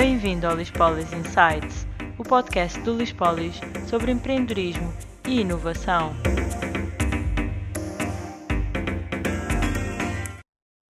Bem-vindo 0.00 0.46
ao 0.46 0.56
Lispolis 0.56 1.12
Insights, 1.12 1.86
o 2.18 2.22
podcast 2.22 2.80
do 2.80 2.94
Lispolis 2.94 3.60
sobre 3.86 4.10
empreendedorismo 4.10 4.90
e 5.28 5.42
inovação. 5.42 6.12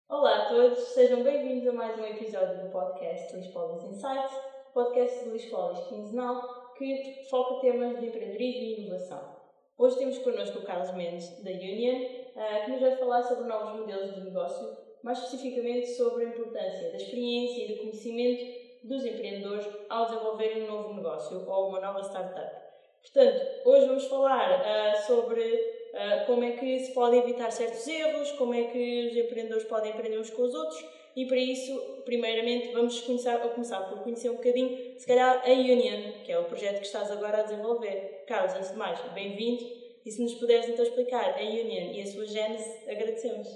Olá 0.08 0.44
a 0.44 0.48
todos, 0.48 0.78
sejam 0.94 1.24
bem-vindos 1.24 1.66
a 1.66 1.72
mais 1.72 1.98
um 1.98 2.04
episódio 2.04 2.62
do 2.62 2.70
podcast 2.70 3.34
Lispolis 3.34 3.82
Insights, 3.82 4.36
podcast 4.72 5.24
do 5.24 5.32
Lispolis 5.32 5.80
quinzenal 5.88 6.72
que 6.78 7.26
foca 7.28 7.60
temas 7.60 7.98
de 7.98 8.06
empreendedorismo 8.06 8.62
e 8.62 8.80
inovação. 8.82 9.36
Hoje 9.78 9.98
temos 9.98 10.18
connosco 10.18 10.60
o 10.60 10.62
Carlos 10.62 10.94
Mendes, 10.94 11.42
da 11.42 11.50
Union, 11.50 12.04
eh, 12.36 12.64
que 12.64 12.70
nos 12.70 12.80
vai 12.80 12.96
falar 12.96 13.24
sobre 13.24 13.48
novos 13.48 13.80
modelos 13.80 14.14
de 14.14 14.20
negócio, 14.20 14.76
mais 15.02 15.18
especificamente 15.18 15.88
sobre 15.88 16.24
a 16.24 16.28
importância 16.28 16.90
da 16.90 16.98
experiência 16.98 17.64
e 17.64 17.74
do 17.74 17.80
conhecimento 17.80 18.61
dos 18.82 19.04
empreendedores 19.04 19.66
ao 19.88 20.06
desenvolverem 20.06 20.64
um 20.64 20.66
novo 20.66 20.94
negócio 20.94 21.48
ou 21.48 21.68
uma 21.68 21.80
nova 21.80 22.00
startup. 22.00 22.62
Portanto, 23.02 23.46
hoje 23.64 23.86
vamos 23.86 24.04
falar 24.06 24.60
uh, 24.60 25.06
sobre 25.06 25.42
uh, 25.42 26.26
como 26.26 26.44
é 26.44 26.52
que 26.52 26.80
se 26.80 26.92
pode 26.92 27.16
evitar 27.16 27.50
certos 27.50 27.86
erros, 27.86 28.30
como 28.32 28.54
é 28.54 28.64
que 28.64 29.08
os 29.08 29.16
empreendedores 29.16 29.64
podem 29.64 29.92
aprender 29.92 30.18
uns 30.18 30.30
com 30.30 30.42
os 30.42 30.54
outros 30.54 30.84
e 31.14 31.26
para 31.26 31.36
isso, 31.36 32.02
primeiramente, 32.04 32.72
vamos 32.72 33.00
começar, 33.02 33.38
começar 33.38 33.80
por 33.82 34.02
conhecer 34.02 34.30
um 34.30 34.36
bocadinho, 34.36 34.98
se 34.98 35.06
calhar, 35.06 35.42
a 35.44 35.50
Union, 35.50 36.22
que 36.24 36.32
é 36.32 36.38
o 36.38 36.44
projeto 36.44 36.78
que 36.78 36.86
estás 36.86 37.10
agora 37.10 37.40
a 37.40 37.42
desenvolver. 37.42 38.24
Carlos, 38.26 38.54
antes 38.54 38.70
de 38.70 38.78
mais, 38.78 38.98
bem-vindo 39.12 39.62
e 40.06 40.10
se 40.10 40.22
nos 40.22 40.34
puderes 40.34 40.68
então 40.68 40.82
explicar 40.84 41.34
a 41.34 41.42
Union 41.42 41.92
e 41.92 42.00
a 42.00 42.06
sua 42.06 42.26
gênese, 42.26 42.88
agradecemos. 42.88 43.48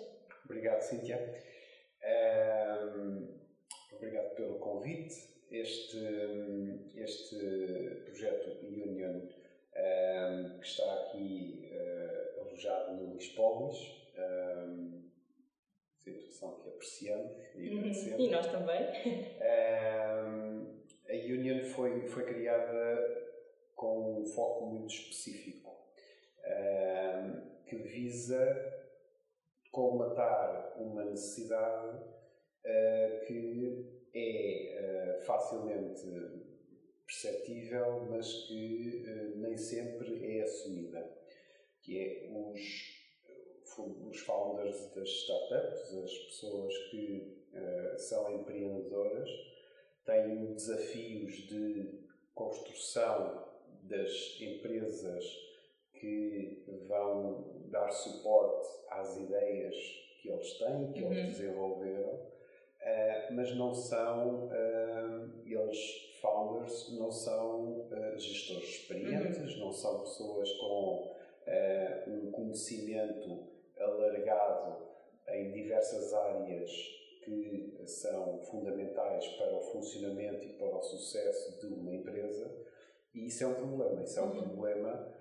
Obrigado, 0.44 0.82
Cíntia. 0.82 1.34
Um 2.98 3.05
Obrigado 4.06 4.36
pelo 4.36 4.58
convite. 4.60 5.16
Este, 5.50 5.98
este 6.94 7.36
projeto 8.04 8.64
Union 8.64 9.16
um, 9.16 9.28
ehm, 9.74 10.58
que 10.60 10.64
está 10.64 10.94
aqui 10.94 11.68
uh, 11.72 12.40
alojado 12.42 12.94
no 12.94 13.14
Lispolis, 13.14 13.76
um, 14.16 14.22
ehm, 14.22 15.10
situação 15.98 16.60
que 16.60 16.68
apreciamos 16.68 17.32
e 17.56 17.68
uhum. 17.68 17.78
agradecemos. 17.78 18.20
E 18.20 18.30
nós 18.30 18.46
também. 18.46 18.80
Um, 18.80 19.36
ehm, 19.40 20.76
a 21.08 21.14
Union 21.14 21.64
foi, 21.64 22.06
foi 22.06 22.26
criada 22.26 23.32
com 23.74 24.20
um 24.20 24.24
foco 24.24 24.66
muito 24.66 24.94
específico 24.94 25.74
que 27.66 27.74
visa 27.76 28.72
colmatar 29.72 30.74
uma 30.76 31.04
necessidade 31.06 31.98
uh, 32.66 33.26
que 33.26 33.95
é 34.18 35.18
uh, 35.18 35.24
facilmente 35.24 36.06
perceptível, 37.06 38.06
mas 38.10 38.46
que 38.46 39.04
uh, 39.06 39.38
nem 39.38 39.56
sempre 39.56 40.38
é 40.38 40.42
assumida, 40.42 41.16
que 41.82 41.98
é 41.98 42.30
os, 42.32 42.60
os 44.08 44.20
founders 44.20 44.94
das 44.94 45.08
startups, 45.08 45.94
as 45.94 46.18
pessoas 46.18 46.76
que 46.90 47.36
são 47.96 48.30
empreendedoras, 48.34 49.30
têm 50.04 50.52
desafios 50.52 51.32
de 51.48 52.06
construção 52.34 53.46
das 53.82 54.38
empresas 54.40 55.24
que 55.98 56.64
vão 56.86 57.68
dar 57.70 57.90
suporte 57.90 58.68
às 58.90 59.16
ideias 59.16 59.74
que 60.20 60.28
eles 60.28 60.58
têm, 60.58 60.92
que 60.92 61.02
uhum. 61.02 61.12
eles 61.12 61.36
desenvolveram, 61.36 62.35
Uh, 62.86 63.34
mas 63.34 63.52
não 63.56 63.74
são, 63.74 64.46
uh, 64.46 65.30
eles, 65.44 66.18
founders, 66.22 66.96
não 66.96 67.10
são 67.10 67.80
uh, 67.80 68.16
gestores 68.16 68.62
experientes, 68.62 69.56
uhum. 69.56 69.64
não 69.64 69.72
são 69.72 70.00
pessoas 70.02 70.52
com 70.52 71.16
um 72.06 72.30
conhecimento 72.30 73.46
alargado 73.78 74.84
em 75.28 75.52
diversas 75.52 76.12
áreas 76.14 76.70
que 77.24 77.82
são 77.86 78.38
fundamentais 78.44 79.26
para 79.36 79.56
o 79.56 79.60
funcionamento 79.60 80.44
e 80.44 80.52
para 80.52 80.76
o 80.76 80.82
sucesso 80.82 81.60
de 81.60 81.72
uma 81.72 81.92
empresa. 81.92 82.52
E 83.14 83.26
isso 83.26 83.44
é 83.44 83.46
um 83.48 83.54
problema. 83.54 84.02
Isso 84.02 84.18
é 84.18 84.22
um 84.22 84.26
uhum. 84.26 84.42
problema 84.42 85.12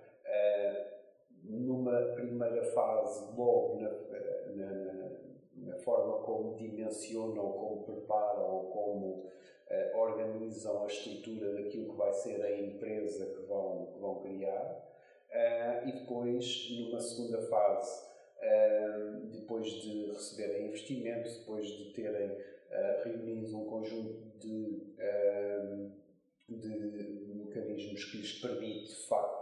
numa 1.44 2.00
primeira 2.14 2.64
fase, 2.72 3.24
logo 3.36 3.80
na, 3.80 3.90
na, 4.54 4.92
na 4.92 5.05
forma 5.74 6.18
como 6.18 6.54
dimensionam, 6.56 7.52
como 7.52 7.82
preparam, 7.84 8.70
como 8.72 9.06
uh, 9.70 9.98
organizam 9.98 10.82
a 10.82 10.86
estrutura 10.86 11.52
daquilo 11.54 11.92
que 11.92 11.96
vai 11.96 12.12
ser 12.12 12.42
a 12.42 12.60
empresa 12.60 13.26
que 13.26 13.42
vão, 13.46 13.86
que 13.92 13.98
vão 13.98 14.22
criar. 14.22 14.84
Uh, 15.30 15.88
e 15.88 15.92
depois, 15.92 16.68
numa 16.80 17.00
segunda 17.00 17.42
fase, 17.42 18.06
uh, 18.38 19.26
depois 19.26 19.66
de 19.66 20.06
receberem 20.06 20.68
investimento, 20.68 21.28
depois 21.28 21.66
de 21.66 21.92
terem 21.92 22.36
reunido 23.04 23.56
um 23.56 23.64
conjunto 23.64 24.38
de, 24.38 24.82
de 26.48 27.34
mecanismos 27.34 28.04
que 28.04 28.18
lhes 28.18 28.40
permite, 28.40 28.88
de 28.88 29.06
facto, 29.06 29.35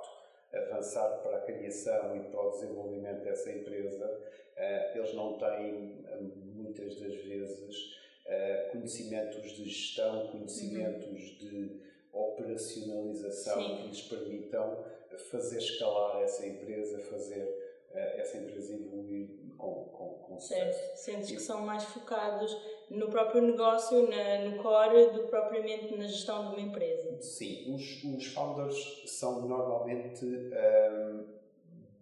avançar 0.57 1.09
para 1.23 1.39
a 1.39 1.41
criação 1.41 2.17
e 2.17 2.21
para 2.31 2.41
o 2.41 2.51
desenvolvimento 2.51 3.23
dessa 3.23 3.51
empresa, 3.51 4.21
eh, 4.57 4.93
eles 4.97 5.15
não 5.15 5.39
têm, 5.39 6.05
eh, 6.07 6.21
muitas 6.21 7.01
das 7.01 7.15
vezes, 7.17 7.97
eh, 8.27 8.69
conhecimentos 8.73 9.53
de 9.53 9.65
gestão, 9.65 10.29
conhecimentos 10.29 11.07
uhum. 11.07 11.39
de 11.39 11.81
operacionalização 12.13 13.61
Sim. 13.61 13.77
que 13.77 13.89
lhes 13.89 14.03
permitam 14.03 14.85
fazer 15.31 15.59
escalar 15.59 16.23
essa 16.23 16.47
empresa, 16.47 16.99
fazer 17.01 17.64
essa 17.95 18.39
empresa 18.39 18.75
evoluir 18.75 19.29
com, 19.57 19.85
com, 19.85 20.09
com 20.27 20.41
certo. 20.41 20.97
Sentes 20.97 21.31
que 21.31 21.41
são 21.41 21.63
mais 21.63 21.85
focados 21.85 22.57
no 22.91 23.09
próprio 23.09 23.43
negócio, 23.43 24.09
na, 24.09 24.45
no 24.45 24.63
core, 24.63 25.11
do 25.13 25.23
que 25.25 25.29
propriamente 25.29 25.97
na 25.97 26.07
gestão 26.07 26.51
de 26.51 26.57
uma 26.57 26.61
empresa. 26.61 27.21
Sim, 27.21 27.75
os, 27.75 28.05
os 28.05 28.27
founders 28.27 29.05
são 29.07 29.47
normalmente 29.47 30.25
um, 30.25 31.27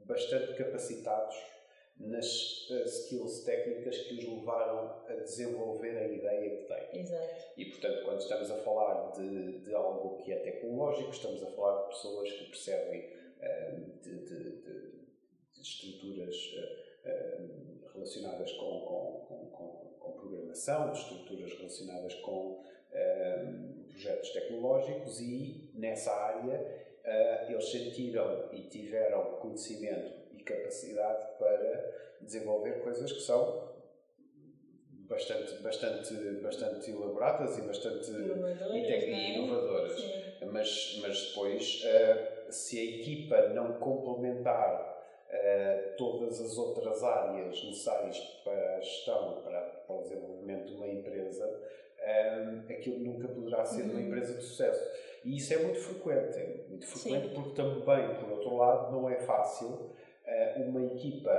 bastante 0.05 0.55
capacitados 0.55 1.37
nas 1.99 2.69
uh, 2.71 2.85
skills 2.85 3.45
técnicas 3.45 3.97
que 3.99 4.15
os 4.15 4.25
levaram 4.25 5.03
a 5.09 5.15
desenvolver 5.15 5.97
a 5.99 6.09
ideia 6.09 6.57
que 6.57 6.65
têm. 6.65 7.01
Exato. 7.01 7.45
E, 7.57 7.67
portanto, 7.67 8.05
quando 8.05 8.21
estamos 8.21 8.51
a 8.51 8.57
falar 8.57 9.13
de, 9.13 9.59
de 9.61 9.75
algo 9.75 10.17
que 10.17 10.33
é 10.33 10.37
tecnológico, 10.37 11.11
estamos 11.11 11.43
a 11.43 11.47
falar 11.53 11.83
de 11.83 11.89
pessoas 11.89 12.33
que 12.33 12.45
percebem 12.47 13.09
uh, 13.39 14.01
de, 14.03 14.19
de, 14.25 14.51
de, 14.63 14.92
estruturas 15.69 16.37
uh, 16.37 17.93
relacionadas 17.93 18.53
com, 18.53 18.81
com, 18.81 19.51
com, 19.53 19.97
com, 19.99 20.13
programação, 20.13 20.93
de 20.93 20.99
estruturas 20.99 21.53
relacionadas 21.55 22.15
com 22.17 22.63
projetos 23.89 24.31
tecnológicos 24.31 25.19
e, 25.21 25.71
nessa 25.75 26.13
área, 26.13 26.93
eles 27.49 27.71
sentiram 27.71 28.53
e 28.53 28.69
tiveram 28.69 29.39
conhecimento 29.41 30.23
capacidade 30.45 31.27
para 31.39 32.17
desenvolver 32.21 32.83
coisas 32.83 33.13
que 33.13 33.21
são 33.21 33.71
bastante, 35.09 35.55
bastante, 35.63 36.15
bastante 36.43 36.91
elaboradas 36.91 37.59
e 37.59 37.63
bastante 37.63 38.11
inovadoras, 38.11 38.73
e 38.73 39.35
inovadoras. 39.35 40.05
Mas, 40.53 40.99
mas 41.03 41.27
depois, 41.29 41.83
se 42.51 42.79
a 42.79 42.85
equipa 42.85 43.49
não 43.49 43.75
complementar 43.75 44.92
uh, 45.33 45.97
todas 45.97 46.41
as 46.41 46.57
outras 46.59 47.03
áreas 47.03 47.65
necessárias 47.65 48.19
para 48.45 48.77
a 48.77 48.81
gestão, 48.81 49.41
para, 49.43 49.61
para 49.61 49.97
o 49.97 50.03
desenvolvimento 50.03 50.67
de 50.67 50.75
uma 50.75 50.89
empresa, 50.89 51.61
um, 52.03 52.73
aquilo 52.73 52.99
nunca 52.99 53.29
poderá 53.29 53.65
ser 53.65 53.83
uhum. 53.83 53.91
uma 53.91 54.01
empresa 54.01 54.35
de 54.35 54.43
sucesso. 54.43 54.91
E 55.25 55.37
isso 55.37 55.55
é 55.55 55.59
muito 55.59 55.79
frequente. 55.79 56.39
É 56.39 56.65
muito 56.69 56.87
frequente 56.87 57.29
Sim. 57.29 57.35
porque 57.35 57.55
também, 57.55 58.15
por 58.17 58.31
outro 58.31 58.57
lado, 58.57 58.93
não 58.93 59.09
é 59.09 59.17
fácil 59.17 59.69
uh, 59.69 60.63
uma 60.63 60.85
equipa 60.85 61.31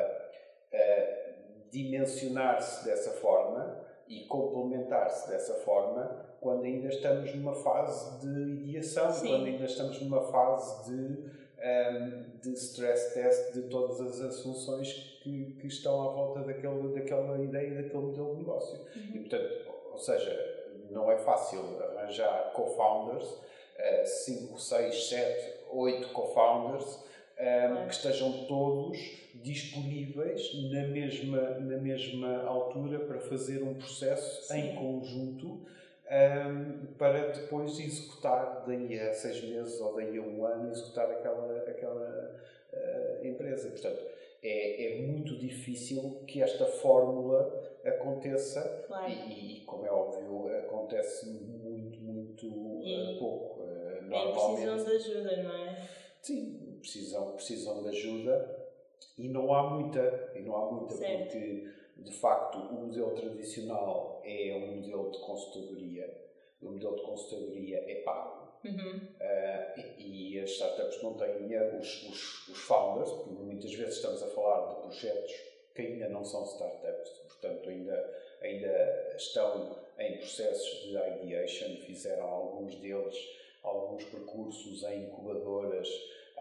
uh, 0.74 1.34
dimensionar-se 1.70 2.86
dessa 2.86 3.12
forma 3.12 3.84
e 4.08 4.26
complementar-se 4.26 5.30
dessa 5.30 5.56
forma 5.56 6.34
quando 6.40 6.66
ainda 6.66 6.90
estamos 6.90 7.34
numa 7.36 7.56
fase 7.56 8.20
de 8.20 8.68
ideação, 8.70 9.12
Sim. 9.12 9.28
quando 9.28 9.46
ainda 9.46 9.64
estamos 9.64 10.02
numa 10.02 10.22
fase 10.22 10.92
de, 10.92 11.43
um, 11.64 11.68
ehm, 11.68 12.24
de 12.42 12.54
stress 12.54 13.14
test 13.14 13.54
de 13.54 13.64
todas 13.70 14.02
as 14.02 14.20
assunções 14.20 15.20
que, 15.24 15.56
que 15.60 15.68
estão 15.68 16.02
à 16.02 16.14
volta 16.14 16.42
daquele, 16.42 16.94
daquela 16.94 17.42
ideia, 17.42 17.82
daquele 17.82 18.04
modelo 18.04 18.34
de 18.34 18.38
negócio. 18.40 18.80
Uhum. 18.96 19.16
E, 19.16 19.20
portanto, 19.20 19.74
ou 19.92 19.98
seja, 19.98 20.64
não 20.92 21.12
é 21.12 21.18
fácil 21.18 21.62
arranjar 21.98 22.52
co-founders, 22.54 23.42
5, 24.06 24.60
6, 24.60 25.10
7, 25.10 25.54
8 25.72 26.10
co-founders 26.10 27.00
um, 27.40 27.88
que 27.88 27.94
estejam 27.94 28.46
todos 28.46 28.98
disponíveis 29.36 30.54
na 30.72 30.88
mesma, 30.88 31.42
na 31.60 31.78
mesma 31.78 32.44
altura 32.44 33.00
para 33.00 33.20
fazer 33.20 33.64
um 33.64 33.74
processo 33.74 34.44
Sim. 34.48 34.60
em 34.60 34.76
conjunto 34.76 35.66
um, 36.12 36.94
para 36.98 37.32
depois 37.32 37.80
executar 37.80 38.64
daí 38.68 39.00
a 39.00 39.14
seis 39.14 39.44
meses 39.44 39.80
ou 39.80 39.96
daí 39.96 40.18
a 40.18 40.22
um 40.22 40.46
ano 40.46 40.72
executar 40.72 41.10
aquela, 41.10 41.58
aquela 41.62 42.40
uh, 42.74 43.26
empresa. 43.26 43.70
Portanto, 43.70 44.04
é, 44.44 44.94
é 44.94 45.02
muito 45.02 45.38
difícil 45.38 46.24
que 46.28 46.42
esta 46.42 46.66
fórmula 46.66 47.80
aconteça 47.86 48.84
claro. 48.88 49.10
e, 49.10 49.60
e, 49.60 49.66
como 49.66 49.86
é 49.86 49.92
óbvio, 49.92 50.56
acontece 50.60 51.30
muito, 51.30 52.00
muito 52.00 52.48
uh, 52.48 53.20
pouco. 53.20 53.62
Uh, 53.62 54.02
normalmente. 54.04 54.34
precisam 54.34 54.84
de 54.84 54.92
ajuda, 54.92 55.44
não 55.44 55.56
é? 55.56 55.90
Sim, 56.22 56.78
precisam, 56.80 57.32
precisam 57.32 57.84
de 57.84 57.90
ajuda 57.90 58.64
e 59.18 59.30
não 59.30 59.54
há 59.54 59.70
muita, 59.70 60.32
e 60.36 60.42
não 60.42 60.56
há 60.56 60.72
muita 60.72 60.96
certo. 60.96 61.32
porque 61.32 61.70
de 62.04 62.12
facto 62.12 62.58
o 62.58 62.74
modelo 62.74 63.12
tradicional 63.16 64.22
é 64.24 64.54
um 64.56 64.76
modelo 64.78 65.12
de 65.12 65.20
consultadoria. 65.20 66.22
O 66.62 66.72
modelo 66.72 66.96
de 66.96 67.02
consultadoria 67.02 67.84
é 67.88 67.96
pago. 68.04 68.44
Uhum. 68.64 68.96
Uh, 68.96 70.00
e, 70.00 70.36
e, 70.36 70.40
as 70.40 70.52
startups 70.52 71.04
não 71.04 71.16
têm 71.16 71.54
os, 71.78 72.04
os, 72.04 72.48
os 72.48 72.60
founders, 72.60 73.12
muitas 73.28 73.74
vezes 73.74 73.96
estamos 73.96 74.24
a 74.24 74.28
falar 74.28 74.74
de 74.74 74.82
projetos 74.84 75.34
que 75.76 75.82
ainda 75.82 76.08
não 76.08 76.24
são 76.24 76.46
startups, 76.46 77.10
portanto 77.28 77.68
ainda, 77.68 78.22
ainda 78.42 79.14
estão 79.18 79.76
em 80.00 80.18
processos 80.18 80.84
de 80.84 80.92
ideation, 80.92 81.76
fizeram 81.86 82.26
alguns 82.26 82.76
deles 82.76 83.18
alguns 83.64 84.04
percursos 84.04 84.84
em 84.84 85.06
incubadoras, 85.06 85.90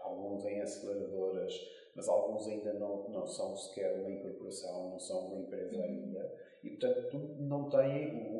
alguns 0.03 0.45
em 0.45 0.61
aceleradoras, 0.61 1.53
mas 1.95 2.07
alguns 2.07 2.47
ainda 2.47 2.73
não, 2.73 3.09
não 3.09 3.25
são 3.27 3.55
sequer 3.55 3.99
uma 3.99 4.11
incorporação, 4.11 4.89
não 4.89 4.99
são 4.99 5.27
uma 5.27 5.39
empresa 5.39 5.75
uhum. 5.75 5.83
ainda. 5.83 6.33
E, 6.63 6.69
portanto, 6.69 7.17
não 7.39 7.69
têm, 7.69 8.31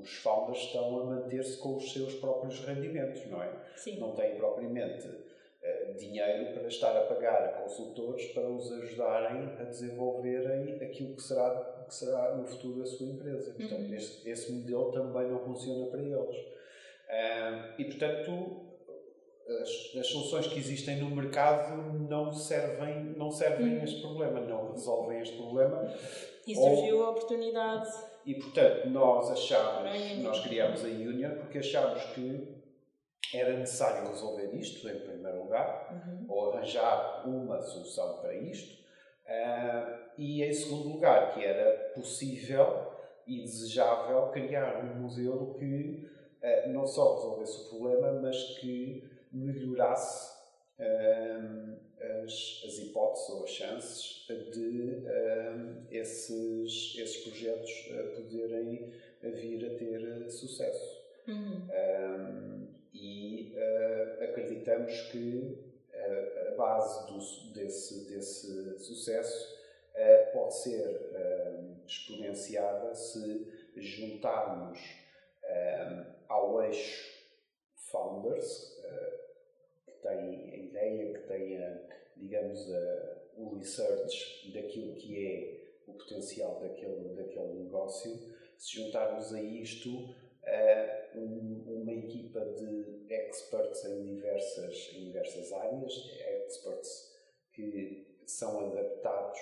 os 0.00 0.14
founders 0.16 0.58
estão 0.58 1.00
a 1.00 1.04
manter-se 1.04 1.58
com 1.58 1.76
os 1.76 1.92
seus 1.92 2.14
próprios 2.14 2.64
rendimentos, 2.64 3.26
não 3.26 3.42
é? 3.42 3.52
Sim. 3.76 3.98
Não 4.00 4.14
têm 4.14 4.36
propriamente 4.36 5.06
uh, 5.06 5.94
dinheiro 5.98 6.54
para 6.54 6.66
estar 6.66 6.96
a 6.96 7.02
pagar 7.02 7.44
a 7.44 7.48
consultores 7.60 8.26
para 8.32 8.48
os 8.48 8.72
ajudarem 8.72 9.44
a 9.58 9.64
desenvolverem 9.64 10.76
aquilo 10.82 11.14
que 11.14 11.22
será, 11.22 11.84
que 11.86 11.94
será 11.94 12.34
no 12.34 12.44
futuro 12.46 12.82
a 12.82 12.86
sua 12.86 13.06
empresa. 13.06 13.52
Portanto, 13.52 13.88
uhum. 13.88 13.94
esse, 13.94 14.28
esse 14.28 14.52
modelo 14.52 14.90
também 14.90 15.28
não 15.28 15.40
funciona 15.40 15.86
para 15.86 16.00
eles. 16.00 16.36
Uh, 16.36 17.74
e, 17.78 17.84
portanto, 17.84 18.70
as, 19.48 19.96
as, 19.98 20.06
soluções 20.06 20.46
que 20.46 20.58
existem 20.58 20.96
no 20.96 21.10
mercado 21.14 21.76
não 22.08 22.32
servem, 22.32 23.14
não 23.16 23.30
servem 23.30 23.80
a 23.80 23.84
este 23.84 24.00
problema, 24.00 24.40
não 24.40 24.72
resolvem 24.72 25.20
este 25.20 25.36
problema. 25.36 25.92
E 26.46 26.54
surgiu 26.54 26.98
ou, 26.98 27.04
a 27.04 27.10
oportunidade. 27.10 27.90
E 28.24 28.34
portanto, 28.34 28.88
nós 28.88 29.30
achámos, 29.30 30.22
nós 30.22 30.40
criámos 30.40 30.84
a 30.84 30.88
Union 30.88 31.36
porque 31.36 31.58
achámos 31.58 32.02
que 32.14 32.60
era 33.34 33.56
necessário 33.56 34.08
resolver 34.08 34.54
isto, 34.54 34.88
em 34.88 34.98
primeiro 35.00 35.42
lugar, 35.42 35.88
uhum. 35.92 36.26
ou 36.28 36.52
arranjar 36.52 37.28
uma 37.28 37.60
solução 37.60 38.18
para 38.18 38.34
isto, 38.34 38.74
uh, 39.26 40.00
e 40.18 40.42
em 40.42 40.52
segundo 40.52 40.88
lugar, 40.88 41.32
que 41.32 41.44
era 41.44 41.92
possível 41.94 42.90
e 43.26 43.42
desejável 43.42 44.28
criar 44.28 44.84
um 44.84 45.02
modelo 45.02 45.54
que 45.54 46.08
uh, 46.42 46.68
não 46.70 46.86
só 46.86 47.14
resolvesse 47.14 47.66
o 47.66 47.68
problema, 47.68 48.20
mas 48.20 48.58
que 48.58 49.08
melhorasse 49.32 50.38
um, 50.78 51.78
as, 52.24 52.62
as, 52.66 52.78
hipóteses 52.78 53.28
ou 53.28 53.44
as 53.44 53.50
chances 53.50 54.26
de 54.52 55.04
um, 55.06 55.86
esses, 55.90 56.96
esses 56.98 57.16
projetos 57.18 57.70
poderem 58.16 58.92
vir 59.22 59.66
a 59.66 59.78
ter 59.78 60.30
sucesso. 60.30 61.00
Uhum. 61.28 61.68
Um, 61.68 62.68
e 62.92 63.54
uh, 63.56 64.24
acreditamos 64.24 64.92
que 65.10 65.58
uh, 65.92 66.48
a 66.48 66.56
base 66.56 67.06
do, 67.06 67.52
desse, 67.52 68.08
desse 68.08 68.78
sucesso 68.78 69.56
uh, 69.94 70.32
pode 70.32 70.56
ser 70.56 71.10
exponenciada 71.86 72.94
se 72.94 73.46
juntarmos 73.76 74.78
ao 76.28 76.62
eixo 76.62 77.10
Founders, 77.90 78.78
tem 80.02 80.52
a 80.52 80.56
ideia, 80.56 81.12
que 81.12 81.26
tenha, 81.26 81.82
digamos, 82.16 82.72
a, 82.72 83.20
o 83.36 83.54
research 83.56 84.50
daquilo 84.52 84.94
que 84.94 85.26
é 85.26 85.60
o 85.86 85.92
potencial 85.94 86.60
daquele, 86.60 87.14
daquele 87.14 87.64
negócio, 87.64 88.12
se 88.58 88.76
juntarmos 88.76 89.32
a 89.32 89.42
isto 89.42 90.14
a 90.44 91.18
um, 91.18 91.82
uma 91.82 91.92
equipa 91.92 92.40
de 92.40 93.06
experts 93.12 93.84
em 93.84 94.04
diversas, 94.04 94.90
em 94.94 95.04
diversas 95.06 95.52
áreas, 95.52 95.92
experts 96.46 97.16
que 97.52 98.06
são 98.26 98.66
adaptados 98.66 99.40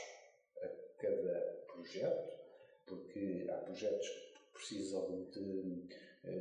a 0.63 0.69
cada 0.99 1.65
projeto, 1.67 2.39
porque 2.87 3.47
há 3.51 3.57
projetos 3.59 4.09
que 4.09 4.53
precisam 4.53 5.27
de, 5.31 5.89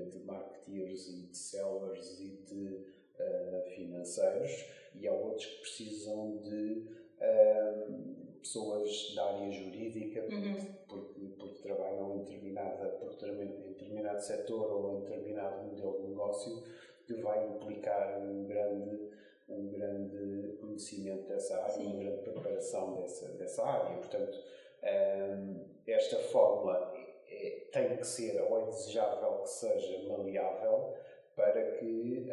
de 0.09 0.19
marketeers 0.19 1.07
e 1.07 1.21
de 1.27 1.37
sellers 1.37 2.19
e 2.19 2.37
de 2.45 2.96
uh, 3.19 3.69
financeiros 3.75 4.65
e 4.95 5.07
há 5.07 5.13
outros 5.13 5.45
que 5.45 5.61
precisam 5.61 6.37
de 6.37 6.85
uh, 7.19 8.37
pessoas 8.39 9.13
da 9.15 9.25
área 9.25 9.51
jurídica 9.51 10.21
uhum. 10.33 10.55
porque, 10.87 11.19
porque, 11.37 11.61
trabalham 11.61 12.15
em, 12.15 12.19
determinada, 12.19 12.99
em 13.23 13.73
determinado 13.73 14.21
setor 14.21 14.71
ou 14.71 14.97
em 14.97 15.01
determinado 15.01 15.63
modelo 15.65 16.01
de 16.01 16.07
negócio 16.07 16.63
que 17.05 17.13
vai 17.21 17.47
implicar 17.47 18.19
um 18.19 18.45
grande 18.45 19.17
um 19.49 19.69
grande 19.69 20.57
conhecimento 20.57 21.27
dessa 21.27 21.55
área, 21.57 21.73
Sim. 21.73 21.85
uma 21.85 22.03
grande 22.03 22.21
preparação 22.21 22.95
dessa, 22.95 23.27
dessa 23.29 23.63
área. 23.63 23.95
Portanto, 23.97 24.37
um, 24.83 25.65
esta 25.87 26.17
fórmula 26.17 26.93
é, 27.29 27.67
tem 27.71 27.97
que 27.97 28.05
ser, 28.05 28.41
ou 28.41 28.61
é 28.61 28.65
desejável 28.65 29.41
que 29.41 29.49
seja 29.49 30.07
maleável, 30.09 30.93
para 31.37 31.71
que, 31.77 32.25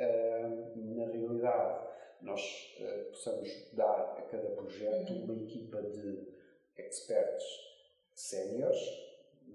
na 0.76 1.04
realidade, 1.04 1.86
nós 2.22 2.74
eh, 2.80 3.04
possamos 3.10 3.70
dar 3.74 4.16
a 4.18 4.22
cada 4.22 4.48
projeto 4.50 5.12
uhum. 5.12 5.24
uma 5.24 5.42
equipa 5.42 5.82
de 5.82 6.26
experts 6.78 7.44
séniores, 8.14 8.80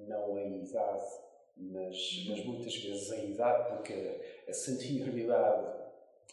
não 0.08 0.38
em 0.38 0.64
idade, 0.64 1.04
mas, 1.58 1.98
uhum. 1.98 2.26
mas 2.30 2.46
muitas 2.46 2.76
vezes 2.78 3.12
em 3.12 3.32
idade, 3.32 3.76
porque 3.76 4.22
a 4.48 4.54
senioridade 4.54 5.80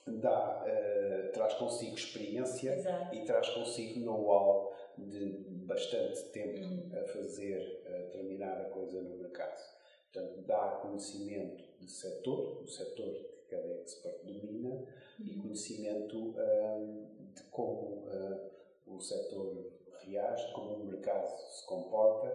dá, 0.07 0.63
uh, 0.63 1.33
traz 1.33 1.55
consigo 1.55 1.97
experiência 1.97 2.75
Exato. 2.75 3.15
e 3.15 3.25
traz 3.25 3.49
consigo 3.49 4.01
know-how 4.01 4.77
de 4.99 5.27
bastante 5.67 6.23
tempo 6.31 6.59
uhum. 6.59 6.91
a 7.01 7.05
fazer 7.05 7.83
a 7.87 7.91
determinada 8.03 8.69
coisa 8.69 9.01
no 9.01 9.17
mercado. 9.17 9.76
Portanto, 10.17 10.47
dá 10.47 10.79
conhecimento 10.81 11.63
de 11.79 11.91
setor, 11.91 12.63
do 12.63 12.71
setor 12.71 13.13
que 13.13 13.55
cada 13.55 13.69
expert 13.83 14.25
domina, 14.25 14.77
uhum. 14.77 14.87
e 15.21 15.35
conhecimento 15.43 16.17
um, 16.17 17.07
de 17.35 17.43
como 17.51 18.07
uh, 18.07 18.51
o 18.87 18.99
setor 18.99 19.71
reage, 20.01 20.51
como 20.55 20.77
o 20.77 20.87
mercado 20.87 21.27
se 21.51 21.67
comporta, 21.67 22.35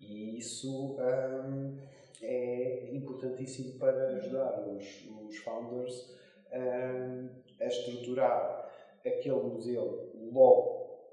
e 0.00 0.38
isso 0.38 0.96
um, 0.96 1.76
é 2.22 2.88
importantíssimo 2.94 3.78
para 3.78 4.08
ajudar 4.16 4.66
os, 4.66 5.06
os 5.26 5.36
founders 5.36 6.16
um, 6.50 7.28
a 7.60 7.66
estruturar 7.66 8.72
aquele 9.04 9.42
modelo 9.42 10.12
logo 10.32 11.12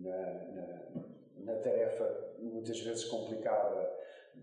na, 0.00 0.32
na, 0.54 1.04
na 1.36 1.54
tarefa 1.56 2.32
muitas 2.38 2.80
vezes 2.80 3.04
complicada 3.04 3.92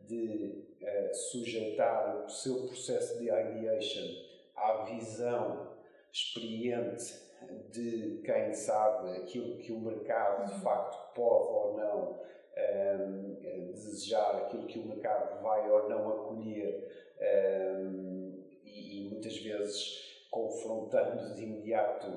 de 0.07 0.70
uh, 0.81 1.15
sujeitar 1.15 2.25
o 2.25 2.29
seu 2.29 2.67
processo 2.67 3.17
de 3.19 3.25
ideation 3.25 4.07
à 4.55 4.83
visão 4.83 5.71
experiente 6.11 7.31
de 7.71 8.21
quem 8.23 8.53
sabe 8.53 9.17
aquilo 9.17 9.57
que 9.57 9.71
o 9.71 9.79
mercado 9.79 10.53
de 10.53 10.61
facto 10.61 11.13
pode 11.15 11.47
ou 11.47 11.77
não 11.77 12.11
um, 12.11 13.37
ehm, 13.41 13.71
desejar, 13.71 14.35
aquilo 14.43 14.67
que 14.67 14.79
o 14.79 14.85
mercado 14.85 15.41
vai 15.41 15.69
ou 15.69 15.89
não 15.89 16.09
acolher 16.09 17.15
um, 17.17 17.23
ehm, 17.23 18.43
e, 18.65 18.99
e, 18.99 19.09
muitas 19.09 19.37
vezes 19.37 20.27
confrontando 20.29 21.33
de 21.33 21.43
imediato 21.43 22.07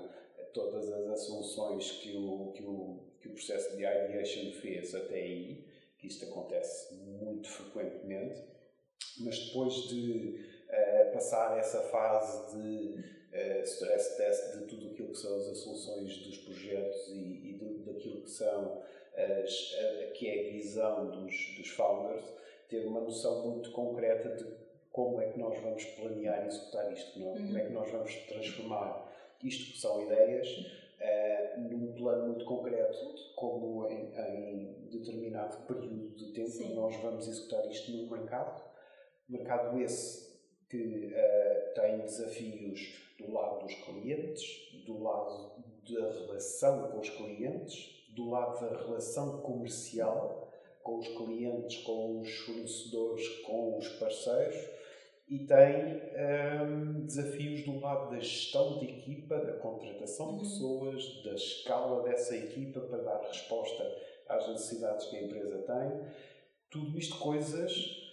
todas 0.52 0.90
as 0.92 1.06
assunções 1.08 1.90
que 1.92 2.16
o, 2.16 2.52
que 2.52 2.62
o, 2.62 3.00
que 3.20 3.28
o 3.28 3.32
processo 3.32 3.76
de 3.76 3.82
ideation 3.82 4.52
fez 4.60 4.94
até 4.94 5.16
aí 5.16 5.66
que 5.98 6.06
isto 6.06 6.24
acontece 6.26 6.94
muito 6.94 7.48
frequentemente, 7.48 8.42
mas 9.20 9.38
depois 9.38 9.74
de 9.88 10.40
uh, 10.68 11.12
passar 11.12 11.58
essa 11.58 11.80
fase 11.82 12.56
de 12.56 12.98
uh, 12.98 13.62
stress 13.62 14.16
test 14.16 14.58
de 14.58 14.66
tudo 14.66 14.88
aquilo 14.88 15.08
que 15.08 15.18
são 15.18 15.36
as 15.36 15.58
soluções 15.58 16.16
dos 16.18 16.38
projetos 16.38 17.08
e, 17.08 17.50
e 17.50 17.82
daquilo 17.86 18.22
que 18.22 18.30
são 18.30 18.82
as, 19.16 19.76
a, 19.78 20.10
que 20.12 20.28
é 20.28 20.48
a 20.48 20.52
visão 20.52 21.10
dos, 21.10 21.56
dos 21.56 21.68
founders, 21.68 22.24
ter 22.68 22.86
uma 22.86 23.00
noção 23.00 23.46
muito 23.46 23.70
concreta 23.70 24.30
de 24.30 24.44
como 24.90 25.20
é 25.20 25.30
que 25.30 25.38
nós 25.38 25.58
vamos 25.60 25.84
planear 25.84 26.44
e 26.44 26.48
executar 26.48 26.92
isto, 26.92 27.18
não? 27.18 27.28
É? 27.28 27.38
Uhum. 27.38 27.46
como 27.46 27.58
é 27.58 27.64
que 27.64 27.72
nós 27.72 27.90
vamos 27.90 28.14
transformar 28.28 29.12
isto 29.42 29.72
que 29.72 29.78
são 29.78 30.02
ideias 30.02 30.48
uh, 30.48 31.60
num 31.60 31.92
plano 31.94 32.28
muito 32.28 32.44
concreto, 32.44 33.14
como 33.34 33.86
em, 33.88 34.12
em 34.16 34.88
determinado 34.90 35.66
período 35.66 36.14
de 36.16 36.32
tempo 36.32 36.48
Sim. 36.48 36.74
nós 36.74 36.96
vamos 37.02 37.26
executar 37.26 37.66
isto 37.70 37.90
no 37.90 38.08
mercado. 38.08 38.73
Mercado 39.28 39.80
esse 39.80 40.34
que 40.68 41.12
uh, 41.12 41.74
tem 41.74 41.98
desafios 42.00 42.80
do 43.18 43.32
lado 43.32 43.64
dos 43.64 43.74
clientes, 43.74 44.42
do 44.86 45.02
lado 45.02 45.52
da 45.88 46.10
relação 46.10 46.90
com 46.90 47.00
os 47.00 47.10
clientes, 47.10 48.04
do 48.14 48.30
lado 48.30 48.60
da 48.60 48.76
relação 48.76 49.40
comercial 49.40 50.52
com 50.82 50.98
os 50.98 51.08
clientes, 51.08 51.78
com 51.78 52.20
os 52.20 52.30
fornecedores, 52.40 53.28
com 53.40 53.78
os 53.78 53.88
parceiros 53.98 54.74
e 55.28 55.38
tem 55.38 56.02
um, 56.62 57.06
desafios 57.06 57.64
do 57.64 57.80
lado 57.80 58.10
da 58.10 58.20
gestão 58.20 58.78
de 58.78 58.86
equipa, 58.86 59.38
da 59.38 59.54
contratação 59.54 60.26
de 60.28 60.32
uhum. 60.32 60.38
pessoas, 60.40 61.22
da 61.24 61.32
escala 61.32 62.02
dessa 62.02 62.36
equipa 62.36 62.80
para 62.80 62.98
dar 62.98 63.22
resposta 63.22 63.84
às 64.28 64.46
necessidades 64.48 65.06
que 65.06 65.16
a 65.16 65.22
empresa 65.22 65.58
tem. 65.58 66.08
Tudo 66.70 66.98
isto 66.98 67.18
coisas. 67.18 68.03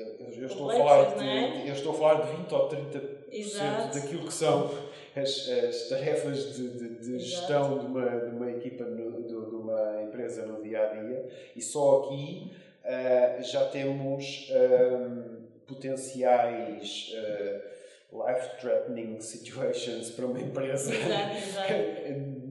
Eu, 0.00 0.42
eu 0.42 0.46
estou, 0.46 0.70
a 0.70 0.74
falar 0.74 1.14
de, 1.14 1.28
é? 1.28 1.68
eu 1.68 1.72
estou 1.72 1.92
a 1.92 1.94
falar 1.94 2.22
de 2.22 2.36
20 2.36 2.52
ou 2.54 2.68
30% 2.68 3.00
Exato. 3.32 3.98
daquilo 3.98 4.26
que 4.26 4.32
são 4.32 4.70
as, 5.14 5.48
as 5.48 5.88
tarefas 5.88 6.56
de, 6.56 6.68
de, 6.70 6.88
de 6.98 7.18
gestão 7.18 7.78
de 7.78 7.86
uma, 7.86 8.08
de 8.08 8.34
uma 8.34 8.50
equipa, 8.50 8.84
no, 8.84 9.22
de, 9.22 9.34
uma 9.34 10.02
empresa 10.02 10.46
no 10.46 10.62
dia 10.62 10.82
a 10.82 10.94
dia, 10.94 11.28
e 11.54 11.60
só 11.60 12.04
aqui 12.04 12.52
uh, 12.84 13.42
já 13.42 13.66
temos. 13.66 14.50
Um, 14.50 15.40
potenciais 15.70 17.14
uh, 17.14 18.24
life-threatening 18.26 19.20
situations 19.20 20.10
para 20.10 20.26
uma 20.26 20.40
empresa 20.40 20.92
exato, 20.92 21.36
exato. 21.36 21.72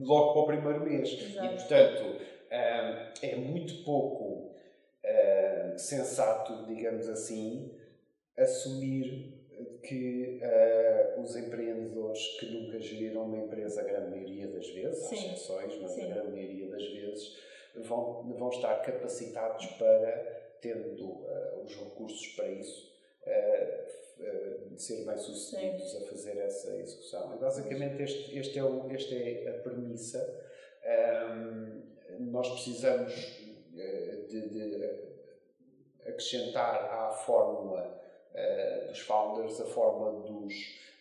logo 0.00 0.32
para 0.32 0.40
o 0.40 0.46
primeiro 0.46 0.80
mês. 0.80 1.12
Exato. 1.12 1.46
E, 1.46 1.48
portanto, 1.50 2.02
um, 2.02 2.16
eh, 2.50 3.12
é 3.22 3.36
muito 3.36 3.84
pouco 3.84 4.29
sensato, 5.80 6.66
digamos 6.66 7.08
assim, 7.08 7.74
assumir 8.36 9.40
que 9.82 10.40
uh, 10.42 11.20
os 11.20 11.36
empreendedores 11.36 12.38
que 12.38 12.46
nunca 12.46 12.80
geriram 12.80 13.24
uma 13.24 13.38
empresa, 13.38 13.80
a 13.80 13.84
grande 13.84 14.10
maioria 14.10 14.48
das 14.48 14.68
vezes, 14.70 15.04
Sim. 15.04 15.16
há 15.16 15.32
exceções, 15.34 15.78
mas 15.80 15.90
Sim. 15.92 16.10
a 16.10 16.14
grande 16.14 16.32
maioria 16.32 16.68
das 16.68 16.86
vezes, 16.88 17.36
vão, 17.76 18.34
vão 18.38 18.48
estar 18.48 18.74
capacitados 18.82 19.66
para, 19.78 20.56
tendo 20.60 21.04
uh, 21.04 21.62
os 21.64 21.74
recursos 21.76 22.26
para 22.28 22.48
isso, 22.50 22.92
uh, 23.26 24.78
ser 24.78 25.04
bem-sucedidos 25.04 25.96
a 25.96 26.00
fazer 26.06 26.36
essa 26.38 26.76
execução. 26.76 27.34
E 27.34 27.38
basicamente, 27.38 28.02
este, 28.02 28.38
este 28.38 28.58
é 28.58 28.64
o, 28.64 28.90
esta 28.90 29.14
é 29.14 29.48
a 29.48 29.62
premissa. 29.62 30.50
Um, 31.34 31.82
nós 32.30 32.48
precisamos 32.50 33.14
de, 33.72 34.48
de, 34.48 35.09
acrescentar 36.06 36.84
à 36.92 37.10
fórmula 37.10 38.00
uh, 38.34 38.88
dos 38.88 39.00
founders 39.00 39.60
a 39.60 39.64
fórmula 39.64 40.20
dos, 40.20 40.54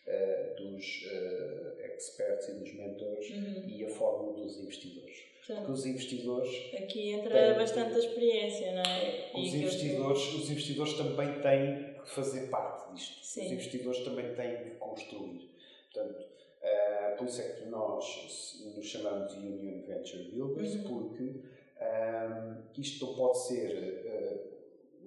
uh, 0.08 0.56
dos 0.56 1.08
uh, 1.12 1.82
experts 1.86 2.50
e 2.50 2.54
dos 2.54 2.74
mentores 2.74 3.30
uhum. 3.30 3.64
e 3.68 3.86
a 3.86 3.90
fórmula 3.90 4.34
dos 4.34 4.58
investidores. 4.58 5.30
Porque 5.46 5.72
os 5.72 5.86
investidores. 5.86 6.76
Aqui 6.76 7.12
entra 7.12 7.32
têm, 7.32 7.56
bastante 7.56 7.96
a 7.96 7.98
experiência, 7.98 8.72
não 8.72 8.84
é? 8.84 9.32
Os 9.34 9.54
investidores, 9.56 10.34
os 10.36 10.52
investidores 10.52 10.94
também 10.94 11.42
têm 11.42 11.96
que 12.04 12.10
fazer 12.12 12.50
parte 12.50 12.94
disto. 12.94 13.26
Sim. 13.26 13.46
Os 13.46 13.52
investidores 13.54 14.00
também 14.04 14.36
têm 14.36 14.58
que 14.58 14.70
construir. 14.76 15.50
Portanto, 15.92 16.22
uh, 16.22 17.18
por 17.18 17.28
isso 17.28 17.42
é 17.42 17.50
que 17.50 17.66
nós 17.66 18.64
nos 18.76 18.86
chamamos 18.86 19.34
de 19.34 19.48
Union 19.48 19.82
Venture 19.88 20.24
Builders, 20.26 20.76
uhum. 20.76 20.84
porque 20.84 21.24
um, 21.24 22.80
isto 22.80 23.06
não 23.08 23.16
pode 23.16 23.40
ser. 23.40 24.04
Uh, 24.06 24.59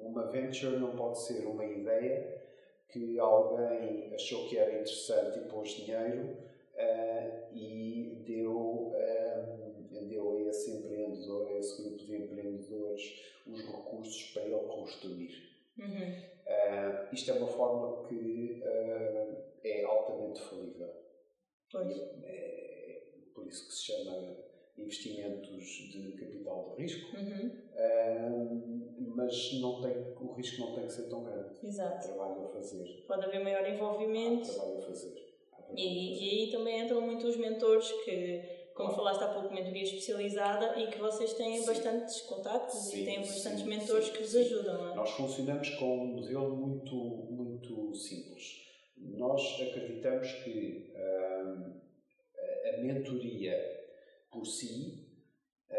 uma 0.03 0.31
venture 0.31 0.77
não 0.79 0.97
pode 0.97 1.21
ser 1.21 1.47
uma 1.47 1.65
ideia 1.65 2.43
que 2.89 3.19
alguém 3.19 4.15
achou 4.15 4.49
que 4.49 4.59
era 4.59 4.73
interessante 4.73 5.39
e 5.39 5.49
pôs 5.49 5.71
dinheiro 5.71 6.37
uh, 6.75 7.57
e 7.57 8.23
deu 8.27 8.93
deu 10.13 10.37
a 10.37 10.41
esse 10.43 10.71
empreendedor, 10.71 11.49
a 11.49 11.59
esse 11.59 11.83
grupo 11.83 12.05
de 12.05 12.17
empreendedores, 12.17 13.03
os 13.47 13.61
recursos 13.65 14.31
para 14.33 14.43
ele 14.43 14.59
construir. 14.67 15.51
Uhum. 15.79 16.33
Uh, 16.47 17.15
isto 17.15 17.31
é 17.31 17.35
uma 17.35 17.49
forma 17.49 18.09
que 18.09 18.63
uh, 18.63 19.37
é 19.65 19.85
altamente 19.85 20.41
falível. 20.43 20.93
Pois. 21.71 21.97
É, 22.25 23.03
por 23.35 23.47
isso 23.47 23.67
que 23.67 23.75
se 23.75 23.85
chama 23.85 24.32
investimentos 24.93 25.65
de 25.91 26.13
capital 26.13 26.75
de 26.77 26.83
risco, 26.83 27.17
uhum. 27.17 27.49
uh, 27.49 29.15
mas 29.17 29.61
não 29.61 29.81
tem, 29.81 29.93
o 30.21 30.33
risco 30.35 30.61
não 30.61 30.75
tem 30.75 30.85
que 30.85 30.93
ser 30.93 31.09
tão 31.09 31.25
grande. 31.25 31.55
Exato. 31.65 31.97
Há 31.97 32.13
trabalho 32.13 32.45
a 32.45 32.49
fazer. 32.49 33.05
Pode 33.09 33.25
haver 33.25 33.43
maior 33.43 33.67
envolvimento. 33.67 34.51
Há 34.51 34.55
trabalho 34.55 34.79
a 34.79 34.83
fazer. 34.83 35.33
E, 35.75 35.85
e, 35.85 36.43
aí 36.45 36.51
também 36.51 36.81
entram 36.83 37.01
muito 37.01 37.27
os 37.27 37.37
mentores 37.37 37.91
que 38.05 38.61
como 38.75 38.91
falaste 38.95 39.23
há 39.23 39.29
pouco, 39.29 39.55
mentoria 39.55 39.83
especializada 39.83 40.79
e 40.81 40.87
que 40.87 40.99
vocês 40.99 41.35
têm 41.35 41.59
sim. 41.59 41.67
bastantes 41.67 42.23
contactos 42.23 42.79
sim, 42.79 43.03
e 43.03 43.05
têm 43.05 43.19
bastantes 43.21 43.61
sim, 43.61 43.69
mentores 43.69 44.09
que 44.11 44.23
vos 44.23 44.35
ajudam, 44.35 44.91
é? 44.91 44.95
Nós 44.95 45.11
funcionamos 45.11 45.71
com 45.71 45.99
um 45.99 46.07
modelo 46.07 46.57
muito, 46.57 46.95
muito 46.95 47.95
simples. 47.95 48.63
Nós 48.97 49.43
acreditamos 49.61 50.31
que 50.43 50.91
hum, 50.97 51.81
a 52.75 52.83
mentoria 52.83 53.82
por 54.33 54.47
si 54.47 55.07
uh, 55.71 55.75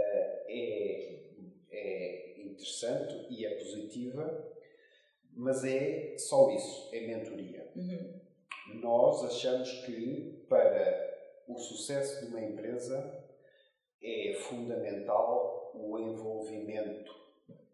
é, 0.47 1.31
é 1.71 2.41
interessante 2.41 3.27
e 3.29 3.45
é 3.45 3.55
positiva, 3.55 4.53
mas 5.31 5.63
é 5.65 6.15
só 6.17 6.49
isso, 6.51 6.89
é 6.93 7.01
mentoria. 7.07 7.71
Uhum. 7.75 8.21
Nós 8.75 9.23
achamos 9.25 9.69
que 9.85 10.45
para 10.47 11.43
o 11.47 11.57
sucesso 11.57 12.21
de 12.21 12.27
uma 12.27 12.41
empresa 12.41 13.23
é 14.01 14.33
fundamental 14.33 15.71
o 15.73 15.97
envolvimento 15.97 17.11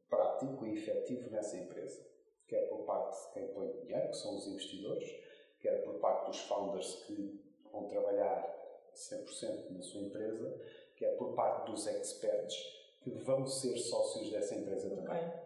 prático 0.09 0.65
e 0.65 0.73
efetivo 0.73 1.29
nessa 1.29 1.57
empresa. 1.57 2.07
Quer 2.47 2.67
por 2.69 2.85
parte 2.85 3.27
de 3.27 3.33
quem 3.33 3.47
põe 3.53 3.71
dinheiro, 3.71 4.09
que 4.09 4.17
são 4.17 4.35
os 4.35 4.47
investidores, 4.47 5.07
quer 5.59 5.83
por 5.83 5.99
parte 5.99 6.27
dos 6.27 6.39
founders 6.41 7.03
que 7.05 7.39
vão 7.71 7.87
trabalhar 7.87 8.58
100% 8.99 9.71
na 9.71 9.81
sua 9.81 10.01
empresa, 10.01 10.61
quer 10.95 11.17
por 11.17 11.33
parte 11.33 11.71
dos 11.71 11.87
experts 11.87 12.55
que 13.01 13.11
vão 13.11 13.45
ser 13.45 13.77
sócios 13.77 14.29
dessa 14.29 14.55
empresa 14.55 14.89
também. 14.89 15.27
Okay. 15.27 15.39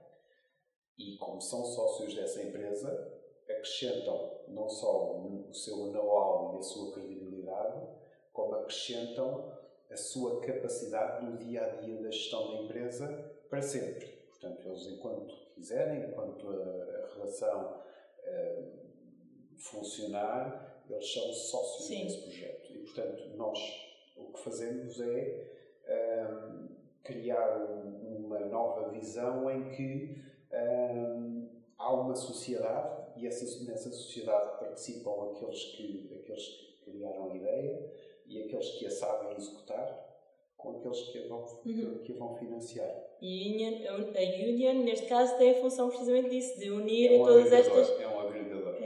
E 0.98 1.17
como 1.17 1.41
são 1.41 1.63
sócios 1.65 2.13
dessa 2.15 2.41
empresa, 2.41 3.13
acrescentam 3.50 4.41
não 4.48 4.69
só 4.69 5.17
o 5.17 5.53
seu 5.53 5.88
know-how 5.88 6.55
e 6.55 6.60
a 6.60 6.62
sua 6.62 6.93
credibilidade, 6.93 7.88
como 8.31 8.55
acrescentam 8.55 9.57
a 9.89 9.95
sua 9.95 10.41
capacidade 10.41 11.25
no 11.25 11.38
dia 11.38 11.63
a 11.63 11.69
dia 11.81 12.01
da 12.01 12.10
gestão 12.10 12.48
da 12.48 12.63
empresa 12.63 13.07
para 13.50 13.62
sempre. 13.62 14.07
Portanto, 14.29 14.67
eles, 14.67 14.88
enquanto 14.88 15.36
quiserem, 15.53 16.10
enquanto 16.10 16.50
a, 16.50 16.53
a 16.53 17.13
relação 17.13 17.83
uh, 18.19 18.83
funcionar, 19.57 20.73
eles 20.94 21.14
são 21.14 21.34
sócios 21.34 21.88
Sim. 21.88 22.04
desse 22.04 22.22
projeto. 22.22 22.72
E, 22.72 22.78
portanto, 22.80 23.24
nós 23.36 23.60
o 24.16 24.32
que 24.34 24.40
fazemos 24.40 25.00
é 25.02 25.48
um, 25.90 26.68
criar 27.04 27.58
um, 27.58 28.26
uma 28.26 28.40
nova 28.40 28.90
visão 28.90 29.50
em 29.50 29.70
que 29.72 30.24
um, 30.54 31.50
há 31.78 31.94
uma 31.94 32.16
sociedade 32.16 33.04
e 33.18 33.28
essa, 33.28 33.64
nessa 33.66 33.92
sociedade 33.92 34.60
participam 34.60 35.32
aqueles 35.32 35.64
que, 35.76 36.12
aqueles 36.20 36.48
que 36.48 36.92
criaram 36.92 37.32
a 37.32 37.36
ideia, 37.36 37.92
e 38.26 38.44
aqueles 38.44 38.70
que 38.72 38.86
a 38.86 38.90
sabem 38.90 39.36
executar 39.36 40.04
com 40.58 40.78
aqueles 40.78 41.02
que 41.10 41.18
a 41.20 41.28
vão, 41.28 41.46
uhum. 41.66 41.98
que 42.04 42.14
a 42.14 42.16
vão 42.16 42.36
financiar. 42.36 43.04
E 43.22 43.66
a 43.88 43.96
Union, 43.96 44.14
a 44.16 44.50
Union, 44.50 44.84
neste 44.84 45.08
caso, 45.08 45.38
tem 45.38 45.52
a 45.52 45.62
função 45.62 45.90
precisamente 45.90 46.30
disso, 46.30 46.58
de 46.58 46.72
unir 46.72 47.12
é 47.14 47.18
todas 47.18 47.52
estas, 47.52 47.90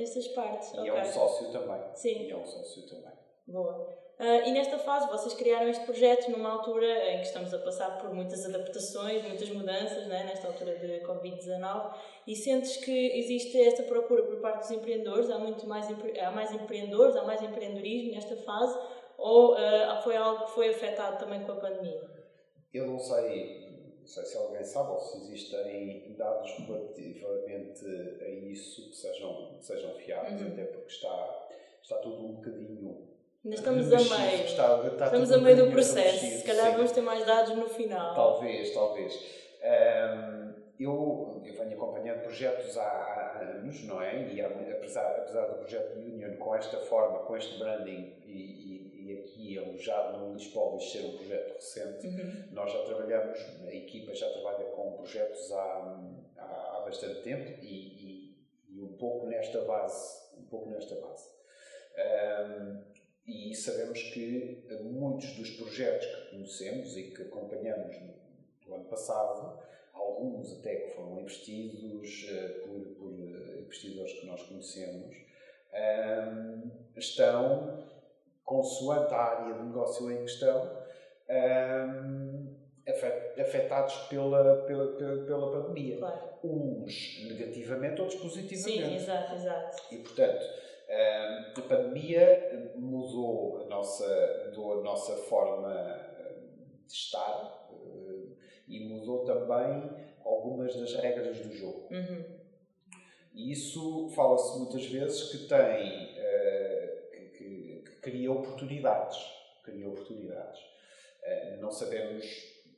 é 0.08 0.20
estas 0.20 0.28
partes. 0.30 0.74
E 0.74 0.80
okay. 0.80 0.90
é 0.90 1.02
um 1.02 1.06
sócio 1.06 1.52
também. 1.52 1.82
Sim. 1.94 2.24
E 2.24 2.32
é 2.32 2.36
um 2.36 2.46
sócio 2.46 2.84
também. 2.84 3.14
Boa. 3.48 3.98
Uh, 4.20 4.48
e 4.48 4.52
nesta 4.52 4.80
fase, 4.80 5.08
vocês 5.10 5.36
criaram 5.36 5.70
este 5.70 5.86
projeto 5.86 6.32
numa 6.32 6.50
altura 6.50 7.14
em 7.14 7.18
que 7.18 7.28
estamos 7.28 7.54
a 7.54 7.60
passar 7.60 8.00
por 8.00 8.12
muitas 8.12 8.44
adaptações, 8.46 9.22
muitas 9.22 9.48
mudanças, 9.50 10.08
né, 10.08 10.24
nesta 10.24 10.48
altura 10.48 10.76
de 10.76 11.02
Covid-19, 11.02 11.94
e 12.26 12.36
sentes 12.36 12.78
que 12.78 13.20
existe 13.20 13.62
esta 13.62 13.84
procura 13.84 14.24
por 14.24 14.38
parte 14.38 14.62
dos 14.62 14.72
empreendedores, 14.72 15.30
há, 15.30 15.38
muito 15.38 15.68
mais, 15.68 15.88
há 16.20 16.32
mais 16.32 16.52
empreendedores, 16.52 17.16
há 17.16 17.24
mais 17.26 17.44
empreendedorismo 17.44 18.12
nesta 18.12 18.36
fase, 18.38 18.76
ou 19.20 19.54
uh, 19.54 20.02
foi 20.04 20.18
algo 20.18 20.46
que 20.46 20.52
foi 20.52 20.70
afetado 20.70 21.20
também 21.20 21.44
com 21.44 21.52
a 21.52 21.58
pandemia? 21.58 22.02
Eu 22.74 22.88
não 22.88 22.98
sei 22.98 23.67
não 24.08 24.14
sei 24.14 24.24
se 24.24 24.38
alguém 24.38 24.64
sabe 24.64 24.92
ou 24.92 25.00
se 25.02 25.18
existem 25.18 26.16
dados 26.18 26.50
relativamente 26.66 27.86
a 28.24 28.30
isso 28.30 28.90
que 28.90 28.96
sejam, 28.96 29.58
que 29.60 29.66
sejam 29.66 29.94
fiáveis, 29.96 30.42
uhum. 30.42 30.48
até 30.48 30.64
porque 30.64 30.88
está, 30.88 31.48
está 31.84 31.98
tudo 31.98 32.26
um 32.26 32.36
bocadinho. 32.36 33.06
Ainda 33.44 33.58
estamos 33.58 33.92
a 33.92 33.98
meio. 33.98 34.46
Está, 34.46 34.88
está 34.88 35.06
estamos 35.08 35.32
a 35.34 35.38
meio 35.40 35.66
do 35.66 35.72
processo. 35.72 36.26
Se 36.26 36.44
calhar 36.46 36.72
vamos 36.78 36.94
ter 36.94 37.02
mais 37.02 37.26
dados 37.26 37.54
no 37.58 37.68
final. 37.68 38.16
Talvez, 38.16 38.74
talvez. 38.74 39.14
Um, 39.62 40.54
eu, 40.80 41.42
eu 41.46 41.54
venho 41.54 41.74
acompanhando 41.74 42.22
projetos 42.22 42.78
há, 42.78 42.84
há, 42.84 43.40
anos, 43.42 43.84
não 43.84 44.02
é? 44.02 44.32
E 44.32 44.42
apesar, 44.42 45.18
apesar 45.18 45.48
do 45.48 45.56
projeto 45.56 45.98
Union 45.98 46.38
com 46.38 46.56
esta 46.56 46.78
forma, 46.78 47.20
com 47.20 47.36
este 47.36 47.60
branding 47.60 48.16
e, 48.26 48.32
e, 48.32 48.87
e 49.08 49.20
aqui 49.20 49.58
alojado 49.58 50.18
no 50.18 50.34
Lisboa 50.34 50.80
ser 50.80 51.06
um 51.06 51.18
projeto 51.18 51.54
recente, 51.54 52.08
uhum. 52.08 52.44
nós 52.52 52.72
já 52.72 52.84
trabalhamos, 52.84 53.40
a 53.66 53.74
equipa 53.74 54.14
já 54.14 54.30
trabalha 54.32 54.66
com 54.66 54.98
projetos 54.98 55.52
há, 55.52 56.00
há, 56.38 56.78
há 56.78 56.82
bastante 56.86 57.22
tempo 57.22 57.64
e, 57.64 58.36
e, 58.70 58.82
um 58.82 58.98
pouco 58.98 59.26
nesta 59.28 59.62
base, 59.62 60.22
um 60.38 60.44
pouco 60.44 60.70
nesta 60.70 60.96
base. 60.96 61.30
Um, 61.98 62.84
e 63.26 63.56
sabemos 63.56 64.02
que 64.04 64.64
muitos 64.84 65.36
dos 65.36 65.52
projetos 65.52 66.06
que 66.06 66.30
conhecemos 66.32 66.96
e 66.96 67.12
que 67.12 67.24
acompanhamos 67.24 67.98
no 68.66 68.76
ano 68.76 68.86
passado 68.86 69.60
alguns 69.94 70.52
até 70.60 70.76
que 70.76 70.96
foram 70.96 71.22
investidos 71.22 72.28
uh, 72.30 72.68
por, 72.68 72.96
por 72.96 73.12
uh, 73.12 73.60
investidores 73.60 74.14
que 74.14 74.26
nós 74.26 74.44
conhecemos, 74.44 75.16
um, 75.74 76.72
estão, 76.96 77.84
consoante 78.48 79.14
a 79.14 79.18
área 79.18 79.54
de 79.54 79.64
negócio 79.64 80.10
em 80.10 80.22
questão, 80.22 80.72
um, 81.30 82.56
afetados 83.38 83.94
pela, 84.08 84.64
pela, 84.66 84.96
pela, 84.96 85.26
pela 85.26 85.52
pandemia. 85.52 85.98
Claro. 85.98 86.28
Uns 86.44 87.26
negativamente, 87.28 88.02
outros 88.02 88.22
positivamente. 88.22 88.88
Sim, 88.88 88.96
exato, 88.96 89.36
exato. 89.36 89.78
E, 89.92 89.98
portanto, 89.98 90.46
a 91.58 91.62
pandemia 91.68 92.74
mudou 92.78 93.64
a 93.64 93.66
nossa, 93.66 94.46
mudou 94.46 94.80
a 94.80 94.84
nossa 94.84 95.18
forma 95.18 96.00
de 96.88 96.94
estar, 96.94 97.68
e 98.66 98.88
mudou 98.88 99.26
também 99.26 99.92
algumas 100.24 100.74
das 100.76 100.94
regras 100.96 101.38
do 101.40 101.54
jogo. 101.54 101.90
Uhum. 101.92 102.38
E 103.34 103.52
isso 103.52 104.10
fala-se 104.16 104.58
muitas 104.58 104.86
vezes 104.86 105.32
que 105.32 105.48
tem, 105.48 106.18
cria 108.10 108.32
oportunidades. 108.32 109.18
Cria 109.64 109.88
oportunidades. 109.88 110.62
Uh, 110.62 111.62
não 111.62 111.72
sabemos 111.72 112.26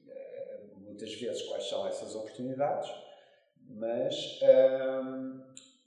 uh, 0.08 0.80
muitas 0.80 1.14
vezes 1.14 1.44
quais 1.44 1.70
são 1.70 1.88
essas 1.88 2.16
oportunidades, 2.16 2.90
mas 3.70 4.40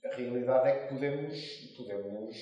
a 0.05 0.15
realidade 0.15 0.69
é 0.69 0.79
que 0.79 0.95
podemos, 0.95 1.75
podemos 1.77 2.37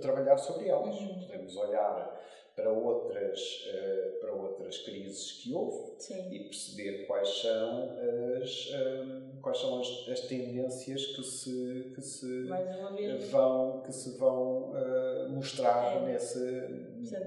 trabalhar 0.00 0.36
sobre 0.36 0.68
elas. 0.68 0.96
Uhum. 0.96 1.20
Podemos 1.20 1.56
olhar 1.56 2.20
para 2.54 2.70
outras, 2.72 3.66
uh, 3.68 4.20
para 4.20 4.32
outras 4.32 4.78
crises 4.78 5.32
que 5.32 5.52
houve 5.52 5.94
Sim. 5.98 6.32
e 6.32 6.44
perceber 6.44 7.06
quais 7.06 7.28
são 7.40 7.98
as, 8.40 8.68
um, 8.68 8.74
ehm, 8.74 9.40
quais 9.40 9.58
são 9.58 9.80
as, 9.80 10.08
as, 10.08 10.20
tendências 10.20 11.06
que 11.06 11.22
se, 11.22 11.92
que 11.94 12.02
se 12.02 12.48
vão, 13.30 13.80
que 13.80 13.92
se 13.92 14.18
vão 14.18 14.72
uh, 14.72 15.28
mostrar 15.30 15.96
é. 15.96 16.00
nessa, 16.00 16.68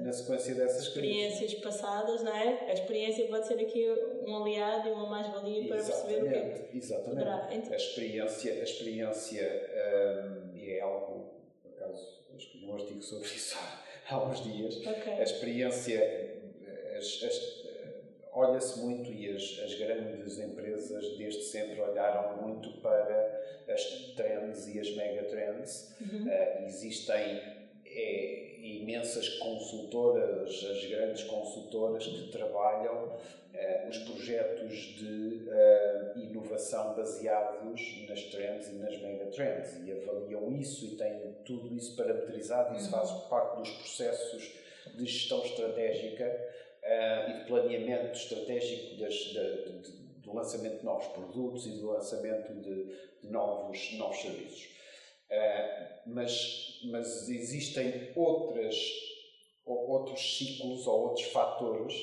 na 0.02 0.12
sequência 0.14 0.56
dessas 0.56 0.84
experiências 0.84 1.52
crises. 1.52 1.64
passadas, 1.64 2.24
não 2.24 2.36
é? 2.36 2.70
A 2.70 2.74
experiência 2.74 3.28
pode 3.28 3.48
ser 3.48 3.60
aqui 3.60 3.88
um 4.26 4.38
aliado 4.38 4.90
e 4.90 4.92
uma 4.92 5.08
mais-valia 5.08 5.68
para 5.68 5.84
perceber 5.84 6.24
o 6.24 6.30
que 6.30 6.36
é 6.36 6.68
que 6.72 6.78
Exatamente. 6.78 7.74
A 7.74 7.76
experiência, 7.76 8.54
a 8.54 8.64
experiência 8.64 9.42
um, 9.44 10.58
ehm, 10.58 10.70
é 10.70 10.82
algo, 10.82 11.34
por 11.62 11.72
acaso, 11.72 12.24
escrevi 12.38 12.66
um 12.66 12.74
artigo 12.74 13.02
sobre 13.02 13.28
isso 13.28 13.58
há 13.58 13.93
uns 14.30 14.44
dias. 14.44 14.78
Okay. 14.78 15.14
A 15.14 15.24
experiência 15.24 16.34
olha-se 18.34 18.80
muito 18.80 19.12
e 19.12 19.30
as, 19.30 19.60
as 19.64 19.76
grandes 19.76 20.40
empresas 20.40 21.18
desde 21.18 21.44
sempre 21.44 21.80
olharam 21.80 22.42
muito 22.42 22.72
para 22.82 23.42
as 23.70 23.84
trends 24.16 24.68
e 24.68 24.80
as 24.80 24.96
megatrends. 24.96 25.96
Uhum. 26.02 26.28
Uh, 26.28 26.66
existem 26.66 27.42
é, 27.96 28.44
imensas 28.64 29.30
consultoras, 29.40 30.50
as 30.64 30.86
grandes 30.86 31.24
consultoras 31.24 32.06
que 32.06 32.32
trabalham 32.32 33.06
uh, 33.06 33.90
os 33.90 33.98
projetos 34.00 34.74
de 34.96 35.48
uh, 35.50 36.20
inovação 36.20 36.96
baseados 36.96 38.06
nas 38.08 38.24
trends 38.24 38.70
e 38.70 38.74
nas 38.74 38.98
megatrends 39.02 39.78
e 39.86 39.92
avaliam 39.92 40.52
isso 40.54 40.86
e 40.86 40.96
têm 40.96 41.36
tudo 41.46 41.74
isso 41.74 41.96
parametrizado. 41.96 42.76
Isso 42.76 42.86
uhum. 42.86 42.92
faz 42.92 43.12
parte 43.28 43.60
dos 43.60 43.70
processos 43.70 44.52
de 44.96 45.06
gestão 45.06 45.44
estratégica 45.46 46.26
uh, 46.84 47.32
e 47.32 47.40
de 47.40 47.46
planeamento 47.46 48.18
estratégico 48.18 48.96
das, 48.98 49.14
de, 49.14 49.82
de, 49.82 49.92
do 50.22 50.34
lançamento 50.34 50.80
de 50.80 50.86
novos 50.86 51.08
produtos 51.08 51.68
e 51.68 51.72
do 51.72 51.92
lançamento 51.92 52.54
de, 52.54 52.86
de 53.22 53.30
novos, 53.30 53.94
novos 53.98 54.22
serviços. 54.22 54.74
Mas, 56.06 56.82
mas 56.86 57.30
existem 57.30 58.12
outras, 58.16 58.76
outros 59.66 60.38
ciclos 60.38 60.86
ou 60.88 61.10
outros 61.10 61.26
fatores 61.28 61.96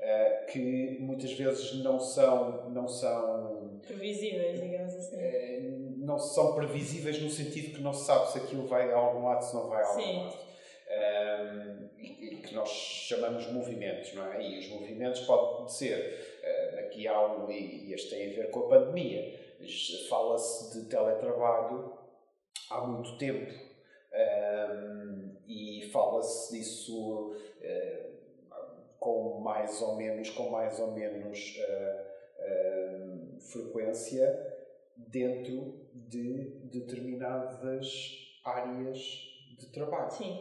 uh, 0.00 0.46
que 0.50 0.98
muitas 1.00 1.32
vezes 1.32 1.74
não 1.82 2.00
são, 2.00 2.70
não 2.70 2.88
são 2.88 3.80
previsíveis, 3.86 4.60
digamos 4.60 4.94
assim. 4.94 5.16
Uh, 5.16 5.94
não 5.98 6.18
são 6.18 6.54
previsíveis 6.54 7.20
no 7.22 7.30
sentido 7.30 7.74
que 7.74 7.82
não 7.82 7.92
se 7.92 8.04
sabe 8.04 8.32
se 8.32 8.38
aquilo 8.38 8.66
vai 8.66 8.90
a 8.92 8.96
algum 8.96 9.24
lado, 9.24 9.42
se 9.42 9.54
não 9.54 9.68
vai 9.68 9.82
a 9.82 9.86
algum 9.86 10.02
Sim. 10.02 10.16
lado. 10.18 10.44
Um, 10.94 11.88
que 12.42 12.54
nós 12.54 12.68
chamamos 12.68 13.50
movimentos, 13.50 14.12
não 14.12 14.30
é? 14.30 14.42
E 14.42 14.58
os 14.58 14.68
movimentos 14.68 15.20
podem 15.22 15.66
ser, 15.66 16.40
uh, 16.42 16.80
aqui 16.80 17.08
há 17.08 17.26
um, 17.26 17.50
e 17.50 17.92
este 17.92 18.10
tem 18.10 18.30
a 18.30 18.34
ver 18.34 18.50
com 18.50 18.60
a 18.60 18.68
pandemia, 18.68 19.34
fala-se 20.08 20.78
de 20.78 20.86
teletrabalho 20.90 22.03
há 22.70 22.86
muito 22.86 23.18
tempo 23.18 23.52
um, 24.14 25.36
e 25.46 25.90
fala-se 25.92 26.56
disso 26.56 27.32
uh, 27.32 28.14
com 28.98 29.40
mais 29.40 29.82
ou 29.82 29.96
menos, 29.96 30.30
com 30.30 30.50
mais 30.50 30.78
ou 30.78 30.92
menos 30.92 31.58
uh, 31.58 33.36
uh, 33.36 33.40
frequência 33.40 34.54
dentro 34.96 35.74
de 35.92 36.60
determinadas 36.64 38.40
áreas 38.44 38.98
de 39.58 39.66
trabalho. 39.72 40.10
Sim. 40.10 40.40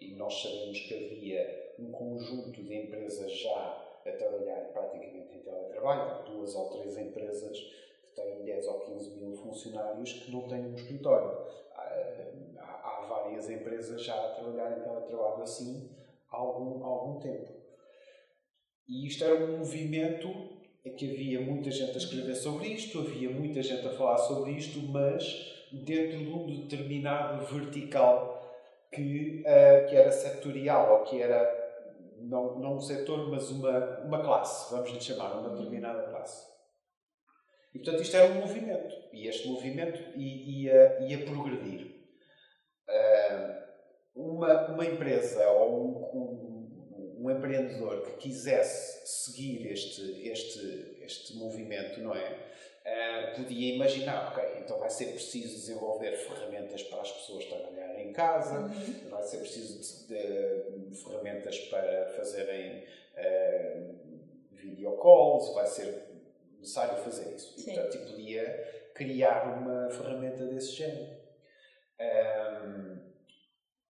E 0.00 0.14
nós 0.14 0.40
sabemos 0.40 0.78
que 0.80 0.94
havia 0.94 1.74
um 1.78 1.90
conjunto 1.90 2.62
de 2.62 2.74
empresas 2.74 3.32
já 3.32 3.84
a 4.06 4.12
trabalhar 4.12 4.72
praticamente 4.72 5.36
em 5.36 5.40
teletrabalho, 5.40 6.24
duas 6.24 6.54
ou 6.54 6.70
três 6.70 6.96
empresas 6.96 7.58
têm 8.18 8.44
10 8.44 8.66
ou 8.66 8.80
15 8.80 9.16
mil 9.16 9.34
funcionários 9.34 10.12
que 10.12 10.32
não 10.32 10.48
têm 10.48 10.66
um 10.66 10.74
escritório. 10.74 11.38
Há, 11.74 12.60
há 12.60 13.06
várias 13.08 13.48
empresas 13.48 14.02
já 14.02 14.14
a 14.14 14.34
trabalhar 14.34 14.78
em 14.78 14.82
teletrabalho 14.82 15.42
assim 15.42 15.90
há 16.30 16.36
algum, 16.36 16.84
há 16.84 16.86
algum 16.86 17.20
tempo. 17.20 17.52
E 18.88 19.06
isto 19.06 19.24
era 19.24 19.34
um 19.34 19.58
movimento 19.58 20.28
em 20.84 20.94
que 20.94 21.10
havia 21.10 21.40
muita 21.40 21.70
gente 21.70 21.92
a 21.92 21.98
escrever 21.98 22.34
sobre 22.34 22.68
isto, 22.68 23.00
havia 23.00 23.30
muita 23.30 23.62
gente 23.62 23.86
a 23.86 23.90
falar 23.90 24.18
sobre 24.18 24.52
isto, 24.52 24.80
mas 24.80 25.66
dentro 25.72 26.18
de 26.18 26.30
um 26.30 26.46
determinado 26.46 27.44
vertical 27.44 28.42
que, 28.90 29.42
uh, 29.42 29.88
que 29.88 29.96
era 29.96 30.10
setorial, 30.10 30.98
ou 30.98 31.04
que 31.04 31.20
era 31.20 31.66
não, 32.18 32.58
não 32.58 32.76
um 32.76 32.80
setor, 32.80 33.28
mas 33.30 33.50
uma, 33.50 34.00
uma 34.00 34.22
classe, 34.22 34.72
vamos 34.72 34.90
lhe 34.90 35.00
chamar, 35.00 35.38
uma 35.38 35.50
determinada 35.50 36.02
classe. 36.04 36.57
E 37.74 37.78
portanto 37.78 38.02
isto 38.02 38.16
era 38.16 38.32
um 38.32 38.40
movimento, 38.40 38.94
e 39.12 39.28
este 39.28 39.48
movimento 39.48 40.18
ia, 40.18 40.98
ia 41.00 41.24
progredir. 41.24 41.96
Uh, 42.88 43.68
uma, 44.14 44.68
uma 44.68 44.84
empresa 44.86 45.48
ou 45.50 45.84
um, 45.84 46.18
um 46.18 46.48
um 47.18 47.30
empreendedor 47.30 48.02
que 48.02 48.28
quisesse 48.28 49.06
seguir 49.06 49.70
este, 49.72 50.28
este, 50.28 50.98
este 51.02 51.36
movimento, 51.36 52.00
não 52.00 52.14
é? 52.14 52.38
Uh, 52.86 53.36
podia 53.36 53.74
imaginar, 53.74 54.28
ok, 54.28 54.62
então 54.62 54.78
vai 54.78 54.88
ser 54.88 55.06
preciso 55.06 55.54
desenvolver 55.56 56.12
ferramentas 56.12 56.82
para 56.84 57.02
as 57.02 57.10
pessoas 57.10 57.44
trabalharem 57.44 58.08
em 58.08 58.12
casa, 58.12 58.60
uhum. 58.60 59.10
vai 59.10 59.22
ser 59.24 59.38
preciso 59.38 60.06
de, 60.08 60.88
de, 60.88 61.02
ferramentas 61.02 61.58
para 61.68 62.06
fazerem 62.16 62.84
uh, 63.14 63.94
video 64.52 64.92
calls, 64.92 65.52
vai 65.54 65.66
ser 65.66 66.07
necessário 66.58 67.02
fazer 67.02 67.34
isso. 67.34 67.58
Sim. 67.58 67.72
E, 67.72 67.74
portanto, 67.74 68.10
podia 68.10 68.90
criar 68.94 69.58
uma 69.58 69.90
ferramenta 69.90 70.44
desse 70.46 70.72
género. 70.72 71.16
Um, 72.00 73.08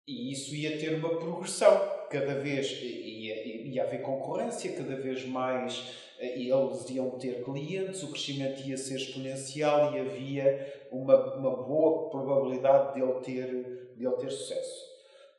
E 0.08 0.30
isso 0.30 0.54
ia 0.54 0.78
ter 0.78 0.94
uma 0.94 1.18
progressão. 1.18 1.74
Cada 2.08 2.34
vez 2.36 2.70
ia, 2.80 3.44
ia 3.44 3.82
haver 3.82 4.02
concorrência, 4.02 4.72
cada 4.72 4.94
vez 4.94 5.26
mais 5.26 5.92
eh, 6.20 6.38
eles 6.40 6.88
iam 6.90 7.10
ter 7.18 7.42
clientes, 7.42 8.04
o 8.04 8.12
crescimento 8.12 8.60
ia 8.60 8.76
ser 8.76 8.94
exponencial 8.94 9.92
e 9.92 9.98
havia 9.98 10.86
uma, 10.92 11.34
uma 11.34 11.56
boa 11.64 12.08
probabilidade 12.08 12.94
de 12.94 13.00
ele, 13.02 13.20
ter, 13.20 13.92
de 13.96 14.06
ele 14.06 14.16
ter 14.16 14.30
sucesso. 14.30 14.86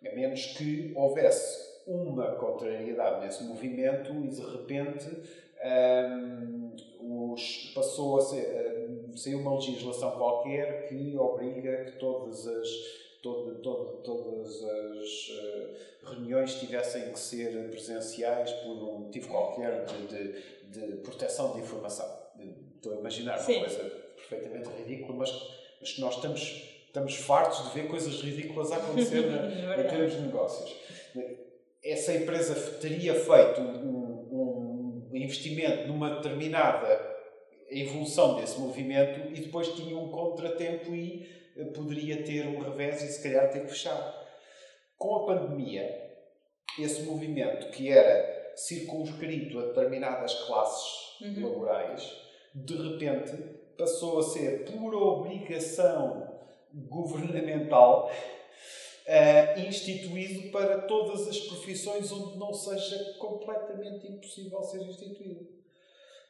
A 0.06 0.14
menos 0.14 0.46
que 0.58 0.92
houvesse 0.96 1.78
uma 1.88 2.36
contrariedade 2.36 3.26
nesse 3.26 3.46
movimento 3.46 4.12
e 4.26 4.28
de 4.28 4.42
repente 4.42 5.08
um, 5.64 6.67
os, 7.00 7.72
passou 7.74 8.18
a 8.18 8.22
ser, 8.22 8.90
um, 8.90 9.16
saiu 9.16 9.40
uma 9.40 9.56
legislação 9.56 10.12
qualquer 10.12 10.88
que 10.88 11.18
obriga 11.18 11.86
que 11.86 12.00
todas 12.00 12.48
as 12.48 12.68
todo, 13.22 13.56
todo, 13.62 14.02
todas 14.04 14.64
as 14.64 15.30
uh, 15.30 16.10
reuniões 16.12 16.56
tivessem 16.56 17.12
que 17.12 17.20
ser 17.20 17.70
presenciais 17.70 18.52
por 18.52 18.72
um 18.72 19.00
motivo 19.00 19.28
qualquer 19.30 19.86
de, 19.86 20.08
de, 20.08 20.88
de 20.88 20.98
proteção 20.98 21.54
de 21.54 21.60
informação. 21.60 22.08
Estou 22.76 22.94
a 22.94 22.96
imaginar 23.00 23.38
Sim. 23.40 23.58
uma 23.58 23.66
coisa 23.66 23.84
perfeitamente 24.16 24.70
ridícula, 24.78 25.18
mas, 25.18 25.32
mas 25.80 25.92
que 25.92 26.02
nós 26.02 26.16
estamos, 26.16 26.64
estamos 26.88 27.16
fartos 27.16 27.64
de 27.66 27.80
ver 27.80 27.88
coisas 27.88 28.22
ridículas 28.22 28.72
a 28.72 28.78
acontecer 28.78 29.22
na, 29.22 29.76
em 29.82 29.88
termos 29.88 30.14
de 30.14 30.22
negócios. 30.22 30.76
Essa 31.84 32.14
empresa 32.14 32.54
teria 32.80 33.14
feito 33.16 33.62
um, 33.62 34.28
um 34.32 34.57
investimento 35.24 35.88
numa 35.88 36.16
determinada 36.16 37.16
evolução 37.70 38.36
desse 38.36 38.60
movimento 38.60 39.32
e 39.34 39.42
depois 39.42 39.68
tinha 39.70 39.98
um 39.98 40.10
contratempo 40.10 40.94
e 40.96 41.28
poderia 41.76 42.24
ter 42.24 42.48
um 42.48 42.60
revés 42.60 43.02
e 43.02 43.08
se 43.08 43.24
calhar 43.24 43.50
ter 43.52 43.62
que 43.62 43.70
fechar. 43.70 44.26
Com 44.98 45.16
a 45.16 45.26
pandemia, 45.26 46.08
esse 46.80 47.04
movimento 47.04 47.70
que 47.72 47.90
era 47.90 48.54
circunscrito 48.56 49.60
a 49.60 49.66
determinadas 49.68 50.34
classes 50.46 51.22
uhum. 51.22 51.50
laborais, 51.50 52.16
de 52.54 52.76
repente 52.76 53.32
passou 53.78 54.20
a 54.20 54.24
ser 54.24 54.66
por 54.66 54.96
obrigação 54.96 56.28
governamental 56.74 58.12
uh, 59.08 59.60
instituído 59.68 60.52
para 60.52 60.82
todas 60.82 61.28
as 61.28 61.40
profissões 61.40 62.12
onde 62.12 62.38
não 62.38 62.54
seja 62.54 63.14
completamente 63.18 64.08
impossível 64.12 64.62
ser 64.64 64.82
instituído. 64.82 65.48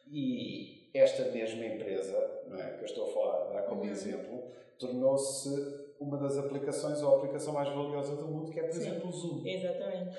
E 0.10 0.90
esta 0.94 1.26
mesma 1.32 1.66
empresa, 1.66 2.44
não 2.48 2.60
é, 2.60 2.78
que 2.78 2.82
eu 2.82 2.86
estou 2.86 3.10
a 3.10 3.14
falar, 3.14 3.54
dar 3.54 3.64
como 3.64 3.82
uhum. 3.82 3.90
exemplo, 3.90 4.52
tornou-se 4.80 5.50
uma 6.00 6.18
das 6.18 6.38
aplicações 6.38 7.02
ou 7.02 7.16
a 7.16 7.18
aplicação 7.18 7.54
mais 7.54 7.68
valiosa 7.68 8.16
do 8.16 8.28
mundo, 8.28 8.52
que 8.52 8.60
é, 8.60 8.64
por 8.64 8.74
Sim, 8.74 8.88
exemplo, 8.88 9.10
o 9.10 9.12
Zoom. 9.12 9.46
Exatamente. 9.46 10.18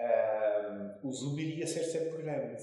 Um, 0.00 1.08
o 1.08 1.12
Zoom 1.12 1.38
iria 1.38 1.66
ser 1.66 1.84
sempre 1.84 2.22
grande. 2.22 2.62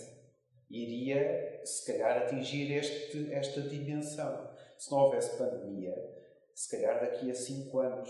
Iria, 0.69 1.61
se 1.63 1.85
calhar, 1.85 2.23
atingir 2.23 2.71
este, 2.73 3.31
esta 3.31 3.61
dimensão. 3.61 4.49
Se 4.77 4.91
não 4.91 4.99
houvesse 4.99 5.37
pandemia, 5.37 5.95
se 6.53 6.69
calhar 6.75 6.99
daqui 6.99 7.29
a 7.31 7.33
5 7.33 7.79
anos, 7.79 8.09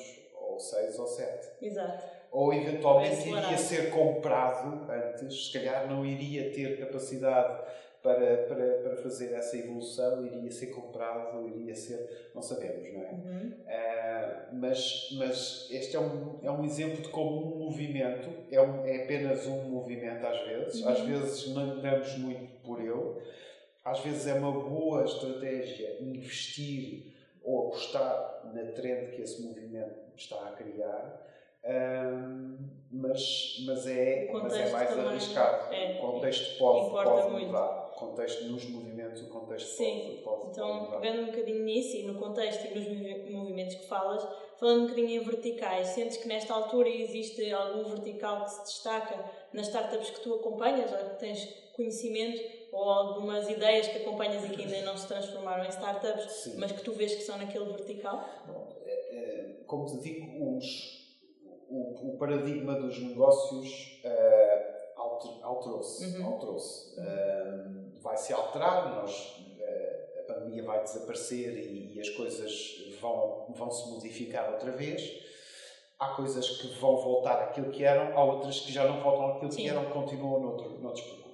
ou 0.58 0.60
6 0.60 1.00
ou 1.00 1.08
7. 1.08 1.48
Exato. 1.62 2.06
Ou 2.32 2.54
eventualmente 2.54 3.30
iria 3.30 3.58
ser 3.58 3.92
comprado 3.92 4.92
antes, 4.92 5.48
se 5.48 5.54
calhar 5.54 5.88
não 5.88 6.06
iria 6.06 6.52
ter 6.52 6.80
capacidade 6.80 7.62
para, 8.02 8.38
para, 8.44 8.78
para 8.84 8.96
fazer 8.98 9.34
essa 9.34 9.58
evolução 9.58 10.26
iria 10.26 10.52
ser 10.52 10.68
comprado, 10.68 11.48
iria 11.48 11.76
ser. 11.76 12.32
não 12.34 12.42
sabemos, 12.42 12.94
não 12.94 13.02
é? 13.02 13.12
Uhum. 13.12 13.52
Uh, 13.52 14.56
mas, 14.56 15.10
mas 15.18 15.68
este 15.72 15.96
é 15.96 16.00
um, 16.00 16.40
é 16.42 16.52
um 16.52 16.64
exemplo 16.66 17.02
de 17.02 17.10
como 17.10 17.56
um 17.56 17.60
movimento 17.66 18.30
é, 18.52 18.62
um, 18.62 18.86
é 18.86 19.04
apenas 19.04 19.46
um 19.46 19.64
movimento 19.64 20.26
às 20.26 20.42
vezes, 20.46 20.82
uhum. 20.82 20.90
às 20.90 21.00
vezes 21.02 21.48
não 21.54 21.82
damos 21.82 22.18
muito 22.18 22.62
por 22.62 22.80
ele, 22.80 23.22
às 23.84 24.00
vezes 24.00 24.28
é 24.28 24.34
uma 24.34 24.52
boa 24.52 25.04
estratégia 25.04 25.98
investir 26.02 27.17
ou 27.48 27.68
apostar 27.68 28.42
na 28.54 28.72
trend 28.74 29.16
que 29.16 29.22
esse 29.22 29.42
movimento 29.42 29.96
está 30.16 30.36
a 30.50 30.52
criar. 30.52 31.26
Um, 31.64 32.58
mas, 32.92 33.64
mas, 33.66 33.88
é, 33.88 34.30
mas 34.32 34.54
é 34.54 34.70
mais 34.70 34.98
arriscado. 34.98 35.74
É, 35.74 35.98
o 35.98 36.12
contexto 36.12 36.58
pode, 36.58 36.92
pode 36.92 37.46
mudar 37.46 37.88
contexto 37.98 38.44
nos 38.46 38.64
movimentos, 38.70 39.24
o 39.24 39.28
contexto 39.28 39.76
Sim. 39.76 40.22
Pode, 40.24 40.44
pode 40.44 40.52
então, 40.52 41.00
pegando 41.02 41.24
um 41.24 41.26
bocadinho 41.26 41.64
nisso 41.64 41.98
e 41.98 42.04
no 42.04 42.16
contexto 42.20 42.66
e 42.66 42.78
nos 42.78 43.32
movimentos 43.32 43.76
que 43.76 43.88
falas, 43.88 44.26
falando 44.58 44.84
um 44.84 44.88
bocadinho 44.88 45.22
em 45.22 45.26
verticais, 45.26 45.88
sentes 45.88 46.18
que 46.18 46.28
nesta 46.28 46.54
altura 46.54 46.88
existe 46.88 47.52
algum 47.52 47.84
vertical 47.90 48.44
que 48.44 48.52
se 48.52 48.64
destaca 48.64 49.26
nas 49.52 49.68
startups 49.68 50.12
que 50.12 50.22
tu 50.22 50.36
acompanhas, 50.36 50.92
ou 50.92 51.10
que 51.10 51.20
tens 51.20 51.46
conhecimento, 51.76 52.40
ou 52.72 52.90
algumas 52.90 53.50
ideias 53.50 53.88
que 53.88 54.00
acompanhas 54.00 54.44
e 54.44 54.50
que 54.50 54.64
ainda 54.64 54.82
não 54.82 54.98
se 54.98 55.08
transformaram 55.08 55.66
em 55.66 55.70
startups, 55.70 56.32
Sim. 56.32 56.58
mas 56.58 56.72
que 56.72 56.82
tu 56.82 56.92
vês 56.92 57.16
que 57.16 57.22
são 57.22 57.38
naquele 57.38 57.66
vertical? 57.66 58.24
Bom, 58.46 58.82
é, 58.86 58.92
é, 58.92 59.64
como 59.66 59.86
te 59.86 59.98
digo, 60.00 60.58
os, 60.58 60.66
o, 61.70 62.14
o 62.14 62.18
paradigma 62.18 62.76
dos 62.76 63.00
negócios 63.02 64.02
uh, 64.04 64.78
alterou-se. 65.44 66.06
Uhum. 66.06 66.26
alterou-se. 66.26 67.00
Uh, 67.00 67.88
vai 68.02 68.18
se 68.18 68.34
alterar, 68.34 68.96
nós, 68.96 69.36
eh, 69.60 70.20
a 70.20 70.34
pandemia 70.34 70.64
vai 70.64 70.82
desaparecer 70.82 71.58
e, 71.58 71.96
e, 71.96 72.00
as 72.00 72.10
coisas 72.10 72.98
vão, 73.02 73.48
vão 73.50 73.70
se 73.72 73.90
modificar 73.90 74.52
outra 74.54 74.72
vez. 74.72 75.26
Há 76.00 76.10
coisas 76.10 76.48
que 76.62 76.68
vão 76.80 76.96
voltar 76.98 77.42
àquilo 77.44 77.72
que 77.72 77.84
eram, 77.84 78.18
há 78.18 78.24
outras 78.24 78.60
que 78.60 78.72
já 78.72 78.86
não 78.88 79.02
voltam 79.02 79.32
àquilo 79.32 79.52
Sim. 79.52 79.64
que 79.64 79.70
eram, 79.70 79.86
continuam 79.90 80.40
noutro, 80.40 80.80
noutros 80.80 81.06
percursos. 81.06 81.27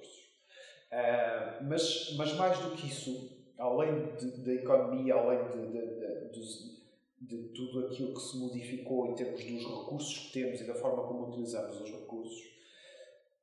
Uh, 0.92 1.64
mas, 1.68 2.14
mas 2.16 2.32
mais 2.34 2.58
do 2.58 2.70
que 2.76 2.86
isso, 2.86 3.30
além 3.58 4.14
da 4.44 4.52
economia, 4.52 5.14
além 5.14 5.48
de, 5.48 5.72
de, 5.72 6.30
de, 6.30 6.74
de, 7.20 7.48
tudo 7.54 7.86
aquilo 7.86 8.14
que 8.14 8.20
se 8.20 8.36
modificou 8.38 9.06
em 9.06 9.14
termos 9.14 9.44
dos 9.44 9.64
recursos 9.64 10.18
que 10.18 10.32
temos 10.32 10.60
e 10.60 10.66
da 10.66 10.74
forma 10.74 11.02
como 11.04 11.28
utilizamos 11.28 11.80
os 11.80 11.90
recursos, 11.90 12.54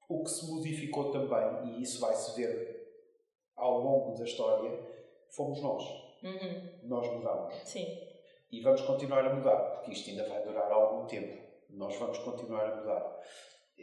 o 0.08 0.24
que 0.24 0.30
se 0.30 0.50
modificou 0.50 1.12
também, 1.12 1.74
e 1.74 1.82
isso 1.82 2.00
vai-se 2.00 2.36
ver 2.40 2.82
ao 3.56 3.80
longo 3.80 4.18
da 4.18 4.24
história, 4.24 4.80
fomos 5.30 5.62
nós. 5.62 5.84
Uhum. 6.24 6.70
Nós 6.84 7.08
mudamos. 7.12 7.56
Sim. 7.64 7.86
E 8.52 8.62
vamos 8.62 8.82
continuar 8.82 9.26
a 9.26 9.34
mudar, 9.34 9.58
porque 9.58 9.92
isto 9.92 10.10
ainda 10.10 10.28
vai 10.28 10.44
durar 10.44 10.72
algum 10.72 11.06
tempo. 11.08 11.42
Nós 11.70 11.96
vamos 11.98 12.18
continuar 12.20 12.66
a 12.66 12.76
mudar. 12.76 13.20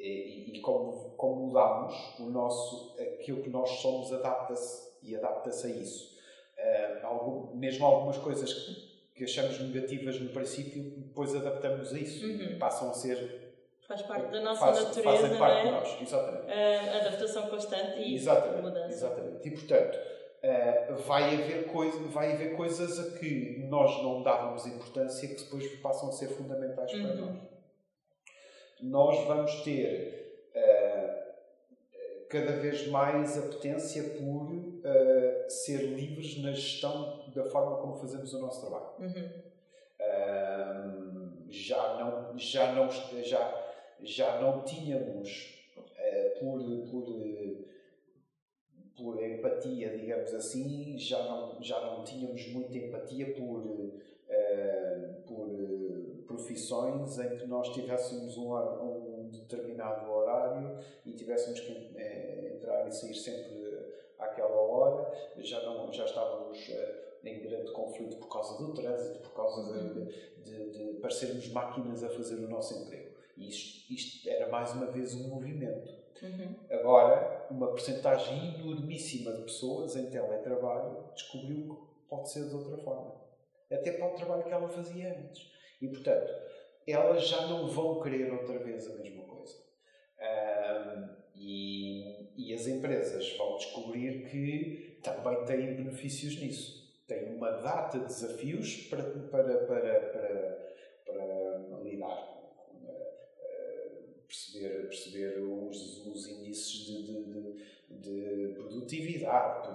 E, 0.00 0.56
e 0.56 0.60
como, 0.60 1.10
como 1.16 1.46
mudamos, 1.46 1.94
o 2.20 2.30
nosso, 2.30 2.96
aquilo 3.00 3.42
que 3.42 3.50
nós 3.50 3.68
somos 3.80 4.12
adapta-se 4.12 4.88
e 5.02 5.16
adapta-se 5.16 5.66
a 5.66 5.70
isso. 5.70 6.18
Uh, 6.56 7.06
algum, 7.06 7.56
mesmo 7.56 7.84
algumas 7.84 8.16
coisas 8.16 8.52
que, 8.52 9.14
que, 9.14 9.24
achamos 9.24 9.60
negativas 9.60 10.20
no 10.20 10.30
princípio, 10.30 10.82
depois 10.82 11.34
adaptamos 11.34 11.92
a 11.92 11.98
isso 11.98 12.24
uhum. 12.24 12.42
e 12.42 12.58
passam 12.58 12.90
a 12.90 12.94
ser 12.94 13.48
Faz 13.88 14.02
parte 14.02 14.30
da 14.30 14.40
nossa 14.42 14.60
faz, 14.60 14.84
natureza, 14.84 15.02
fazem 15.02 15.38
parte 15.38 15.60
é? 15.60 15.64
de 15.64 15.70
nós, 15.70 16.02
exatamente. 16.02 16.52
A 16.52 16.96
adaptação 16.98 17.48
constante 17.48 17.98
e 18.00 18.14
exatamente, 18.14 18.62
mudança. 18.62 18.88
Exatamente. 18.92 19.48
E, 19.48 19.50
portanto, 19.50 19.96
uh, 19.96 20.96
vai, 21.06 21.34
haver 21.34 21.72
coisa, 21.72 21.98
vai 22.08 22.32
haver 22.34 22.54
coisas 22.54 22.98
a 22.98 23.18
que 23.18 23.64
nós 23.66 24.02
não 24.02 24.22
dávamos 24.22 24.66
importância 24.66 25.26
que 25.26 25.42
depois 25.42 25.66
passam 25.76 26.10
a 26.10 26.12
ser 26.12 26.28
fundamentais 26.28 26.92
uhum. 26.92 27.02
para 27.02 27.14
nós. 27.14 27.57
Nós 28.80 29.26
vamos 29.26 29.62
ter 29.62 30.50
uh, 30.54 31.28
cada 32.28 32.52
vez 32.52 32.86
mais 32.88 33.36
a 33.38 33.42
potência 33.42 34.02
por 34.18 34.50
uh, 34.50 35.50
ser 35.50 35.82
livres 35.82 36.40
na 36.42 36.52
gestão 36.52 37.30
da 37.34 37.44
forma 37.44 37.78
como 37.78 37.96
fazemos 37.96 38.32
o 38.34 38.40
nosso 38.40 38.60
trabalho. 38.60 38.88
Uhum. 39.00 39.48
já 41.48 41.94
não, 41.94 42.38
já 42.38 42.72
não, 42.72 42.88
já 43.22 43.68
já 44.02 44.40
não 44.40 44.62
tínhamos, 44.62 45.66
uh, 45.76 46.38
por, 46.38 46.60
por, 46.90 47.64
por 48.96 49.22
empatia, 49.22 49.96
digamos 49.96 50.32
assim, 50.34 50.98
já 50.98 51.22
não, 51.22 51.62
já 51.62 51.80
não 51.80 52.04
tínhamos 52.04 52.46
muita 52.48 52.76
empatia 52.76 53.34
por, 53.34 53.60
uh, 53.64 54.02
por 55.26 55.48
profissões 56.38 57.18
em 57.18 57.36
que 57.36 57.46
nós 57.46 57.68
tivéssemos 57.70 58.38
um, 58.38 58.54
um 58.54 59.28
determinado 59.30 60.10
horário 60.10 60.78
e 61.04 61.12
tivéssemos 61.12 61.58
que 61.60 61.72
uh, 61.72 62.54
entrar 62.54 62.86
e 62.86 62.92
sair 62.92 63.14
sempre 63.14 63.58
àquela 64.18 64.56
hora, 64.56 65.12
já, 65.38 65.62
não, 65.62 65.92
já 65.92 66.04
estávamos 66.04 66.58
em 67.24 67.40
grande 67.40 67.72
conflito 67.72 68.16
por 68.16 68.28
causa 68.28 68.62
do 68.62 68.72
trânsito, 68.72 69.20
por 69.20 69.34
causa 69.34 69.72
de, 69.72 70.42
de, 70.42 70.70
de 70.70 71.00
parecermos 71.00 71.48
máquinas 71.52 72.02
a 72.02 72.08
fazer 72.08 72.36
o 72.36 72.48
nosso 72.48 72.82
emprego. 72.82 73.16
Isto, 73.36 73.92
isto 73.92 74.28
era 74.28 74.48
mais 74.48 74.72
uma 74.72 74.86
vez 74.86 75.14
um 75.14 75.28
movimento. 75.28 75.96
Uhum. 76.22 76.54
Agora, 76.70 77.46
uma 77.50 77.68
porcentagem 77.68 78.56
enormíssima 78.56 79.32
de 79.32 79.42
pessoas 79.42 79.94
em 79.94 80.10
teletrabalho 80.10 81.04
descobriu 81.14 81.76
que 81.76 82.08
pode 82.08 82.30
ser 82.30 82.48
de 82.48 82.54
outra 82.54 82.76
forma. 82.78 83.14
Até 83.70 83.92
para 83.92 84.08
o 84.08 84.16
trabalho 84.16 84.42
que 84.42 84.50
ela 84.50 84.68
fazia 84.68 85.16
antes. 85.16 85.57
E, 85.80 85.88
portanto, 85.88 86.32
elas 86.86 87.28
já 87.28 87.46
não 87.46 87.68
vão 87.68 88.00
querer 88.00 88.32
outra 88.32 88.58
vez 88.58 88.88
a 88.90 88.96
mesma 88.96 89.24
coisa. 89.24 89.54
Um, 90.20 91.08
e, 91.36 92.30
e, 92.36 92.52
as 92.52 92.66
empresas 92.66 93.36
vão 93.36 93.56
descobrir 93.56 94.28
que 94.28 94.98
também 95.02 95.44
têm 95.44 95.76
benefícios 95.76 96.40
nisso. 96.40 96.78
Têm 97.06 97.36
uma 97.36 97.50
data 97.50 97.98
de 97.98 98.06
desafios 98.06 98.88
para, 98.88 99.02
para, 99.02 99.58
para, 99.66 100.00
para, 100.00 100.74
para 101.06 101.80
lidar 101.82 102.38
perceber, 104.28 104.88
perceber 104.88 105.40
os, 105.40 106.06
os 106.06 106.28
índices 106.28 106.86
de, 106.86 107.02
de, 107.02 107.22
de, 107.88 108.48
de, 108.48 108.54
produtividade, 108.54 109.68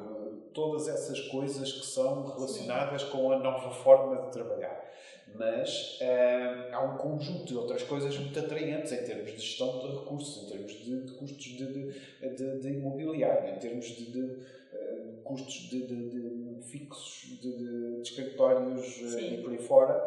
todas 0.54 0.88
essas 0.88 1.20
coisas 1.30 1.72
que 1.72 1.86
são 1.86 2.24
relacionadas 2.24 3.04
com 3.06 3.32
a 3.32 3.40
nova 3.40 3.72
forma 3.72 4.22
de 4.22 4.32
trabalhar. 4.32 4.92
Mas 5.36 6.00
uh, 6.00 6.74
há 6.76 6.82
um 6.84 6.98
conjunto 6.98 7.46
de 7.46 7.58
outras 7.58 7.84
coisas 7.84 8.18
muito 8.18 8.38
atraentes 8.38 8.92
em 8.92 9.04
termos 9.04 9.32
de 9.32 9.40
gestão 9.40 9.80
de 9.80 9.88
recursos, 10.00 10.44
em 10.44 10.50
termos 10.52 10.72
de, 10.74 11.02
de 11.02 11.12
custos 11.14 11.46
de, 11.46 12.60
de, 12.60 12.70
imobiliário, 12.70 13.56
em 13.56 13.60
termos 13.60 13.86
de, 13.88 14.20
uh, 14.20 15.22
custos 15.24 15.70
de, 15.70 16.62
fixos, 16.62 17.40
de, 17.42 18.02
escritórios 18.02 19.02
uh, 19.02 19.20
e 19.20 19.42
por 19.42 19.52
aí 19.52 19.58
fora, 19.58 20.02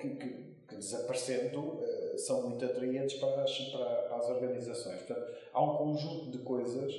que, 0.00 0.10
que 0.16 0.56
que 0.68 0.74
desaparecendo 0.74 1.80
são 2.16 2.48
muito 2.48 2.64
atraentes 2.64 3.20
para 3.20 3.42
as, 3.42 3.56
para, 3.70 4.16
as 4.16 4.28
organizações. 4.28 5.02
Portanto, 5.02 5.32
há 5.52 5.62
um 5.62 5.76
conjunto 5.76 6.30
de 6.30 6.38
coisas 6.38 6.92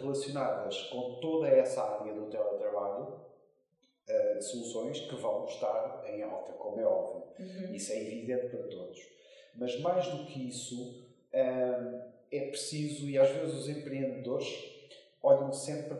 relacionadas 0.00 0.76
com 0.90 1.18
toda 1.20 1.48
essa 1.48 1.82
área 1.82 2.12
do 2.12 2.26
teletrabalho, 2.26 2.71
uh, 4.08 4.42
soluções 4.42 5.00
que 5.00 5.14
vão 5.16 5.44
estar 5.46 6.04
em 6.06 6.22
alta, 6.22 6.52
como 6.52 6.80
é 6.80 6.86
óbvio. 6.86 7.24
Uhum. 7.38 7.74
Isso 7.74 7.92
é 7.92 8.02
evidente 8.02 8.48
para 8.48 8.68
todos. 8.68 9.00
Mas 9.56 9.78
mais 9.80 10.06
do 10.08 10.26
que 10.26 10.48
isso, 10.48 11.06
uh, 11.34 12.12
é 12.30 12.46
preciso, 12.48 13.08
e 13.08 13.18
às 13.18 13.30
vezes 13.30 13.54
os 13.54 13.68
empreendedores 13.68 14.48
olham 15.22 15.52
sempre 15.52 15.96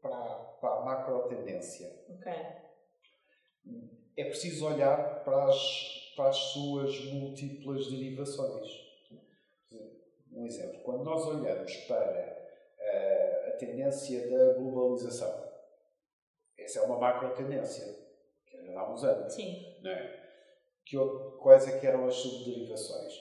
para, 0.00 0.16
para 0.60 0.70
a 0.70 0.84
macro 0.84 1.28
tendência. 1.28 1.90
Okay. 2.18 2.64
É 4.16 4.24
preciso 4.24 4.66
olhar 4.66 5.24
para 5.24 5.46
as 5.46 6.04
para 6.14 6.28
as 6.28 6.36
suas 6.36 7.04
múltiplas 7.06 7.90
derivações. 7.90 8.84
Um 10.32 10.46
exemplo, 10.46 10.80
quando 10.82 11.04
nós 11.04 11.24
olhamos 11.26 11.74
para 11.86 12.46
a, 12.80 13.48
a 13.48 13.50
tendência 13.52 14.28
da 14.28 14.54
globalização, 14.54 15.43
essa 16.64 16.80
é 16.80 16.82
uma 16.82 16.98
macro 16.98 17.30
tendência, 17.30 17.96
que 18.46 18.56
era 18.56 18.80
há 18.80 18.92
uns 18.92 19.04
anos. 19.04 19.32
Sim. 19.32 19.76
Não 19.82 19.90
é? 19.90 20.24
que, 20.84 20.96
quais 21.40 21.66
é 21.68 21.78
que 21.78 21.86
eram 21.86 22.06
as 22.06 22.14
subderivações? 22.14 23.12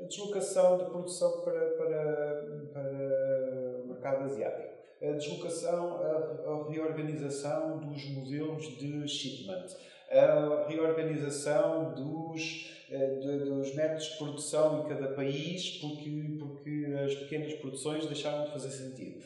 A 0.00 0.04
deslocação 0.04 0.78
de 0.78 0.84
produção 0.86 1.42
para, 1.42 1.60
para, 1.76 2.46
para 2.72 3.82
o 3.84 3.86
mercado 3.88 4.24
asiático. 4.24 4.72
A 5.00 5.12
deslocação, 5.12 5.96
a, 5.96 6.50
a 6.50 6.70
reorganização 6.70 7.78
dos 7.78 8.04
modelos 8.10 8.78
de 8.78 9.08
shipment 9.08 9.66
a 10.10 10.68
reorganização 10.68 11.94
dos, 11.94 12.84
eh, 12.90 13.14
de, 13.14 13.38
dos 13.46 13.74
métodos 13.74 14.04
de 14.04 14.18
produção 14.18 14.80
em 14.80 14.88
cada 14.88 15.08
país 15.14 15.78
porque, 15.78 16.36
porque 16.38 16.94
as 17.02 17.14
pequenas 17.14 17.54
produções 17.54 18.04
deixaram 18.04 18.44
de 18.44 18.52
fazer 18.52 18.70
sentido. 18.70 19.24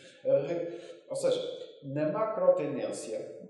Ou 1.09 1.17
seja, 1.17 1.43
na 1.83 2.13
macro 2.13 2.55
tendência, 2.55 3.46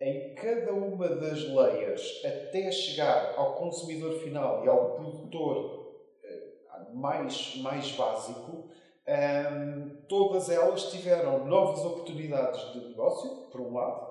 em 0.00 0.34
cada 0.34 0.72
uma 0.72 1.08
das 1.08 1.44
layers, 1.48 2.24
até 2.24 2.70
chegar 2.72 3.34
ao 3.36 3.56
consumidor 3.56 4.18
final 4.20 4.64
e 4.64 4.68
ao 4.68 4.94
produtor 4.94 6.02
eh, 6.24 6.52
mais, 6.94 7.56
mais 7.56 7.92
básico, 7.92 8.52
um, 8.56 8.70
ehm, 9.06 9.96
todas 10.08 10.48
elas 10.48 10.90
tiveram 10.90 11.44
novas 11.46 11.84
oportunidades 11.84 12.72
de 12.72 12.88
negócio, 12.88 13.48
por 13.50 13.60
um 13.60 13.74
lado, 13.74 14.10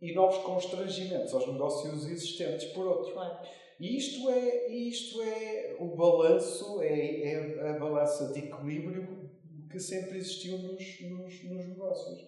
e 0.00 0.14
novos 0.14 0.38
constrangimentos 0.38 1.32
aos 1.34 1.46
negócios 1.46 2.06
existentes, 2.06 2.66
por 2.72 2.86
outro. 2.86 3.12
Claro. 3.12 3.38
E 3.78 3.96
isto 3.96 4.28
é, 4.28 4.68
isto 4.70 5.22
é 5.22 5.76
o 5.78 5.96
balanço, 5.96 6.82
é, 6.82 7.32
é 7.32 7.70
a 7.70 7.78
balança 7.78 8.32
de 8.32 8.40
equilíbrio 8.40 9.30
que 9.70 9.80
sempre 9.80 10.18
existiu 10.18 10.58
nos, 10.58 11.00
nos, 11.00 11.44
nos, 11.44 11.66
negócios. 11.66 12.26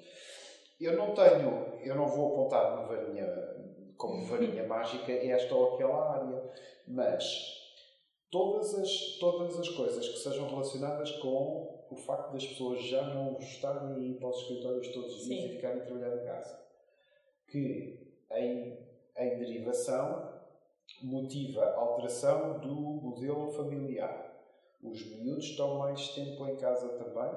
Eu 0.81 0.97
não 0.97 1.15
tenho, 1.15 1.79
eu 1.81 1.95
não 1.95 2.09
vou 2.09 2.33
apontar 2.33 2.75
uma 2.75 2.87
varinha, 2.87 3.27
como 3.97 4.25
varinha 4.25 4.67
mágica 4.67 5.13
esta 5.13 5.55
ou 5.55 5.75
aquela 5.75 6.13
área, 6.13 6.43
mas 6.89 7.25
todas 8.31 8.75
as, 8.75 9.19
todas 9.21 9.59
as 9.59 9.69
coisas 9.69 10.09
que 10.09 10.19
sejam 10.19 10.49
relacionadas 10.49 11.11
com 11.19 11.87
o 11.91 11.97
facto 11.97 12.33
das 12.33 12.47
pessoas 12.47 12.83
já 12.83 13.03
não 13.03 13.39
estarem 13.39 13.95
aí 13.95 14.15
para 14.15 14.29
os 14.29 14.41
escritórios 14.41 14.89
todos 14.89 15.17
os 15.17 15.25
dias 15.25 15.45
e 15.45 15.57
ficarem 15.57 15.83
a 15.83 15.85
trabalhar 15.85 16.17
em 16.17 16.25
casa 16.25 16.63
que, 17.53 18.01
em, 18.33 18.79
em 19.19 19.39
derivação, 19.39 20.33
motiva 21.03 21.63
a 21.63 21.81
alteração 21.81 22.59
do 22.61 22.75
modelo 22.75 23.53
familiar. 23.53 24.33
Os 24.83 25.05
miúdos 25.07 25.45
estão 25.45 25.79
mais 25.79 26.09
tempo 26.09 26.47
em 26.47 26.57
casa 26.57 26.89
também, 26.99 27.31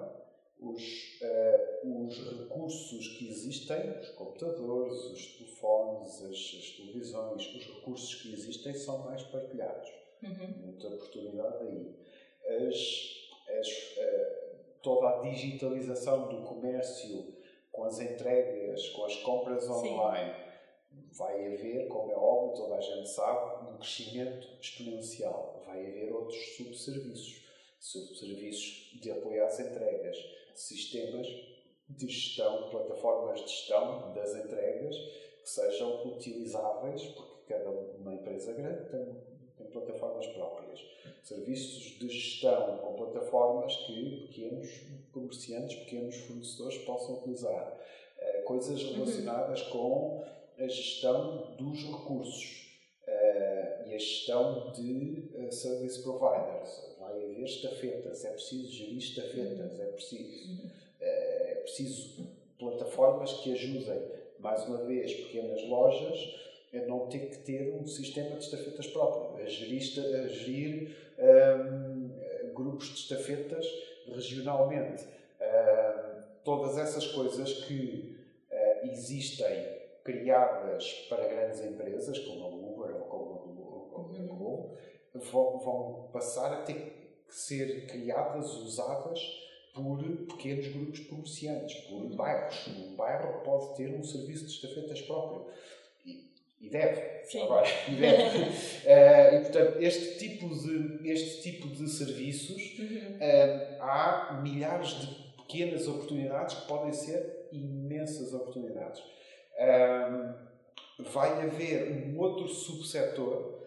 os, 0.60 1.20
uh, 1.22 2.06
os 2.06 2.39
recursos 2.39 3.08
que 3.18 3.30
existem, 3.30 4.00
os 4.00 4.10
computadores, 4.12 4.94
os 5.06 5.38
telefones, 5.38 6.22
as, 6.24 6.32
as, 6.32 6.70
televisões, 6.78 7.48
os 7.56 7.68
recursos 7.76 8.15
que 8.15 8.34
existem 8.34 8.74
são 8.74 9.00
mais 9.00 9.24
partilhados. 9.24 9.89
Uhum. 10.24 10.65
Muita 10.65 10.88
oportunidade 10.88 11.68
aí. 11.68 11.96
As, 12.68 13.58
as, 13.60 13.68
uh, 13.98 14.46
toda 14.82 15.10
a 15.10 15.22
digitalização 15.22 16.30
do 16.30 16.44
comércio 16.44 17.36
com 17.72 17.84
as 17.84 18.00
entregas, 18.00 18.88
com 18.89 19.04
as 19.04 19.15
compras 19.18 19.70
online, 19.70 20.34
Sim. 20.34 21.10
vai 21.12 21.54
haver, 21.54 21.88
como 21.89 22.12
é 22.12 22.15
óbvio, 22.15 22.63
toda 22.63 22.76
a 22.76 22.82
gente 22.82 23.10
sabe, 23.10 23.70
um 23.70 23.78
crescimento 23.78 24.48
exponencial. 24.62 25.62
Vai 25.65 25.86
haver 25.86 26.13
outros 26.13 26.56
subserviços, 26.56 27.44
subserviços 27.80 28.98
de 29.02 29.12
apoio 29.12 29.44
às 29.44 29.60
entregas, 29.60 30.18
sistemas 30.62 31.28
de 31.89 32.08
gestão, 32.08 32.70
plataformas 32.70 33.41
de 33.41 33.50
gestão 33.50 34.13
das 34.13 34.36
entregas 34.36 34.96
que 35.41 35.50
sejam 35.50 36.08
utilizáveis, 36.08 37.04
porque 37.06 37.54
cada 37.54 37.70
uma 37.70 38.13
empresa 38.13 38.54
grande 38.54 38.89
tem, 38.89 39.15
tem 39.58 39.68
plataformas 39.68 40.26
próprias. 40.28 40.80
Serviços 41.24 42.00
de 42.00 42.10
gestão 42.10 42.78
com 42.78 42.94
plataformas 42.94 43.76
que 43.86 44.28
pequenos 44.28 44.70
comerciantes, 45.12 45.76
pequenos 45.80 46.15
fornecedores 46.18 46.78
possam 46.80 47.20
utilizar. 47.20 47.80
Uh, 48.18 48.44
coisas 48.44 48.82
uhum. 48.84 48.94
relacionadas 48.94 49.62
com 49.63 50.24
a 50.58 50.68
gestão 50.68 51.56
dos 51.58 51.84
recursos 51.84 52.65
uh, 53.08 53.88
e 53.88 53.94
a 53.94 53.98
gestão 53.98 54.72
de 54.72 55.32
uh, 55.36 55.52
service 55.52 56.02
providers. 56.02 56.45
Estafetas, 57.46 58.26
é 58.26 58.32
preciso 58.32 58.72
gerir 58.72 58.98
estafetas, 58.98 59.80
é 59.80 59.86
preciso, 59.86 60.52
uhum. 60.52 60.70
é 61.02 61.56
preciso 61.64 62.28
plataformas 62.58 63.34
que 63.34 63.54
ajudem, 63.54 64.02
mais 64.40 64.64
uma 64.66 64.84
vez, 64.84 65.14
pequenas 65.14 65.64
lojas 65.68 66.46
a 66.74 66.86
não 66.88 67.08
ter 67.08 67.30
que 67.30 67.38
ter 67.38 67.74
um 67.74 67.86
sistema 67.88 68.36
de 68.38 68.44
estafetas 68.44 68.88
próprio, 68.88 69.44
a 69.44 69.48
gerir, 69.48 69.82
a 69.98 70.28
gerir 70.28 70.96
um, 71.18 72.54
grupos 72.54 72.88
de 72.88 73.00
estafetas 73.00 73.66
regionalmente. 74.08 75.04
Uh, 75.40 76.24
todas 76.44 76.78
essas 76.78 77.08
coisas 77.08 77.66
que 77.66 78.18
uh, 78.52 78.88
existem 78.92 79.76
criadas 80.04 81.08
para 81.10 81.28
grandes 81.28 81.64
empresas, 81.64 82.20
como 82.20 82.46
a 82.46 82.48
Uber 82.48 82.96
ou 82.96 83.02
como 83.92 84.14
a 84.14 84.20
Globo, 84.22 84.78
vão, 85.14 85.58
vão 85.60 86.10
passar 86.12 86.54
a 86.54 86.62
ter 86.64 86.95
que 87.28 87.36
ser 87.36 87.88
criadas, 87.88 88.54
usadas 88.54 89.20
por 89.74 90.02
pequenos 90.28 90.68
grupos 90.68 91.00
comerciantes, 91.02 91.76
por 91.82 92.08
bairros. 92.16 92.68
Um 92.68 92.96
bairro 92.96 93.42
pode 93.42 93.76
ter 93.76 93.94
um 93.94 94.04
serviço 94.04 94.46
de 94.46 94.52
estafetas 94.54 95.02
próprio. 95.02 95.48
E 96.66 96.70
deve, 96.70 97.26
Sim. 97.26 97.44
agora, 97.44 97.68
e 97.88 97.96
deve. 97.96 98.40
uh, 98.40 99.36
e 99.36 99.42
portanto, 99.42 99.78
este 99.82 100.18
tipo 100.18 100.48
de, 100.56 101.12
este 101.12 101.42
tipo 101.42 101.68
de 101.68 101.90
serviços, 101.90 102.80
uhum. 102.80 103.18
uh, 103.18 103.82
há 103.82 104.40
milhares 104.42 104.90
de 104.90 105.08
pequenas 105.36 105.88
oportunidades 105.88 106.56
que 106.56 106.68
podem 106.68 106.94
ser 106.94 107.50
imensas 107.52 108.34
oportunidades. 108.34 109.04
Um, 109.60 111.04
vai 111.04 111.44
haver 111.44 111.92
um 111.92 112.18
outro 112.20 112.48
subsetor 112.48 113.62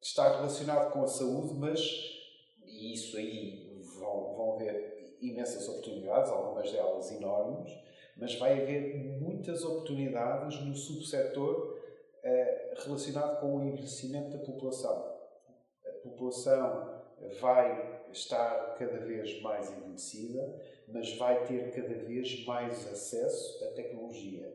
que 0.00 0.06
está 0.06 0.36
relacionado 0.36 0.90
com 0.92 1.02
a 1.02 1.06
saúde, 1.06 1.54
mas 1.54 2.17
e 2.78 2.92
isso 2.92 3.16
aí 3.16 3.82
vão, 3.98 4.34
vão 4.34 4.52
haver 4.54 5.16
imensas 5.20 5.68
oportunidades, 5.68 6.30
algumas 6.30 6.70
delas 6.70 7.10
enormes, 7.12 7.72
mas 8.16 8.34
vai 8.36 8.60
haver 8.60 8.96
muitas 9.20 9.64
oportunidades 9.64 10.60
no 10.64 10.74
subsetor 10.74 11.78
uh, 12.24 12.84
relacionado 12.84 13.40
com 13.40 13.56
o 13.56 13.64
envelhecimento 13.64 14.36
da 14.36 14.44
população. 14.44 15.18
população 16.02 16.98
vai 17.40 17.98
estar 18.12 18.76
cada 18.78 18.98
vez 18.98 19.40
mais 19.42 19.70
envelhecida, 19.70 20.60
mas 20.88 21.16
vai 21.16 21.44
ter 21.46 21.70
cada 21.72 21.94
vez 21.94 22.44
mais 22.46 22.90
acesso 22.90 23.64
à 23.64 23.72
tecnologia. 23.72 24.52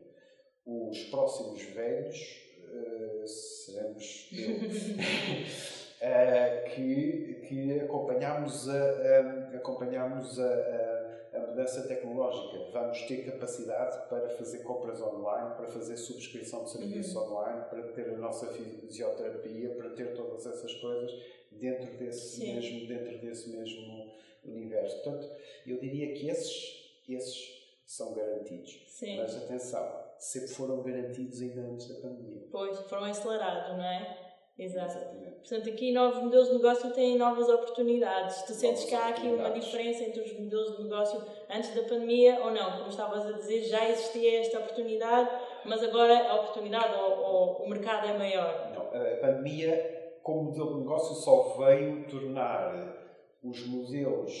Os 0.66 1.04
próximos 1.04 1.62
velhos 1.62 2.42
uh, 2.58 3.26
seremos 3.26 4.30
uh, 6.04 6.70
que, 6.70 7.46
que 7.48 7.80
acompanhamos 7.80 8.68
a, 8.68 8.74
a 8.74 9.56
acompanhamos 9.56 10.38
a, 10.38 10.44
a, 10.44 11.38
a, 11.38 11.46
mudança 11.48 11.82
tecnológica. 11.88 12.70
Vamos 12.72 13.02
ter 13.02 13.24
capacidade 13.24 14.08
para 14.08 14.28
fazer 14.30 14.58
compras 14.58 15.00
online, 15.00 15.54
para 15.56 15.66
fazer 15.66 15.96
subscrição 15.96 16.64
de 16.64 16.70
serviços 16.70 17.14
uhum. 17.14 17.32
online, 17.32 17.64
para 17.70 17.82
ter 17.92 18.10
a 18.10 18.18
nossa 18.18 18.46
fisioterapia, 18.48 19.70
para 19.70 19.90
ter 19.90 20.14
todas 20.14 20.46
essas 20.46 20.74
coisas 20.74 21.12
dentro 21.50 21.96
desse, 21.96 22.40
mesmo, 22.40 22.86
dentro 22.86 23.18
desse 23.18 23.48
mesmo 23.48 24.12
universo. 24.44 25.02
Portanto, 25.02 25.30
eu 25.66 25.78
diria 25.78 26.12
que 26.14 26.28
esses, 26.28 27.02
esses 27.08 27.64
são 27.86 28.12
garantidos. 28.14 28.84
Sim. 28.88 29.18
Mas 29.18 29.36
atenção, 29.36 30.04
sempre 30.18 30.48
foram 30.48 30.82
garantidos 30.82 31.40
ainda 31.40 31.62
antes 31.62 31.88
da 31.88 31.94
pandemia. 32.00 32.42
Pois, 32.50 32.78
foram 32.80 33.04
acelerados, 33.04 33.76
não 33.76 33.84
é? 33.84 34.23
Exato. 34.56 34.98
Portanto, 35.40 35.68
aqui 35.68 35.92
novos 35.92 36.22
modelos 36.22 36.48
de 36.48 36.54
negócio 36.54 36.92
têm 36.92 37.18
novas 37.18 37.48
oportunidades. 37.48 38.42
Tu 38.42 38.54
sentes 38.54 38.84
que 38.84 38.94
há 38.94 39.08
aqui 39.08 39.26
uma 39.26 39.50
diferença 39.50 40.04
entre 40.04 40.22
os 40.22 40.32
modelos 40.38 40.76
de 40.76 40.84
negócio 40.84 41.20
antes 41.50 41.74
da 41.74 41.82
pandemia 41.82 42.40
ou 42.40 42.52
não? 42.52 42.78
Como 42.78 42.88
estavas 42.88 43.26
a 43.26 43.32
dizer, 43.32 43.64
já 43.64 43.88
existia 43.90 44.40
esta 44.40 44.60
oportunidade, 44.60 45.28
mas 45.66 45.82
agora 45.82 46.30
a 46.30 46.36
oportunidade 46.36 46.94
ou, 46.94 47.18
ou 47.18 47.64
o 47.64 47.68
mercado 47.68 48.06
é 48.06 48.16
maior? 48.16 48.72
Não, 48.74 48.86
a 48.86 49.16
pandemia, 49.16 50.18
como 50.22 50.44
modelo 50.44 50.74
de 50.74 50.80
negócio, 50.80 51.14
só 51.16 51.56
veio 51.58 52.06
tornar 52.06 52.96
os 53.42 53.66
modelos 53.66 54.32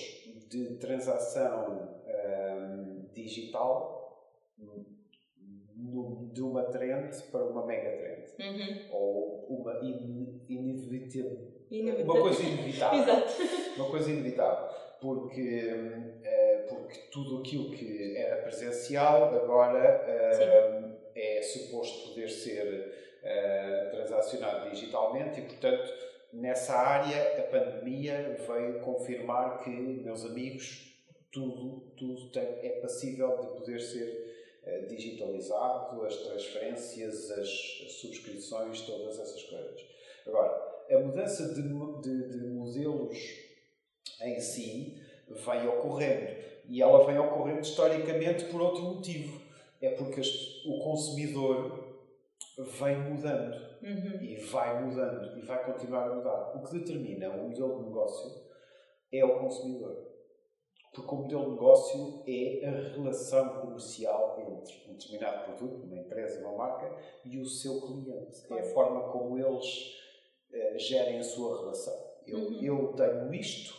de 0.48 0.76
transação 0.76 1.88
um, 2.06 3.08
digital 3.12 3.94
de 6.32 6.42
uma 6.42 6.64
trend 6.64 7.10
para 7.30 7.44
uma 7.44 7.64
mega 7.66 7.90
trend. 7.90 8.24
Uhum. 8.38 8.78
Ou 8.90 9.46
uma 9.48 9.80
in, 9.82 10.40
inevitável. 10.48 11.54
Inevitável. 11.70 12.12
Uma 12.12 12.22
coisa 12.22 12.42
inevitável. 12.42 13.02
Exato. 13.02 13.32
Uma 13.76 13.90
coisa 13.90 14.10
inevitável. 14.10 14.68
Porque, 15.00 15.70
uh, 15.70 16.68
porque 16.68 17.00
tudo 17.12 17.38
aquilo 17.38 17.70
que 17.70 18.16
era 18.16 18.42
presencial 18.42 19.34
agora 19.34 20.02
uh, 20.06 20.94
é 21.14 21.42
suposto 21.42 22.10
poder 22.10 22.28
ser 22.28 22.92
uh, 23.22 23.90
transacionado 23.90 24.70
digitalmente 24.70 25.40
e, 25.40 25.44
portanto, 25.44 25.92
nessa 26.32 26.74
área 26.74 27.38
a 27.38 27.42
pandemia 27.42 28.36
veio 28.46 28.80
confirmar 28.80 29.58
que, 29.58 29.70
meus 29.70 30.24
amigos, 30.24 30.94
tudo, 31.30 31.80
tudo 31.96 32.30
tem, 32.30 32.42
é 32.42 32.80
passível 32.80 33.36
de 33.40 33.46
poder 33.58 33.80
ser 33.80 34.33
digitalizado, 34.88 36.02
as 36.04 36.16
transferências, 36.16 37.30
as 37.30 37.48
subscrições, 38.00 38.82
todas 38.82 39.18
essas 39.18 39.42
coisas. 39.44 39.86
Agora, 40.26 40.84
a 40.90 40.98
mudança 41.00 41.54
de, 41.54 41.62
de, 41.62 42.28
de 42.30 42.46
modelos 42.48 43.18
em 44.22 44.40
si 44.40 45.00
vem 45.28 45.68
ocorrendo 45.68 46.44
e 46.68 46.82
ela 46.82 47.04
vem 47.06 47.18
ocorrendo 47.18 47.60
historicamente 47.60 48.44
por 48.46 48.60
outro 48.60 48.82
motivo. 48.82 49.42
É 49.80 49.90
porque 49.90 50.20
o 50.66 50.78
consumidor 50.78 51.84
vem 52.56 52.96
mudando 53.00 53.54
uhum. 53.82 54.22
e 54.22 54.36
vai 54.36 54.82
mudando 54.82 55.38
e 55.38 55.42
vai 55.42 55.64
continuar 55.64 56.08
a 56.08 56.14
mudar. 56.14 56.56
O 56.56 56.62
que 56.62 56.78
determina 56.78 57.28
o 57.30 57.48
modelo 57.48 57.78
de 57.78 57.84
negócio 57.88 58.44
é 59.12 59.24
o 59.24 59.38
consumidor. 59.40 60.13
Porque 60.94 61.12
o 61.12 61.18
modelo 61.18 61.44
de 61.44 61.50
negócio 61.50 62.22
é 62.24 62.66
a 62.66 62.94
relação 62.94 63.60
comercial 63.60 64.38
entre 64.38 64.88
um 64.88 64.94
determinado 64.94 65.44
produto, 65.44 65.84
uma 65.84 65.98
empresa, 65.98 66.40
uma 66.46 66.56
marca, 66.56 66.96
e 67.24 67.40
o 67.40 67.46
seu 67.46 67.80
cliente. 67.80 68.44
É 68.50 68.60
a 68.60 68.64
forma 68.64 69.08
como 69.10 69.36
eles 69.36 69.96
uh, 70.52 70.78
gerem 70.78 71.18
a 71.18 71.24
sua 71.24 71.58
relação. 71.58 71.94
Eu, 72.26 72.38
uhum. 72.38 72.62
eu 72.62 72.92
tenho 72.94 73.34
isto 73.34 73.74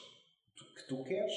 que 0.76 0.88
tu 0.88 1.04
queres, 1.06 1.34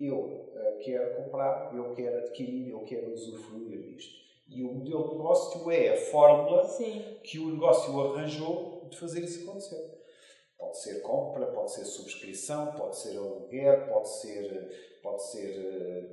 eu 0.00 0.18
uh, 0.18 0.78
quero 0.80 1.22
comprar, 1.22 1.72
eu 1.72 1.94
quero 1.94 2.18
adquirir, 2.18 2.70
eu 2.70 2.80
quero 2.84 3.12
usufruir 3.12 3.94
disto. 3.94 4.18
E 4.48 4.64
o 4.64 4.72
modelo 4.74 5.08
de 5.10 5.14
negócio 5.14 5.70
é 5.70 5.90
a 5.90 5.96
fórmula 5.96 6.64
Sim. 6.64 7.18
que 7.22 7.38
o 7.38 7.52
negócio 7.52 8.00
arranjou 8.00 8.88
de 8.90 8.98
fazer 8.98 9.22
isso 9.22 9.48
acontecer. 9.48 9.99
Pode 10.60 10.78
ser 10.78 11.00
compra, 11.00 11.46
pode 11.46 11.72
ser 11.72 11.86
subscrição, 11.86 12.72
pode 12.72 12.98
ser 12.98 13.16
aluguer, 13.16 13.88
pode 13.88 14.10
ser, 14.20 14.98
pode 15.02 15.22
ser 15.30 15.58
uh, 15.58 16.10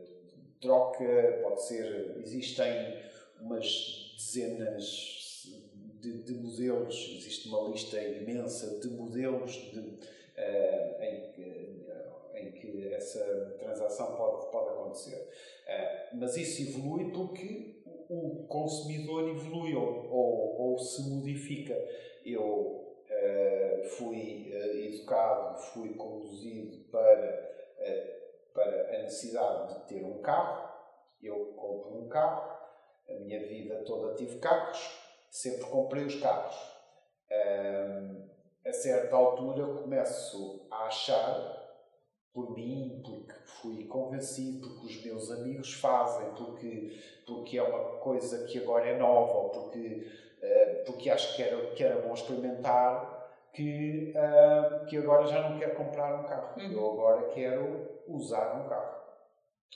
troca, 0.61 1.39
pode 1.43 1.63
ser. 1.63 2.17
Existem 2.21 2.97
umas 3.41 4.15
dezenas 4.15 5.45
de, 5.99 6.23
de, 6.23 6.33
modelos, 6.33 6.95
existe 7.17 7.49
uma 7.49 7.67
lista 7.69 8.01
imensa 8.01 8.79
de 8.79 8.87
modelos 8.87 9.51
de, 9.51 9.79
uh, 9.79 11.01
em, 11.01 11.31
que, 11.33 11.85
em 12.35 12.51
que 12.53 12.93
essa 12.93 13.55
transação 13.59 14.15
pode, 14.15 14.49
pode 14.49 14.69
acontecer. 14.69 15.29
Uh, 15.67 16.17
mas 16.17 16.37
isso 16.37 16.61
evolui 16.61 17.11
porque 17.11 17.75
o 18.09 18.45
consumidor 18.47 19.27
evolui 19.29 19.75
ou, 19.75 20.09
ou, 20.09 20.61
ou 20.61 20.79
se 20.79 21.01
modifica. 21.09 21.75
Eu 22.25 22.86
fui 23.97 24.51
uh, 24.53 24.77
educado, 24.77 25.57
fui 25.59 25.93
conduzido 25.95 26.89
para, 26.91 27.51
uh, 27.79 28.53
para 28.53 28.95
a 28.97 29.01
necessidade 29.03 29.73
de 29.73 29.87
ter 29.87 30.03
um 30.03 30.21
carro. 30.21 30.67
Eu 31.21 31.53
compro 31.55 31.97
um 31.97 32.09
carro, 32.09 32.57
a 33.09 33.13
minha 33.13 33.47
vida 33.47 33.83
toda 33.85 34.15
tive 34.15 34.39
carros, 34.39 34.79
sempre 35.31 35.65
comprei 35.65 36.05
os 36.05 36.19
carros. 36.19 36.55
a 38.65 38.73
certa 38.73 39.15
altura 39.15 39.81
começo 39.81 40.67
a 40.69 40.85
achar 40.85 41.57
por 42.33 42.53
mim, 42.53 43.01
porque 43.03 43.36
fui 43.61 43.85
convencido, 43.85 44.67
porque 44.67 44.85
os 44.85 45.05
meus 45.05 45.31
amigos 45.31 45.73
fazem, 45.73 46.29
porque, 46.31 46.97
porque 47.25 47.57
é 47.57 47.63
uma 47.63 47.97
coisa 47.99 48.45
que 48.45 48.59
agora 48.59 48.87
é 48.87 48.97
nova, 48.97 49.49
porque 49.49 50.05
eh, 50.41 50.83
porque 50.85 51.09
acho 51.09 51.35
que 51.35 51.43
era, 51.43 51.57
que 51.71 51.83
era 51.83 52.01
bom 52.01 52.13
experimentar, 52.13 53.15
que, 53.53 54.13
uh, 54.15 54.85
que 54.85 54.97
agora 54.97 55.25
já 55.25 55.49
não 55.49 55.57
quero 55.57 55.75
comprar 55.75 56.19
um 56.19 56.23
carro. 56.23 56.61
Uhum. 56.61 56.71
Eu 56.71 56.91
agora 56.91 57.29
quero 57.29 57.87
usar 58.07 58.55
um 58.55 58.69
carro. 58.69 58.97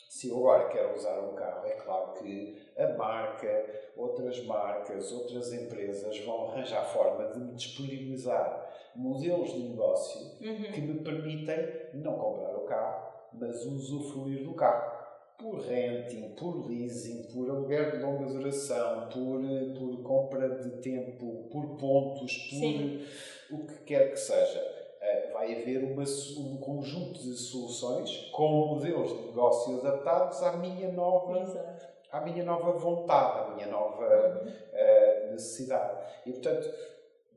Se 0.08 0.30
eu 0.30 0.38
agora 0.38 0.70
quero 0.70 0.96
usar 0.96 1.20
um 1.20 1.34
carro, 1.34 1.66
é 1.66 1.72
claro 1.72 2.14
que 2.14 2.62
a 2.78 2.88
marca, 2.94 3.66
outras 3.98 4.44
marcas, 4.46 5.12
outras 5.12 5.52
empresas 5.52 6.20
vão 6.20 6.52
arranjar 6.52 6.86
forma 6.86 7.30
de 7.30 7.40
me 7.40 7.54
disponibilizar 7.54 8.70
modelos 8.96 9.52
de 9.52 9.70
negócio 9.70 10.22
uhum. 10.42 10.72
que 10.72 10.82
me 10.82 11.00
permitem 11.00 11.90
não 11.94 12.18
comprar 12.18 12.56
o 12.56 12.66
carro, 12.66 13.11
mas 13.34 13.66
usufruir 13.66 14.44
do 14.44 14.54
carro 14.54 15.02
por 15.42 15.60
renting, 15.60 16.30
por 16.36 16.68
leasing, 16.68 17.24
por 17.24 17.50
aluguer 17.50 17.92
de 17.92 18.04
longa 18.04 18.32
duração, 18.32 19.10
por, 19.10 19.44
eh, 19.44 19.74
por 19.78 20.04
compra 20.04 20.50
de 20.50 20.70
tempo, 20.82 21.48
por 21.52 21.78
pontos, 21.78 22.38
por 22.38 22.60
Sim. 22.60 23.06
o 23.50 23.66
que 23.66 23.80
quer 23.86 24.12
que 24.12 24.20
seja. 24.20 24.60
Eh, 25.02 25.32
vai 25.34 25.60
haver 25.60 25.84
uma, 25.84 26.04
um 26.38 26.58
conjunto 26.58 27.20
de 27.20 27.36
soluções 27.36 28.30
com 28.32 28.68
modelos 28.68 29.10
de 29.10 29.28
negócio 29.28 29.80
adaptados 29.80 30.44
à 30.44 30.58
minha 30.58 30.92
nova, 30.92 31.40
Exato. 31.40 31.88
à 32.12 32.22
minha 32.22 32.44
nova 32.44 32.74
vontade, 32.74 33.40
à 33.52 33.56
minha 33.56 33.68
nova 33.68 34.06
uhum. 34.06 34.48
uh, 34.48 35.32
necessidade. 35.32 35.98
E, 36.28 36.34
portanto, 36.34 36.72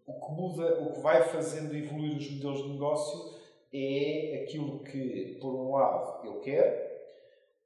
o 0.06 0.12
que 0.12 0.32
muda, 0.32 0.78
o 0.82 0.92
que 0.92 1.00
vai 1.00 1.22
fazendo 1.22 1.74
evoluir 1.74 2.18
os 2.18 2.30
modelos 2.30 2.62
de 2.64 2.68
negócio 2.68 3.33
é 3.74 4.42
aquilo 4.42 4.84
que, 4.84 5.36
por 5.40 5.54
um 5.54 5.72
lado, 5.72 6.26
eu 6.26 6.40
quero, 6.40 6.94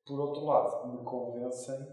por 0.06 0.18
outro 0.20 0.44
lado, 0.44 0.88
me 0.92 1.04
convencem 1.04 1.86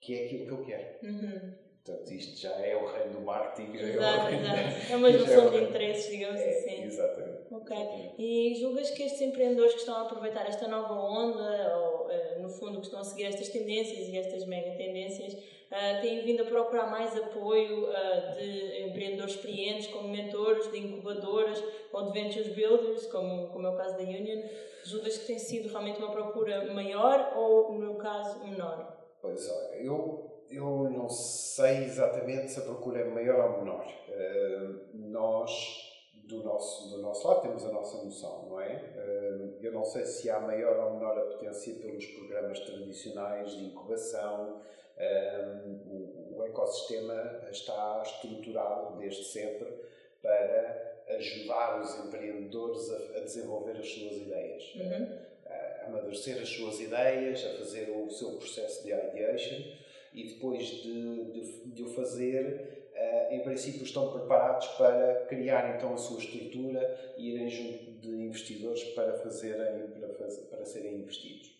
que 0.00 0.18
é 0.18 0.24
aquilo 0.24 0.46
que 0.46 0.52
eu 0.52 0.64
quero. 0.64 1.06
Uhum. 1.06 1.52
Portanto, 1.84 2.12
isto 2.12 2.38
já 2.38 2.50
é 2.64 2.76
o 2.76 2.86
reino 2.86 3.12
do 3.14 3.20
marketing. 3.20 3.74
Exato, 3.76 4.04
é, 4.04 4.20
o 4.20 4.26
reino 4.26 4.44
exato. 4.44 4.92
é 4.92 4.96
uma 4.96 5.12
junção 5.12 5.46
é 5.48 5.50
de 5.50 5.64
interesses, 5.64 6.10
digamos 6.10 6.40
é, 6.40 6.50
assim. 6.50 6.82
Exatamente. 6.82 7.54
Ok. 7.54 7.76
E 8.18 8.54
julgas 8.60 8.90
que 8.90 9.02
estes 9.02 9.20
empreendedores 9.22 9.72
que 9.72 9.80
estão 9.80 9.96
a 9.96 10.02
aproveitar 10.02 10.46
esta 10.46 10.68
nova 10.68 10.94
onda, 10.94 11.78
ou 11.78 12.10
eh, 12.10 12.38
no 12.40 12.48
fundo 12.48 12.80
que 12.80 12.86
estão 12.86 13.00
a 13.00 13.04
seguir 13.04 13.24
estas 13.24 13.48
tendências 13.48 14.06
e 14.06 14.18
estas 14.18 14.44
mega 14.46 14.72
tendências, 14.76 15.34
uh, 15.70 16.00
têm 16.00 16.24
vindo 16.24 16.42
a 16.42 16.46
procurar 16.46 16.90
mais 16.90 17.16
apoio 17.16 17.88
uh, 17.88 18.36
de 18.36 18.82
empreendedores 18.88 19.34
experientes, 19.34 19.86
como 19.88 20.08
mentores, 20.08 20.70
de 20.70 20.78
incubadoras 20.78 21.62
ou 21.92 22.06
de 22.06 22.12
ventures 22.12 22.54
builders, 22.54 23.06
como, 23.06 23.48
como 23.48 23.66
é 23.66 23.70
o 23.70 23.76
caso 23.76 23.96
da 23.96 24.02
Union? 24.02 24.42
Julgas 24.84 25.18
que 25.18 25.26
tem 25.26 25.38
sido 25.38 25.68
realmente 25.68 25.98
uma 25.98 26.10
procura 26.10 26.72
maior 26.72 27.32
ou, 27.36 27.72
no 27.72 27.78
meu 27.78 27.94
caso, 27.96 28.44
menor? 28.44 28.96
Pois 29.20 29.50
olha, 29.50 29.82
eu, 29.82 30.44
eu 30.50 30.90
não 30.90 31.08
sei 31.08 31.84
exatamente 31.84 32.52
se 32.52 32.60
a 32.60 32.62
procura 32.62 33.00
é 33.00 33.04
maior 33.04 33.50
ou 33.50 33.58
menor. 33.58 33.86
Uh, 34.08 34.88
nós, 34.94 35.88
do 36.26 36.42
nosso, 36.42 36.90
do 36.90 37.02
nosso 37.02 37.26
lado 37.26 37.42
temos 37.42 37.64
a 37.64 37.72
nossa 37.72 38.02
noção, 38.04 38.48
não 38.48 38.60
é? 38.60 38.92
Eu 39.60 39.72
não 39.72 39.84
sei 39.84 40.04
se 40.04 40.30
há 40.30 40.38
maior 40.38 40.78
ou 40.78 40.94
menor 40.94 41.18
apetência 41.18 41.74
pelos 41.76 42.06
programas 42.06 42.60
tradicionais 42.60 43.50
de 43.56 43.64
incubação. 43.64 44.60
O 46.36 46.44
ecossistema 46.44 47.42
está 47.50 48.02
estruturado 48.04 48.96
desde 48.98 49.24
sempre 49.24 49.68
para 50.20 51.02
ajudar 51.08 51.80
os 51.80 52.06
empreendedores 52.06 52.90
a 53.16 53.20
desenvolver 53.20 53.76
as 53.76 53.88
suas 53.88 54.16
ideias. 54.16 54.74
Uhum 54.74 55.28
a 55.48 55.86
amadurecer 55.86 56.40
as 56.40 56.48
suas 56.48 56.80
ideias, 56.80 57.44
a 57.44 57.56
fazer 57.56 57.90
o 57.90 58.10
seu 58.10 58.32
processo 58.32 58.84
de 58.84 58.90
ideation 58.90 59.62
e 60.12 60.28
depois 60.28 60.66
de, 60.66 61.24
de, 61.32 61.70
de 61.70 61.82
o 61.82 61.88
fazer, 61.88 62.90
uh, 62.94 63.34
em 63.34 63.40
princípio 63.40 63.82
estão 63.82 64.12
preparados 64.12 64.66
para 64.68 65.26
criar 65.28 65.76
então 65.76 65.94
a 65.94 65.96
sua 65.96 66.18
estrutura 66.18 67.14
e 67.16 67.34
irem 67.34 67.48
junto 67.48 67.92
de 68.00 68.08
investidores 68.08 68.82
para, 68.84 69.14
fazerem, 69.18 69.88
para, 69.88 70.14
fazer, 70.14 70.42
para 70.42 70.64
serem 70.64 70.94
investidos. 70.96 71.57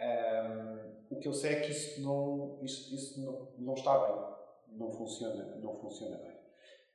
Um, 0.00 0.94
o 1.10 1.20
que 1.20 1.28
eu 1.28 1.32
sei 1.32 1.52
é 1.52 1.60
que 1.60 1.70
isso 1.70 2.00
não, 2.02 2.58
isso, 2.62 2.94
isso 2.94 3.20
não, 3.24 3.48
não 3.58 3.74
está 3.74 3.96
bem, 3.98 4.78
não 4.78 4.90
funciona, 4.90 5.56
não 5.56 5.74
funciona 5.76 6.16
bem. 6.16 6.34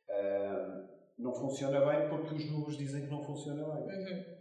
Um, 0.10 0.88
não 1.18 1.34
funciona 1.34 1.80
bem 1.86 2.10
porque 2.10 2.36
os 2.36 2.46
números 2.50 2.78
dizem 2.78 3.04
que 3.06 3.12
não 3.12 3.24
funciona 3.24 3.64
bem. 3.64 3.98
Uhum. 3.98 4.40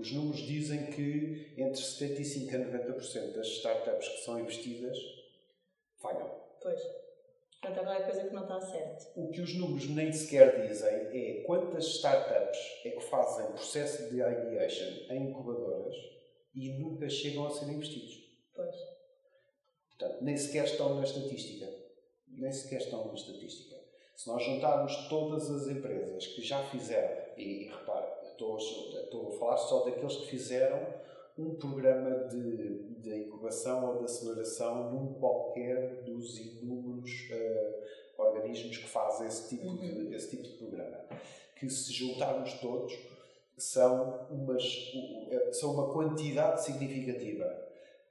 Os 0.00 0.12
números 0.12 0.40
dizem 0.40 0.86
que 0.86 1.52
entre 1.56 1.80
75% 1.80 2.54
a 2.54 2.94
90% 2.94 3.34
das 3.34 3.46
startups 3.48 4.08
que 4.08 4.24
são 4.24 4.38
investidas 4.38 4.96
falham. 5.98 6.30
Pois. 6.62 6.80
Portanto, 7.60 7.80
há 7.80 7.84
qualquer 7.84 8.10
coisa 8.10 8.28
que 8.28 8.34
não 8.34 8.42
está 8.42 8.60
certo. 8.60 9.06
O 9.16 9.30
que 9.30 9.40
os 9.40 9.54
números 9.54 9.88
nem 9.90 10.12
sequer 10.12 10.66
dizem 10.66 10.88
é 10.88 11.42
quantas 11.44 11.86
startups 11.86 12.58
é 12.84 12.90
que 12.90 13.00
fazem 13.02 13.46
processo 13.48 14.08
de 14.08 14.20
ideation 14.20 15.12
em 15.12 15.28
incubadoras 15.28 15.94
e 16.54 16.78
nunca 16.78 17.08
chegam 17.08 17.46
a 17.46 17.50
ser 17.50 17.66
investidos. 17.66 18.28
Pois. 18.54 18.76
Portanto, 19.88 20.22
nem 20.22 20.36
sequer 20.36 20.64
estão 20.64 20.94
na 20.94 21.04
estatística. 21.04 21.68
Nem 22.28 22.52
sequer 22.52 22.80
estão 22.80 23.06
na 23.06 23.14
estatística. 23.14 23.78
Se 24.16 24.28
nós 24.28 24.42
juntarmos 24.42 25.08
todas 25.08 25.50
as 25.50 25.68
empresas 25.68 26.26
que 26.26 26.42
já 26.42 26.62
fizeram, 26.64 27.34
e, 27.36 27.64
e 27.64 27.68
repara, 27.68 28.20
estou, 28.30 28.58
estou 28.58 29.28
a 29.28 29.38
falar 29.38 29.56
só 29.56 29.84
daqueles 29.84 30.16
que 30.16 30.26
fizeram 30.26 31.00
um 31.38 31.54
programa 31.54 32.28
de, 32.28 33.00
de 33.00 33.16
incubação 33.16 33.88
ou 33.88 33.98
de 33.98 34.04
aceleração 34.04 34.90
num 34.90 35.14
qualquer 35.14 36.02
dos 36.02 36.38
inúmeros 36.38 37.10
uh, 37.30 38.22
organismos 38.22 38.76
que 38.76 38.88
fazem 38.88 39.26
esse 39.26 39.48
tipo, 39.48 39.68
uhum. 39.68 40.08
de, 40.08 40.14
esse 40.14 40.30
tipo 40.30 40.42
de 40.42 40.54
programa. 40.54 40.98
Que 41.56 41.68
se 41.68 41.92
juntarmos 41.92 42.54
todos 42.54 42.94
são, 43.60 44.26
umas, 44.30 44.92
eh, 45.30 45.52
são 45.52 45.74
uma 45.74 45.92
quantidade 45.92 46.64
significativa. 46.64 47.44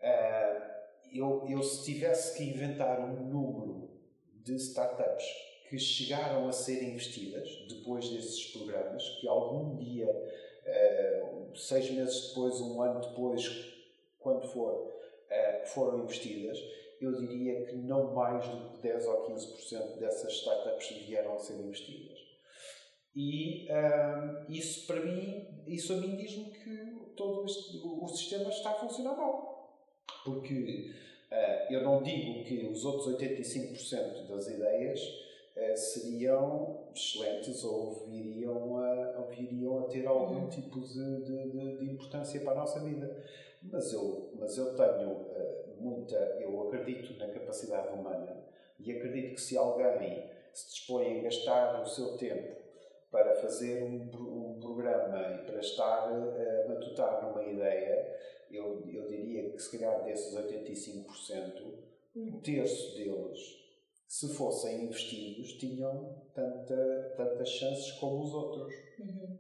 Uh, 0.02 0.70
eu, 1.12 1.46
eu, 1.50 1.64
se 1.64 1.84
tivesse 1.86 2.38
que 2.38 2.44
inventar 2.44 3.00
um 3.00 3.24
número 3.24 3.90
de 4.32 4.56
startups 4.56 5.26
que 5.68 5.78
chegaram 5.78 6.48
a 6.48 6.52
ser 6.52 6.84
investidas 6.84 7.66
depois 7.68 8.10
desses 8.10 8.46
programas, 8.48 9.04
que 9.20 9.28
algum 9.28 9.76
dia, 9.76 10.08
uh, 10.08 11.58
seis 11.58 11.90
meses 11.92 12.30
depois, 12.30 12.62
um 12.62 12.82
ano 12.82 13.02
depois, 13.02 13.74
quando 14.20 14.48
for, 14.48 14.74
uh, 14.74 15.68
foram 15.68 16.04
investidas, 16.04 16.60
eu 17.02 17.16
diria 17.16 17.66
que 17.66 17.76
não 17.76 18.14
mais 18.14 18.46
do 18.48 18.72
que 18.72 18.82
10 18.82 19.08
ou 19.08 19.32
15% 19.32 20.00
dessas 20.00 20.34
startups 20.34 20.90
vieram 21.08 21.34
a 21.34 21.40
ser 21.40 21.54
investidas. 21.54 22.19
E 23.22 23.68
uh, 23.70 24.50
isso 24.50 24.88
para 24.88 25.02
mim, 25.02 25.46
isso 25.68 25.92
a 25.92 25.98
mim 25.98 26.16
diz-me 26.16 26.52
que 26.52 27.12
todo 27.18 27.44
este, 27.44 27.76
o, 27.80 28.06
o 28.06 28.08
sistema 28.08 28.50
está 28.50 28.70
a 28.70 28.76
funcionar 28.76 29.18
mal. 29.18 29.78
Porque 30.24 30.94
eu 31.70 31.84
não 31.84 32.02
digo 32.02 32.46
que 32.46 32.66
os 32.66 32.86
outros 32.86 33.14
85% 33.20 34.26
das 34.28 34.48
ideias 34.48 35.02
eh, 35.56 35.76
seriam 35.76 36.86
excelentes 36.96 37.64
ou 37.64 38.08
viriam 38.08 38.78
a, 38.78 39.22
viriam 39.30 39.80
a 39.80 39.84
ter 39.84 40.08
algum 40.08 40.44
uhum. 40.44 40.50
tipo 40.50 40.80
de, 40.80 41.22
de, 41.24 41.78
de, 41.78 41.86
importância 41.92 42.40
para 42.40 42.54
a 42.54 42.56
nossa 42.56 42.80
vida. 42.80 43.24
Mas 43.62 43.92
eu, 43.92 44.32
mas 44.40 44.58
eu 44.58 44.74
tenho 44.76 45.12
uh, 45.12 45.76
muita, 45.78 46.16
eu 46.40 46.68
acredito 46.68 47.20
na 47.20 47.28
capacidade 47.28 47.90
humana 47.90 48.38
e 48.80 48.92
acredito 48.94 49.36
que 49.36 49.42
se 49.42 49.58
alguém 49.58 50.24
se 50.54 50.70
dispõe 50.70 51.20
a 51.20 51.24
gastar 51.24 51.82
o 51.82 51.86
seu 51.86 52.18
tempo 52.18 52.59
para 53.12 53.36
fazer 53.36 53.84
um, 53.84 54.10
um 54.54 54.60
programa 54.60 55.34
e 55.34 55.46
para 55.46 55.60
estar 55.60 56.12
uh, 56.12 56.66
a 56.66 56.68
matutar 56.68 57.24
numa 57.24 57.44
ideia, 57.44 58.18
eu, 58.52 58.86
eu 58.88 59.08
diria 59.08 59.52
que 59.52 59.60
se 59.60 59.78
calhar 59.78 60.04
desses 60.04 60.36
85%, 60.36 61.80
um 62.16 62.40
terço 62.42 62.96
deles 62.96 63.60
se 64.08 64.34
fossem 64.34 64.86
investidos, 64.86 65.54
tinham 65.54 66.24
tanta, 66.34 67.14
tantas 67.16 67.50
chances 67.50 67.92
como 67.94 68.24
os 68.24 68.34
outros. 68.34 68.74
Uhum. 69.00 69.38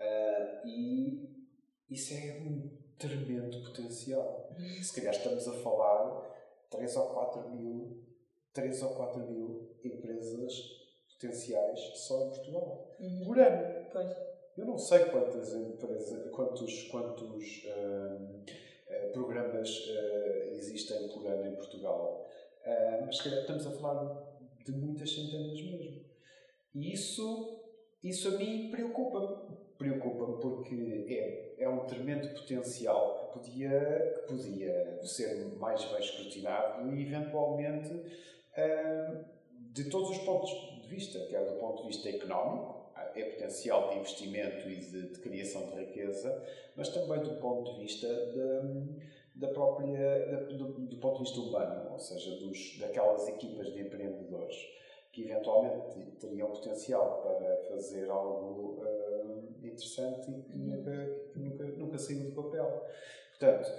Uh, 0.00 0.66
e 0.66 1.46
isso 1.90 2.14
é 2.14 2.40
um 2.40 2.70
tremendo 2.98 3.62
potencial. 3.62 4.50
Uhum. 4.58 4.82
Se 4.82 4.94
calhar 4.94 5.14
estamos 5.14 5.46
a 5.46 5.52
falar 5.60 6.36
3 6.70 6.96
ou 6.96 7.06
4 7.10 7.50
mil, 7.50 8.02
3 8.54 8.82
ou 8.82 8.94
4 8.94 9.20
mil 9.26 9.76
empresas 9.84 10.85
potenciais 11.18 11.80
só 11.94 12.26
em 12.26 12.30
Portugal. 12.30 12.96
Uhum. 13.00 13.24
Por 13.24 13.38
ano. 13.38 13.86
Pois. 13.92 14.16
Eu 14.56 14.64
não 14.64 14.78
sei 14.78 15.00
quantas 15.06 15.54
empresas, 15.54 16.30
quantos, 16.30 16.84
quantos 16.84 17.64
uh, 17.64 18.24
uh, 18.24 19.12
programas 19.12 19.68
existem 20.52 21.08
por 21.08 21.26
ano 21.26 21.46
em 21.46 21.54
Portugal. 21.56 22.26
Uh, 22.66 23.04
mas 23.06 23.16
se 23.18 23.24
calhar 23.24 23.40
estamos 23.40 23.66
a 23.66 23.70
falar 23.70 24.26
de 24.64 24.72
muitas 24.72 25.14
centenas 25.14 25.62
mesmo. 25.62 26.04
E 26.74 26.92
isso, 26.92 27.60
isso 28.02 28.28
a 28.28 28.30
mim 28.32 28.70
preocupa-me. 28.70 29.56
Preocupa-me 29.78 30.40
porque 30.40 31.06
é, 31.08 31.62
é 31.62 31.68
um 31.68 31.86
tremendo 31.86 32.28
potencial 32.34 33.30
que 33.32 33.38
podia, 33.38 34.14
que 34.14 34.20
podia 34.26 35.04
ser 35.04 35.44
mais 35.58 35.84
bem 35.84 36.00
escrutinado 36.00 36.90
e, 36.90 37.02
eventualmente, 37.02 37.92
uh, 37.92 39.24
de 39.72 39.90
todos 39.90 40.10
os 40.10 40.18
pontos 40.18 40.50
de 40.86 40.94
vista, 40.94 41.18
quer 41.26 41.44
do 41.44 41.58
ponto 41.58 41.82
de 41.82 41.88
vista 41.88 42.08
económico, 42.08 42.86
é 43.14 43.24
potencial 43.24 43.90
de 43.90 43.98
investimento 43.98 44.68
e 44.68 44.76
de, 44.76 45.08
de 45.10 45.20
criação 45.20 45.70
de 45.70 45.76
riqueza, 45.76 46.44
mas 46.76 46.88
também 46.90 47.20
do 47.20 47.40
ponto 47.40 47.74
de 47.74 47.80
vista 47.80 48.06
de 48.08 49.16
da 49.36 49.48
própria, 49.48 50.46
do, 50.48 50.72
do, 50.72 50.96
ponto 50.96 51.18
de 51.18 51.24
vista 51.24 51.40
humano, 51.40 51.92
ou 51.92 51.98
seja, 51.98 52.36
dos, 52.36 52.78
daquelas 52.78 53.28
equipas 53.28 53.66
de 53.72 53.82
empreendedores 53.82 54.56
que 55.12 55.24
eventualmente 55.24 56.00
teriam 56.18 56.50
potencial 56.50 57.22
para 57.22 57.56
fazer 57.68 58.10
algo 58.10 58.82
uh, 58.82 59.66
interessante 59.66 60.30
e 60.30 60.42
que 60.42 60.56
nunca, 60.56 61.30
que 61.32 61.38
nunca, 61.38 61.64
nunca 61.64 61.98
saiu 61.98 62.30
do 62.30 62.42
papel. 62.42 62.82
Portanto, 63.38 63.70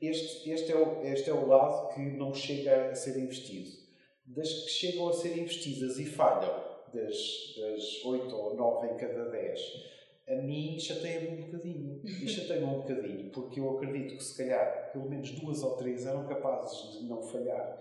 este, 0.00 0.50
este, 0.50 0.72
é 0.72 0.76
o, 0.76 1.02
este 1.04 1.30
é 1.30 1.34
o 1.34 1.46
lado 1.46 1.92
que 1.92 2.00
não 2.00 2.32
chega 2.32 2.90
a 2.90 2.94
ser 2.94 3.18
investido. 3.18 3.89
Das 4.34 4.48
que 4.64 4.70
chegam 4.70 5.08
a 5.08 5.12
ser 5.12 5.36
investidas 5.36 5.98
e 5.98 6.06
falham, 6.06 6.70
das, 6.92 7.54
das 7.56 8.04
8 8.04 8.34
ou 8.34 8.54
9 8.54 8.94
em 8.94 8.96
cada 8.96 9.28
10, 9.28 9.60
a 10.28 10.34
mim 10.36 10.78
chateia-me 10.78 11.28
um 11.28 11.46
bocadinho. 11.46 12.00
E 12.04 12.28
chateia-me 12.28 12.66
um 12.66 12.80
bocadinho, 12.80 13.30
porque 13.30 13.58
eu 13.58 13.76
acredito 13.76 14.16
que 14.16 14.22
se 14.22 14.36
calhar 14.36 14.92
pelo 14.92 15.10
menos 15.10 15.32
duas 15.32 15.62
ou 15.64 15.76
três 15.76 16.06
eram 16.06 16.26
capazes 16.28 16.92
de 16.92 17.06
não 17.06 17.22
falhar. 17.22 17.80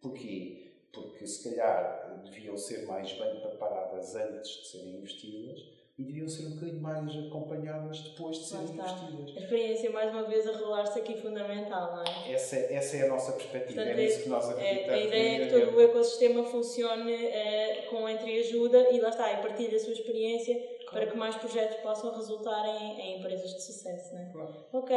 Porquê? 0.00 0.72
Porque 0.92 1.26
se 1.26 1.50
calhar 1.50 2.22
deviam 2.24 2.56
ser 2.56 2.86
mais 2.86 3.12
bem 3.12 3.40
preparadas 3.40 4.14
antes 4.14 4.50
de 4.50 4.68
serem 4.68 4.96
investidas 4.98 5.81
e 6.02 6.04
deviam 6.04 6.28
ser 6.28 6.46
um 6.46 6.50
bocadinho 6.50 6.80
mais 6.80 7.16
acompanhadas 7.16 8.00
depois 8.00 8.38
de 8.38 8.44
serem 8.46 8.64
investidas. 8.64 9.36
A 9.36 9.40
experiência, 9.40 9.90
mais 9.90 10.10
uma 10.10 10.24
vez, 10.24 10.46
a 10.48 10.56
rolar-se 10.56 10.98
aqui 10.98 11.16
fundamental, 11.16 11.96
não 11.96 12.02
é? 12.02 12.32
Essa, 12.32 12.56
essa 12.56 12.96
é 12.96 13.02
a 13.06 13.08
nossa 13.08 13.32
perspectiva, 13.32 13.82
Portanto, 13.82 13.98
é 13.98 14.04
isso 14.04 14.22
que 14.22 14.28
nós 14.28 14.50
acreditamos. 14.50 14.88
É, 14.88 14.94
a 14.94 15.00
ideia 15.00 15.42
é 15.42 15.46
que 15.46 15.52
todo 15.52 15.76
o 15.76 15.80
ecossistema 15.80 16.44
funcione 16.44 17.12
é, 17.12 17.86
com 17.88 18.08
entreajuda 18.08 18.90
e 18.90 19.00
lá 19.00 19.10
está, 19.10 19.32
e 19.32 19.42
partilhe 19.42 19.76
a 19.76 19.80
sua 19.80 19.92
experiência 19.92 20.71
para 20.92 21.06
que 21.06 21.16
mais 21.16 21.34
projetos 21.36 21.78
possam 21.78 22.14
resultar 22.14 22.64
em, 22.66 23.00
em 23.00 23.18
empresas 23.18 23.54
de 23.54 23.62
sucesso, 23.62 24.14
né? 24.14 24.28
Claro. 24.32 24.54
Ok. 24.72 24.96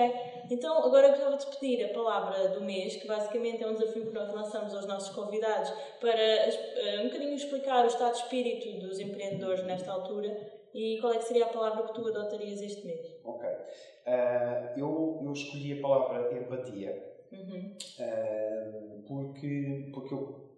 Então, 0.51 0.83
agora 0.83 1.07
eu 1.07 1.11
gostava 1.11 1.37
de 1.37 1.45
pedir 1.57 1.85
a 1.85 1.93
palavra 1.93 2.49
do 2.49 2.61
mês, 2.61 2.97
que 2.97 3.07
basicamente 3.07 3.63
é 3.63 3.67
um 3.67 3.73
desafio 3.73 4.05
que 4.05 4.13
nós 4.13 4.31
lançamos 4.33 4.75
aos 4.75 4.85
nossos 4.85 5.15
convidados 5.15 5.69
para 5.99 6.11
uh, 6.11 7.01
um 7.01 7.05
bocadinho 7.05 7.33
explicar 7.33 7.85
o 7.85 7.87
estado 7.87 8.13
de 8.13 8.19
espírito 8.19 8.79
dos 8.79 8.99
empreendedores 8.99 9.63
nesta 9.63 9.91
altura 9.91 10.37
e 10.73 10.99
qual 10.99 11.13
é 11.13 11.17
que 11.17 11.25
seria 11.25 11.45
a 11.45 11.49
palavra 11.49 11.83
que 11.83 11.93
tu 11.93 12.07
adotarias 12.07 12.61
este 12.61 12.85
mês? 12.85 13.15
Ok. 13.23 13.47
Uh, 13.47 14.77
eu, 14.79 15.21
eu 15.23 15.31
escolhi 15.31 15.79
a 15.79 15.81
palavra 15.81 16.37
empatia 16.37 17.15
uhum. 17.31 17.75
uh, 17.99 19.01
porque, 19.07 19.89
porque 19.93 20.13
eu 20.13 20.49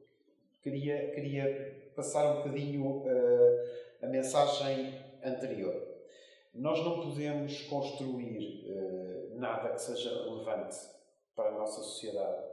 queria, 0.64 1.12
queria 1.12 1.92
passar 1.96 2.32
um 2.32 2.38
bocadinho 2.38 3.04
a 4.02 4.08
mensagem 4.08 4.94
anterior. 5.28 5.96
nós 6.54 6.84
não 6.84 7.02
podemos 7.02 7.62
construir 7.64 8.66
uh, 8.66 9.40
nada 9.40 9.70
que 9.70 9.82
seja 9.82 10.10
relevante 10.24 10.76
para 11.36 11.50
a 11.50 11.52
nossa 11.52 11.82
sociedade 11.84 12.44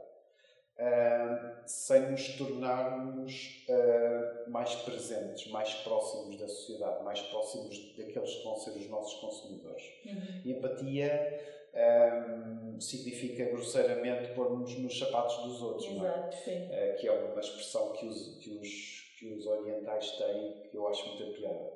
uh, 0.79 1.63
sem 1.65 2.11
nos 2.11 2.37
tornarmos 2.37 3.65
uh, 3.69 4.49
mais 4.49 4.75
presentes, 4.75 5.47
mais 5.51 5.73
próximos 5.75 6.37
da 6.37 6.47
sociedade, 6.47 7.03
mais 7.03 7.21
próximos 7.21 7.95
daqueles 7.97 8.35
que 8.35 8.43
vão 8.43 8.55
ser 8.57 8.71
os 8.71 8.89
nossos 8.89 9.19
consumidores. 9.19 9.83
Uhum. 10.05 10.51
Empatia 10.51 11.55
um, 11.75 12.79
significa 12.79 13.45
grosseiramente 13.45 14.33
pôr-nos 14.33 14.77
nos 14.79 14.97
sapatos 14.97 15.37
dos 15.43 15.61
outros, 15.61 15.91
Exato, 15.91 16.49
é? 16.49 16.93
Que 16.93 17.07
é 17.07 17.11
uma 17.11 17.39
expressão 17.39 17.91
que 17.93 18.05
os, 18.05 18.37
que, 18.37 18.49
os, 18.51 19.15
que 19.19 19.33
os 19.33 19.45
orientais 19.45 20.11
têm 20.11 20.53
que 20.71 20.77
eu 20.77 20.87
acho 20.87 21.05
muito 21.07 21.37
piada. 21.37 21.73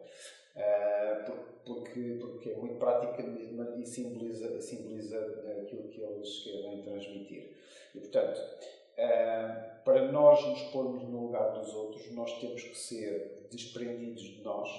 Uh, 0.60 1.50
porque, 1.64 2.18
porque 2.20 2.50
é 2.50 2.58
muito 2.58 2.76
prática 2.76 3.22
e 3.22 3.86
simboliza, 3.86 4.60
simboliza 4.60 5.18
aquilo 5.62 5.88
que 5.88 6.02
eles 6.02 6.44
querem 6.44 6.82
transmitir. 6.82 7.56
E, 7.96 8.00
portanto, 8.00 8.38
uh, 8.40 9.84
para 9.86 10.12
nós 10.12 10.46
nos 10.46 10.62
pormos 10.72 11.04
no 11.04 11.28
lugar 11.28 11.54
dos 11.54 11.74
outros, 11.74 12.12
nós 12.12 12.40
temos 12.42 12.62
que 12.62 12.78
ser 12.78 13.48
desprendidos 13.50 14.22
de 14.22 14.42
nós 14.42 14.70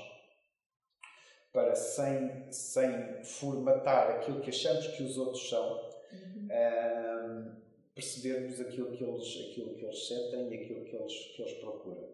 para, 1.53 1.75
sem, 1.75 2.53
sem 2.53 3.25
formatar 3.25 4.11
aquilo 4.11 4.41
que 4.41 4.51
achamos 4.51 4.87
que 4.89 5.03
os 5.03 5.17
outros 5.17 5.49
são, 5.49 5.91
uhum. 6.13 6.49
uh, 6.51 7.57
percebermos 7.95 8.61
aquilo 8.61 8.91
que, 8.93 9.03
eles, 9.03 9.51
aquilo 9.51 9.75
que 9.75 9.85
eles 9.85 10.07
sentem 10.07 10.51
e 10.51 10.63
aquilo 10.63 10.85
que 10.85 10.97
eles, 10.97 11.15
que 11.35 11.43
eles 11.43 11.55
procuram. 11.55 12.09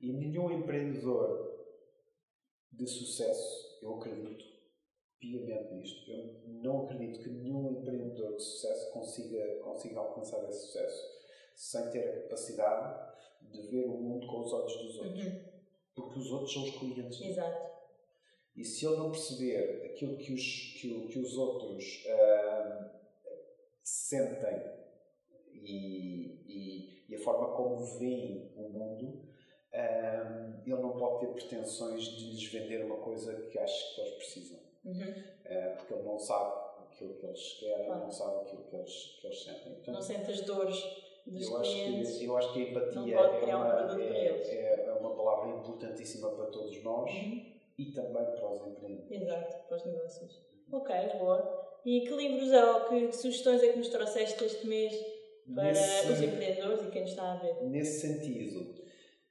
E 0.00 0.12
nenhum 0.12 0.50
empreendedor 0.50 1.55
de 2.76 2.86
sucesso, 2.86 3.78
eu 3.82 3.96
acredito 3.96 4.44
piamente 5.18 5.74
nisto, 5.74 6.10
eu 6.10 6.40
não 6.62 6.84
acredito 6.84 7.20
que 7.20 7.30
nenhum 7.30 7.72
empreendedor 7.72 8.36
de 8.36 8.42
sucesso 8.42 8.92
consiga, 8.92 9.56
consiga 9.62 10.00
alcançar 10.00 10.46
esse 10.48 10.66
sucesso 10.66 11.16
sem 11.54 11.90
ter 11.90 12.00
a 12.00 12.22
capacidade 12.22 13.16
de 13.50 13.62
ver 13.62 13.86
o 13.86 13.96
mundo 13.96 14.26
com 14.26 14.40
os 14.40 14.52
olhos 14.52 14.76
dos 14.76 14.98
outros. 14.98 15.24
Uhum. 15.24 15.40
Porque 15.94 16.18
os 16.18 16.30
outros 16.30 16.52
são 16.52 16.64
os 16.64 16.70
clientes. 16.76 17.20
Exato. 17.22 17.76
E 18.54 18.64
se 18.64 18.86
ele 18.86 18.96
não 18.96 19.10
perceber 19.10 19.86
aquilo 19.86 20.16
que 20.16 20.32
os, 20.32 20.74
que, 20.80 21.06
que 21.08 21.18
os 21.18 21.36
outros 21.36 22.04
uh, 22.06 22.90
sentem 23.82 24.62
e, 25.52 26.42
e, 26.46 27.04
e, 27.08 27.14
a 27.14 27.18
forma 27.18 27.54
como 27.54 27.84
veem 27.98 28.50
o 28.56 28.68
mundo, 28.68 29.28
uh, 29.76 30.60
ele 30.66 30.82
não 30.82 30.96
pode 30.96 31.20
ter 31.20 31.32
pretensões 31.32 32.04
de 32.04 32.30
lhes 32.30 32.44
vender 32.44 32.84
uma 32.84 32.96
coisa 32.96 33.34
que 33.34 33.58
acha 33.58 33.94
que 33.94 34.00
eles 34.00 34.14
precisam. 34.14 34.58
Uhum. 34.84 34.94
Uh, 34.94 35.76
porque 35.76 35.94
ele 35.94 36.02
não 36.02 36.18
sabe 36.18 36.54
aquilo 36.86 37.14
que 37.14 37.26
eles 37.26 37.52
querem, 37.60 37.86
claro. 37.86 38.00
não 38.00 38.10
sabe 38.10 38.40
aquilo 38.42 38.62
que 38.64 38.76
eles, 38.76 39.18
que 39.20 39.26
eles 39.26 39.42
sentem. 39.42 39.72
Portanto, 39.74 39.94
não 39.94 40.02
sente 40.02 40.30
as 40.30 40.40
dores 40.42 40.82
dos 41.26 41.48
eu 41.48 41.60
clientes. 41.60 42.08
Acho 42.08 42.18
que, 42.18 42.24
eu 42.24 42.36
acho 42.36 42.52
que 42.52 42.58
a 42.58 42.70
empatia 42.70 43.16
é 43.16 43.56
uma, 43.56 44.02
é, 44.02 44.84
é, 44.86 44.92
uma 45.00 45.14
palavra 45.14 45.50
importantíssima 45.56 46.30
para 46.30 46.46
todos 46.46 46.82
nós. 46.82 47.12
Uhum 47.12 47.56
e 47.78 47.86
também 47.92 48.24
para 48.24 48.50
os 48.50 48.66
empreendedores. 48.66 49.22
Exato, 49.22 49.68
para 49.68 49.76
os 49.76 49.84
negócios. 49.84 50.42
Ok, 50.72 50.94
boa. 51.18 51.66
E 51.84 52.00
que 52.00 52.14
livros 52.14 52.50
ou 52.52 52.80
que 52.88 53.12
sugestões 53.12 53.62
é 53.62 53.68
que 53.68 53.78
nos 53.78 53.88
trouxeste 53.88 54.44
este 54.44 54.66
mês 54.66 54.94
para 55.54 55.64
nesse, 55.64 56.10
os 56.10 56.20
empreendedores 56.22 56.82
e 56.82 56.90
quem 56.90 57.02
nos 57.02 57.10
está 57.10 57.32
a 57.32 57.36
ver? 57.36 57.62
Nesse 57.64 58.00
sentido, 58.00 58.74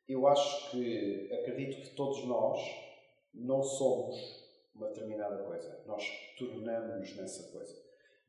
eu 0.08 0.28
acho 0.28 0.72
que 0.72 1.30
acredito 1.34 1.82
que 1.82 1.96
todos 1.96 2.24
nós 2.26 2.60
não 3.34 3.62
somos 3.64 4.44
uma 4.76 4.88
determinada 4.88 5.44
coisa, 5.44 5.82
nós 5.86 6.04
tornamos 6.38 7.16
nessa 7.16 7.52
coisa. 7.52 7.76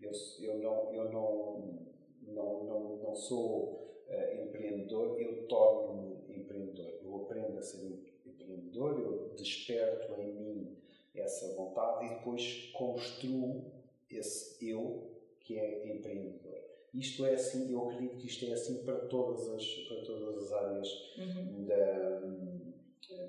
Eu, 0.00 0.12
eu, 0.40 0.58
não, 0.58 0.94
eu 0.94 1.10
não, 1.10 1.86
não, 2.22 2.64
não, 2.64 2.96
não 2.96 3.14
sou 3.14 4.04
uh, 4.08 4.42
empreendedor, 4.42 5.20
eu 5.20 5.46
torno-me 5.48 6.38
empreendedor. 6.38 7.00
Eu 7.02 7.16
aprendo 7.22 7.58
a 7.58 7.62
ser 7.62 8.20
empreendedor, 8.24 9.00
eu 9.00 9.34
desperto 9.34 10.20
em 10.20 10.32
mim 10.32 10.76
essa 11.14 11.54
vontade 11.54 12.06
e 12.06 12.08
depois 12.10 12.70
construo 12.72 13.72
esse 14.10 14.68
eu 14.68 15.10
que 15.40 15.58
é 15.58 15.88
empreendedor. 15.88 16.75
Isto 16.94 17.26
é 17.26 17.34
assim, 17.34 17.72
eu 17.72 17.88
acredito 17.88 18.16
que 18.16 18.26
isto 18.26 18.44
é 18.46 18.52
assim 18.52 18.84
para 18.84 18.96
todas 19.06 19.48
as, 19.48 19.64
para 19.88 20.02
todas 20.02 20.44
as 20.44 20.52
áreas 20.52 20.88
uhum. 21.18 21.64
da, 21.66 22.20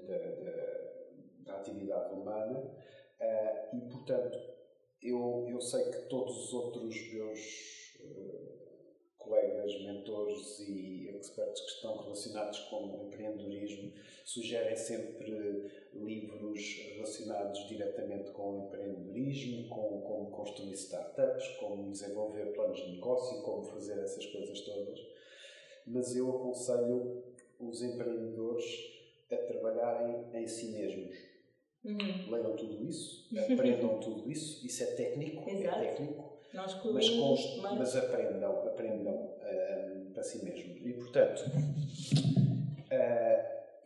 da, 0.07 0.17
da, 0.17 0.57
da, 1.45 1.57
atividade 1.57 2.13
humana 2.13 2.59
uh, 2.59 3.75
e, 3.75 3.81
portanto, 3.89 4.37
eu, 5.01 5.45
eu 5.49 5.59
sei 5.59 5.83
que 5.91 6.07
todos 6.07 6.45
os 6.45 6.53
outros 6.53 7.13
meus 7.13 7.95
uh, 7.99 8.56
colegas, 9.27 9.81
mentores 9.81 10.59
e 10.59 11.09
expertos 11.19 11.61
que 11.61 11.71
estão 11.71 11.97
relacionados 11.97 12.59
com 12.69 13.07
empreendedorismo 13.07 13.91
sugerem 14.23 14.75
sempre 14.75 15.71
livros 15.93 16.91
relacionados 16.93 17.67
diretamente 17.67 18.31
com 18.31 18.59
o 18.59 18.67
empreendedorismo, 18.67 19.69
com 19.69 20.01
como 20.01 20.31
construir 20.31 20.73
startups, 20.73 21.47
como 21.59 21.91
desenvolver 21.91 22.53
planos 22.53 22.79
de 22.79 22.91
negócio, 22.93 23.41
como 23.43 23.63
fazer 23.63 23.99
essas 23.99 24.25
coisas 24.25 24.61
todas. 24.61 24.99
Mas 25.85 26.15
eu 26.15 26.29
aconselho 26.29 27.23
os 27.59 27.81
empreendedores 27.81 28.65
a 29.31 29.35
trabalharem 29.37 30.25
em 30.33 30.47
si 30.47 30.71
mesmos. 30.71 31.15
Uhum. 31.83 32.31
Leiam 32.31 32.55
tudo 32.55 32.83
isso, 32.85 33.29
aprendam 33.37 33.99
tudo 33.99 34.29
isso, 34.29 34.65
isso 34.65 34.83
é 34.83 34.87
técnico, 34.87 35.49
é 35.49 35.53
Exato. 35.53 35.77
é 35.77 35.85
técnico 35.85 36.36
nós 36.57 36.73
mas, 36.83 37.09
const, 37.11 37.61
mas... 37.61 37.77
mas 37.77 37.95
aprendam, 37.95 38.67
aprendam 38.67 39.13
uh, 39.13 40.11
para 40.11 40.23
si 40.23 40.43
mesmos. 40.43 40.81
E, 40.83 40.93
portanto, 40.93 41.45
uh, 41.45 41.49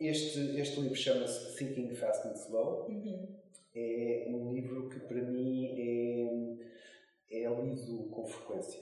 este, 0.00 0.58
este 0.58 0.80
livro 0.80 0.96
chama-se 0.96 1.54
Thinking 1.56 1.94
Fast 1.94 2.26
and 2.26 2.32
Slow. 2.32 2.86
Uhum. 2.88 3.28
É 3.74 4.26
um 4.28 4.52
livro 4.52 4.86
que, 4.88 5.00
para 5.00 5.22
mim, 5.22 6.58
é, 7.30 7.44
é 7.44 7.62
lido 7.62 8.08
com 8.10 8.26
frequência. 8.26 8.80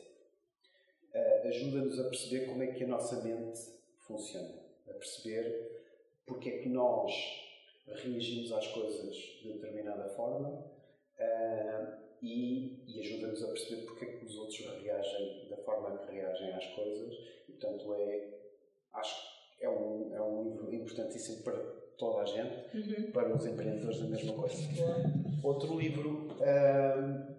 Uh, 1.13 1.49
Ajuda-nos 1.49 1.99
a 1.99 2.05
perceber 2.05 2.47
como 2.47 2.63
é 2.63 2.69
que 2.69 2.85
a 2.85 2.87
nossa 2.87 3.21
mente 3.23 3.59
funciona. 3.99 4.55
A 4.89 4.93
perceber 4.93 5.69
porque 6.27 6.49
é 6.49 6.59
que 6.59 6.69
nós 6.69 7.13
reagimos 7.89 8.53
às 8.53 8.69
coisas 8.69 9.17
de 9.43 9.53
determinada 9.53 10.09
forma. 10.11 10.65
Uh, 11.19 12.10
e, 12.23 12.85
e 12.87 13.01
ajuda-nos 13.01 13.43
a 13.43 13.49
perceber 13.49 13.83
porque 13.83 14.05
é 14.05 14.09
que 14.09 14.25
os 14.27 14.37
outros 14.37 14.59
reagem 14.83 15.49
da 15.49 15.57
forma 15.59 15.99
que 15.99 16.15
reagem 16.15 16.53
às 16.53 16.67
coisas 16.75 17.15
e 17.49 17.53
portanto 17.53 17.95
é 17.95 18.29
acho 18.95 19.15
que 19.59 19.65
é 19.65 19.71
um, 19.71 20.15
é 20.15 20.21
um 20.21 20.51
livro 20.51 20.75
importantíssimo 20.75 21.43
para 21.43 21.59
toda 21.99 22.23
a 22.23 22.25
gente 22.25 22.77
uhum. 22.77 23.11
para 23.13 23.35
os 23.35 23.47
empreendedores 23.47 24.01
a 24.01 24.05
mesma 24.07 24.33
coisa. 24.33 24.57
Outro 25.43 25.79
livro 25.79 26.29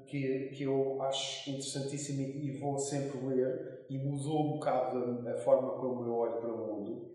que, 0.06 0.50
que 0.50 0.64
eu 0.64 1.02
acho 1.02 1.50
interessantíssimo 1.50 2.22
e 2.22 2.52
vou 2.58 2.78
sempre 2.78 3.18
ler 3.26 3.86
e 3.90 3.98
mudou 3.98 4.46
um 4.46 4.52
bocado 4.54 5.28
a, 5.28 5.32
a 5.32 5.38
forma 5.38 5.72
como 5.80 6.06
eu 6.06 6.14
olho 6.14 6.40
para 6.40 6.54
o 6.54 6.58
mundo 6.58 7.12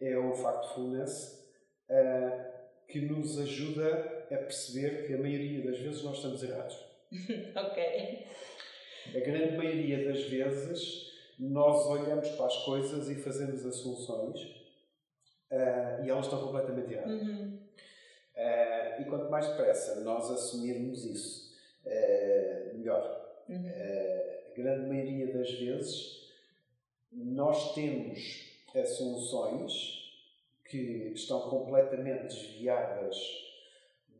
é 0.00 0.16
o 0.18 0.34
Factfulness 0.34 1.44
uh, 1.90 2.56
que 2.86 3.00
nos 3.00 3.38
ajuda 3.38 4.26
a 4.30 4.36
perceber 4.36 5.06
que 5.06 5.14
a 5.14 5.18
maioria 5.18 5.64
das 5.64 5.78
vezes 5.78 6.02
nós 6.02 6.16
estamos 6.16 6.42
errados 6.42 6.85
ok. 7.54 8.26
A 9.14 9.20
grande 9.20 9.56
maioria 9.56 10.04
das 10.04 10.22
vezes 10.24 11.12
nós 11.38 11.86
olhamos 11.86 12.28
para 12.30 12.46
as 12.46 12.56
coisas 12.64 13.08
e 13.08 13.14
fazemos 13.16 13.64
as 13.64 13.76
soluções 13.76 14.40
uh, 15.50 16.04
e 16.04 16.10
elas 16.10 16.26
estão 16.26 16.40
completamente 16.40 16.92
erradas. 16.92 17.22
Uhum. 17.22 17.58
Uh, 18.34 19.02
e 19.02 19.04
quanto 19.08 19.30
mais 19.30 19.48
depressa 19.48 20.00
nós 20.00 20.30
assumirmos 20.30 21.04
isso, 21.04 21.54
uh, 21.84 22.76
melhor. 22.76 23.24
Uhum. 23.48 23.64
a 23.64 24.54
grande 24.56 24.88
maioria 24.88 25.32
das 25.32 25.48
vezes 25.52 26.32
nós 27.12 27.74
temos 27.74 28.18
as 28.74 28.88
soluções 28.96 29.72
que 30.64 31.12
estão 31.14 31.48
completamente 31.48 32.22
desviadas 32.22 33.16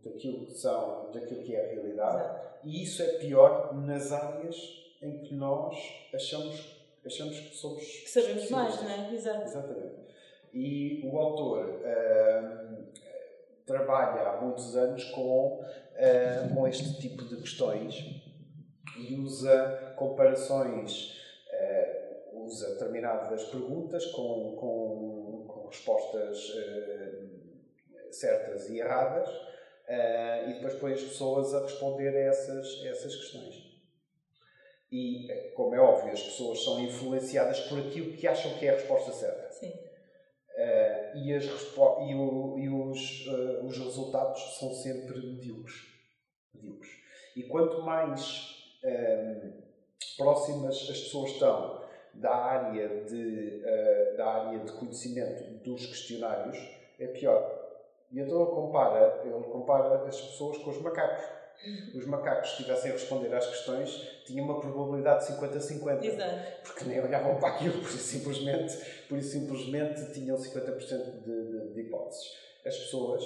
daquilo 0.06 0.46
que 0.46 0.54
são, 0.54 1.10
daquilo 1.12 1.42
que 1.42 1.54
é 1.54 1.64
a 1.64 1.74
realidade. 1.74 2.24
Exato. 2.24 2.46
E 2.64 2.82
isso 2.82 3.02
é 3.02 3.06
pior 3.18 3.74
nas 3.74 4.12
áreas 4.12 4.56
em 5.02 5.18
que 5.22 5.34
nós 5.34 5.76
achamos, 6.14 6.84
achamos 7.04 7.38
que 7.38 7.56
somos. 7.56 7.84
Que 7.84 8.08
sabemos 8.10 8.50
mais, 8.50 8.82
não 8.82 8.90
é? 8.90 9.14
Exato. 9.14 9.44
Exatamente. 9.44 10.06
E 10.52 11.02
o 11.04 11.18
autor 11.18 11.66
uh, 11.66 12.84
trabalha 13.66 14.30
há 14.30 14.40
muitos 14.40 14.74
anos 14.76 15.04
com, 15.10 15.60
uh, 15.60 16.54
com 16.54 16.66
este 16.66 16.98
tipo 16.98 17.24
de 17.24 17.36
questões 17.36 18.22
e 18.98 19.14
usa 19.14 19.94
comparações, 19.96 21.20
uh, 21.52 22.44
usa 22.44 22.70
determinadas 22.70 23.44
perguntas 23.44 24.06
com, 24.06 24.56
com, 24.56 25.44
com 25.46 25.66
respostas 25.66 26.52
certas 28.10 28.70
e 28.70 28.78
erradas 28.78 29.28
Uh, 29.88 30.50
e 30.50 30.54
depois 30.54 30.74
põe 30.74 30.92
as 30.92 31.02
pessoas 31.02 31.54
a 31.54 31.62
responder 31.62 32.08
a 32.08 32.20
essas, 32.20 32.82
a 32.82 32.88
essas 32.88 33.14
questões. 33.14 33.66
E, 34.90 35.28
como 35.54 35.74
é 35.74 35.80
óbvio, 35.80 36.12
as 36.12 36.22
pessoas 36.22 36.62
são 36.62 36.80
influenciadas 36.80 37.60
por 37.60 37.78
aquilo 37.78 38.16
que 38.16 38.26
acham 38.26 38.52
que 38.58 38.66
é 38.66 38.70
a 38.70 38.74
resposta 38.74 39.12
certa. 39.12 39.52
Sim. 39.52 39.68
Uh, 39.68 41.18
e, 41.18 41.34
as 41.34 41.44
e, 41.44 42.14
o, 42.14 42.58
e 42.58 42.68
os, 42.68 43.26
uh, 43.26 43.66
os 43.66 43.76
resultados 43.78 44.58
são 44.58 44.72
sempre 44.72 45.18
medíocres. 45.20 45.86
medíocres. 46.54 46.92
E 47.36 47.42
quanto 47.42 47.82
mais 47.82 48.56
um, 48.82 49.62
próximas 50.16 50.76
as 50.76 51.00
pessoas 51.00 51.32
estão 51.32 51.84
da 52.14 52.34
área, 52.34 53.04
de, 53.04 53.62
uh, 53.62 54.16
da 54.16 54.26
área 54.26 54.60
de 54.60 54.72
conhecimento 54.72 55.44
dos 55.62 55.84
questionários, 55.86 56.56
é 56.98 57.06
pior. 57.08 57.55
E 58.12 58.20
então 58.20 58.42
ele 58.42 58.50
compara, 58.50 59.22
ele 59.24 59.44
compara 59.44 60.06
as 60.06 60.20
pessoas 60.20 60.58
com 60.58 60.70
os 60.70 60.80
macacos. 60.80 61.24
Os 61.94 62.06
macacos, 62.06 62.50
se 62.50 62.56
estivessem 62.56 62.90
a 62.90 62.94
responder 62.94 63.34
às 63.34 63.46
questões, 63.46 63.90
tinham 64.26 64.44
uma 64.44 64.60
probabilidade 64.60 65.26
de 65.26 65.32
50-50. 65.32 66.04
Exato. 66.04 66.62
Porque 66.62 66.84
nem 66.84 67.00
olhavam 67.00 67.36
para 67.38 67.48
aquilo, 67.48 67.80
por 67.80 67.88
isso 67.88 67.98
simplesmente, 67.98 68.76
por 69.08 69.18
isso 69.18 69.30
simplesmente 69.30 70.12
tinham 70.12 70.36
50% 70.36 71.22
de, 71.22 71.50
de, 71.50 71.72
de 71.72 71.80
hipóteses. 71.80 72.30
As 72.64 72.76
pessoas, 72.76 73.24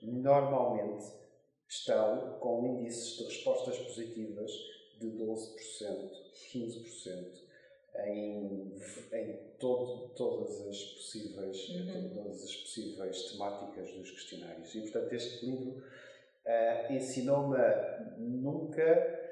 normalmente, 0.00 1.04
estão 1.68 2.38
com 2.38 2.66
índices 2.66 3.18
de 3.18 3.24
respostas 3.24 3.78
positivas 3.78 4.52
de 5.00 5.08
12%, 5.08 6.10
15% 6.54 7.41
em, 8.06 8.72
em 9.12 9.38
todo, 9.58 10.08
todas, 10.14 10.66
as 10.66 10.82
possíveis, 10.82 11.68
uhum. 11.68 12.10
todas 12.14 12.44
as 12.44 12.56
possíveis 12.56 13.32
temáticas 13.32 13.90
dos 13.92 14.10
questionários. 14.10 14.74
E, 14.74 14.80
portanto, 14.80 15.12
este 15.12 15.46
livro 15.46 15.70
uh, 16.46 16.92
ensinou-me 16.92 17.56
a 17.56 18.14
nunca 18.18 19.30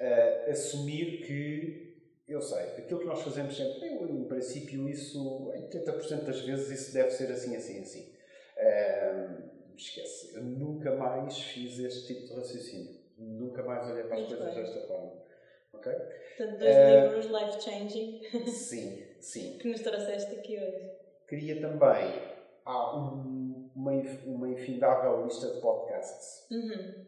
uh, 0.00 0.50
assumir 0.50 1.26
que 1.26 1.92
eu 2.26 2.40
sei, 2.40 2.62
aquilo 2.78 3.00
que 3.00 3.06
nós 3.06 3.20
fazemos 3.20 3.56
sempre, 3.56 3.88
eu, 3.88 4.08
em 4.08 4.24
princípio, 4.24 4.88
isso, 4.88 5.52
em 5.54 5.68
80% 5.68 6.24
das 6.24 6.40
vezes, 6.40 6.70
isso 6.70 6.94
deve 6.94 7.10
ser 7.10 7.30
assim, 7.30 7.54
assim, 7.56 7.80
assim. 7.80 8.12
Uh, 8.56 9.52
esquece, 9.76 10.34
eu 10.34 10.42
nunca 10.42 10.94
mais 10.94 11.38
fiz 11.38 11.78
este 11.78 12.14
tipo 12.14 12.28
de 12.28 12.34
raciocínio. 12.34 13.02
Nunca 13.18 13.62
mais 13.62 13.88
olhei 13.90 14.04
para 14.04 14.16
as 14.16 14.20
Muito 14.22 14.36
coisas 14.36 14.54
bem. 14.54 14.64
desta 14.64 14.86
forma. 14.86 15.22
Ok? 15.82 15.92
Portanto, 16.36 16.58
dois 16.58 16.76
uh, 16.76 17.04
livros 17.04 17.26
life-changing. 17.26 18.22
Sim, 18.46 19.02
sim. 19.20 19.58
que 19.58 19.68
nos 19.68 19.80
trouxeste 19.80 20.32
aqui 20.34 20.56
hoje. 20.56 20.90
Queria 21.28 21.60
também. 21.60 22.32
Há 22.64 22.96
um, 22.96 23.70
uma, 23.74 23.92
uma 24.26 24.48
infindável 24.48 25.24
lista 25.24 25.52
de 25.52 25.60
podcasts. 25.60 26.48
Uhum. 26.50 27.06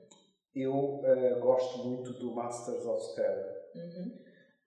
Eu 0.54 0.74
uh, 0.74 1.40
gosto 1.40 1.78
muito 1.84 2.12
do 2.14 2.32
Masters 2.32 2.84
of 2.84 3.12
Scale, 3.12 3.44
uhum. 3.76 4.18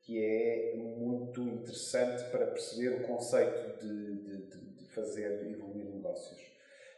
que 0.01 0.23
é 0.23 0.75
muito 0.75 1.41
interessante 1.41 2.23
para 2.31 2.47
perceber 2.47 3.01
o 3.01 3.07
conceito 3.07 3.79
de, 3.79 4.23
de, 4.23 4.75
de 4.75 4.85
fazer 4.93 5.45
evoluir 5.49 5.85
negócios 5.85 6.56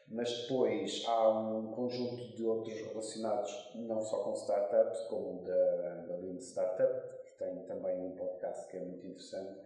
mas 0.09 0.41
depois 0.41 1.03
há 1.07 1.29
um 1.29 1.71
conjunto 1.71 2.35
de 2.35 2.43
outros 2.43 2.75
relacionados 2.81 3.71
não 3.75 4.01
só 4.01 4.23
com 4.23 4.33
startups, 4.33 5.01
como 5.01 5.43
da, 5.43 6.05
da 6.07 6.15
Lean 6.15 6.39
Startup, 6.39 7.15
que 7.25 7.33
tem 7.37 7.55
também 7.67 7.95
um 7.99 8.15
podcast 8.15 8.67
que 8.69 8.77
é 8.77 8.79
muito 8.79 9.05
interessante, 9.05 9.59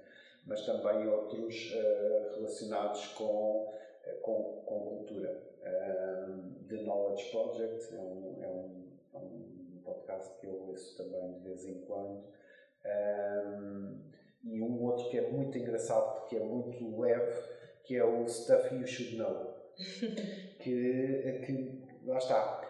mas 0.45 0.65
também 0.65 1.07
outros 1.07 1.73
uh, 1.73 2.35
relacionados 2.35 3.07
com, 3.13 3.69
uh, 3.71 4.21
com, 4.21 4.61
com 4.65 4.79
cultura. 4.81 5.41
Um, 5.63 6.67
The 6.67 6.75
Knowledge 6.81 7.31
Project 7.31 7.95
é 7.95 7.99
um, 8.01 8.37
é, 8.41 8.47
um, 8.47 8.91
é 9.13 9.17
um 9.17 9.81
podcast 9.85 10.37
que 10.41 10.47
eu 10.47 10.67
ouço 10.67 10.97
também 10.97 11.35
de 11.35 11.39
vez 11.39 11.65
em 11.65 11.79
quando. 11.85 12.21
Um, 12.85 14.11
e 14.43 14.61
um 14.61 14.83
outro 14.83 15.09
que 15.09 15.17
é 15.17 15.31
muito 15.31 15.57
engraçado 15.57 16.19
porque 16.19 16.35
é 16.35 16.43
muito 16.43 16.99
leve, 16.99 17.41
que 17.85 17.95
é 17.95 18.03
o 18.03 18.27
Stuff 18.27 18.75
You 18.75 18.85
Should 18.85 19.15
Know 19.15 19.52
que, 20.59 21.41
que, 21.45 21.84
lá 22.05 22.17
está, 22.17 22.61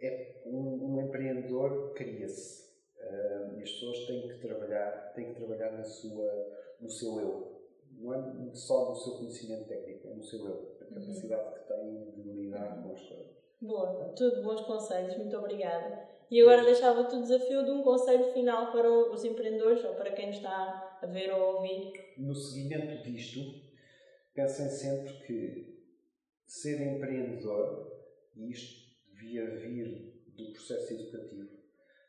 é, 0.00 0.42
um, 0.46 0.94
um 0.94 1.00
empreendedor 1.00 1.92
cria-se 1.94 2.70
uh, 2.98 3.58
e 3.58 3.62
as 3.62 3.70
pessoas 3.70 4.06
têm 4.06 4.28
que 4.28 4.38
trabalhar, 4.38 5.12
têm 5.14 5.32
que 5.32 5.40
trabalhar 5.40 5.72
na 5.72 5.84
sua, 5.84 6.30
no 6.80 6.90
seu 6.90 7.20
eu. 7.20 7.52
Não 7.98 8.14
é 8.14 8.54
só 8.54 8.90
no 8.90 8.96
seu 8.96 9.18
conhecimento 9.18 9.68
técnico, 9.68 10.08
é 10.08 10.14
no 10.14 10.22
seu 10.22 10.46
eu, 10.46 10.76
a 10.80 10.84
uhum. 10.84 11.00
capacidade 11.00 11.42
uhum. 11.42 11.52
que 11.52 11.68
tem 11.68 12.22
de 12.22 12.32
lidar 12.32 12.82
com 12.82 12.92
as 12.92 13.00
coisas. 13.00 13.32
Boa, 13.60 14.12
tudo 14.16 14.42
bons 14.42 14.60
conselhos, 14.62 15.16
muito 15.16 15.36
obrigada. 15.36 16.10
E 16.28 16.40
agora 16.40 16.64
deixava-te 16.64 17.14
o 17.14 17.20
desafio 17.20 17.64
de 17.64 17.70
um 17.70 17.82
conselho 17.82 18.32
final 18.32 18.72
para 18.72 18.90
os 18.90 19.22
empreendedores 19.22 19.84
ou 19.84 19.94
para 19.94 20.12
quem 20.12 20.30
está 20.30 20.98
a 21.00 21.06
ver 21.06 21.30
ou 21.30 21.40
a 21.40 21.50
ouvir. 21.56 21.92
No 22.16 22.34
seguimento 22.34 23.02
disto, 23.02 23.40
pensem 24.34 24.68
sempre 24.70 25.12
que 25.26 25.71
ser 26.52 26.82
empreendedor, 26.82 27.90
e 28.36 28.50
isto 28.50 28.94
devia 29.06 29.56
vir 29.56 30.22
do 30.36 30.52
processo 30.52 30.92
educativo, 30.92 31.48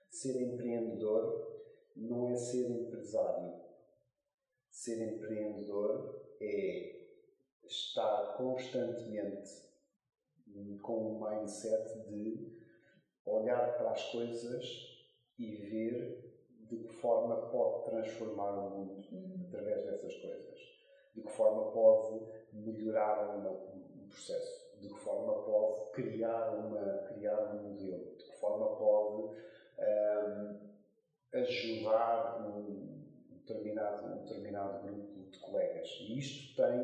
ser 0.10 0.36
empreendedor 0.42 1.62
não 1.96 2.30
é 2.30 2.36
ser 2.36 2.70
empresário. 2.70 3.54
Ser 4.70 5.14
empreendedor 5.14 6.22
é 6.42 7.06
estar 7.64 8.36
constantemente 8.36 9.50
com 10.82 11.16
um 11.16 11.30
mindset 11.30 12.10
de 12.10 12.54
olhar 13.26 13.78
para 13.78 13.92
as 13.92 14.12
coisas 14.12 14.66
e 15.40 15.56
ver 15.56 16.36
de 16.68 16.80
que 16.80 16.94
forma 16.96 17.50
pode 17.50 17.86
transformar 17.90 18.52
o 18.52 18.70
mundo 18.72 19.48
através 19.48 19.86
dessas 19.86 20.16
coisas. 20.18 20.60
De 21.16 21.22
que 21.22 21.32
forma 21.32 21.72
pode 21.72 22.26
melhorar 22.52 23.38
uma, 23.38 23.52
processo, 24.14 24.80
de 24.80 24.88
que 24.88 25.00
forma 25.00 25.34
pode 25.44 25.92
criar, 25.92 26.56
uma, 26.56 27.00
criar 27.10 27.54
um 27.54 27.70
modelo, 27.70 28.16
de 28.16 28.24
que 28.24 28.36
forma 28.38 28.76
pode 28.76 29.36
um, 29.80 30.60
ajudar 31.34 32.46
um 32.48 33.04
determinado, 33.32 34.08
um 34.08 34.24
determinado 34.24 34.88
grupo 34.88 35.32
de 35.32 35.40
colegas. 35.40 35.88
E 36.02 36.20
isto 36.20 36.56
tem, 36.56 36.80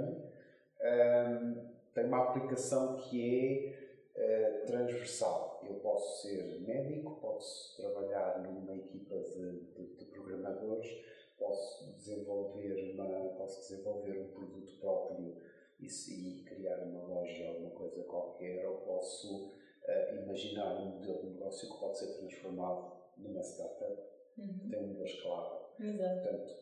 um, 0.81 1.69
tem 1.93 2.05
uma 2.05 2.29
aplicação 2.29 2.97
que 2.97 3.75
é 4.15 4.61
uh, 4.63 4.65
transversal. 4.65 5.61
Eu 5.63 5.75
posso 5.75 6.23
ser 6.23 6.61
médico, 6.61 7.19
posso 7.21 7.77
trabalhar 7.79 8.39
numa 8.39 8.75
equipa 8.75 9.17
de, 9.19 9.59
de, 9.75 9.95
de 9.97 10.05
programadores, 10.05 10.89
posso 11.37 11.93
desenvolver, 11.93 12.93
uma, 12.93 13.29
posso 13.37 13.61
desenvolver 13.61 14.19
um 14.19 14.27
produto 14.31 14.79
próprio 14.79 15.35
e, 15.79 15.87
e 15.87 16.43
criar 16.43 16.83
uma 16.83 17.03
loja 17.03 17.51
ou 17.51 17.57
uma 17.59 17.71
coisa 17.71 18.03
qualquer, 18.03 18.65
ou 18.67 18.77
posso 18.81 19.47
uh, 19.47 20.15
imaginar 20.21 20.81
um 20.81 20.97
modelo 20.97 21.21
de 21.21 21.29
negócio 21.29 21.71
que 21.71 21.79
pode 21.79 21.97
ser 21.97 22.17
transformado 22.17 22.99
numa 23.17 23.41
startup 23.41 24.01
uhum. 24.37 24.59
que 24.59 24.69
tem 24.69 24.79
um 24.79 24.93
Deus 24.93 25.21
claro. 25.21 25.59
Exato. 25.79 26.21
Portanto, 26.21 26.55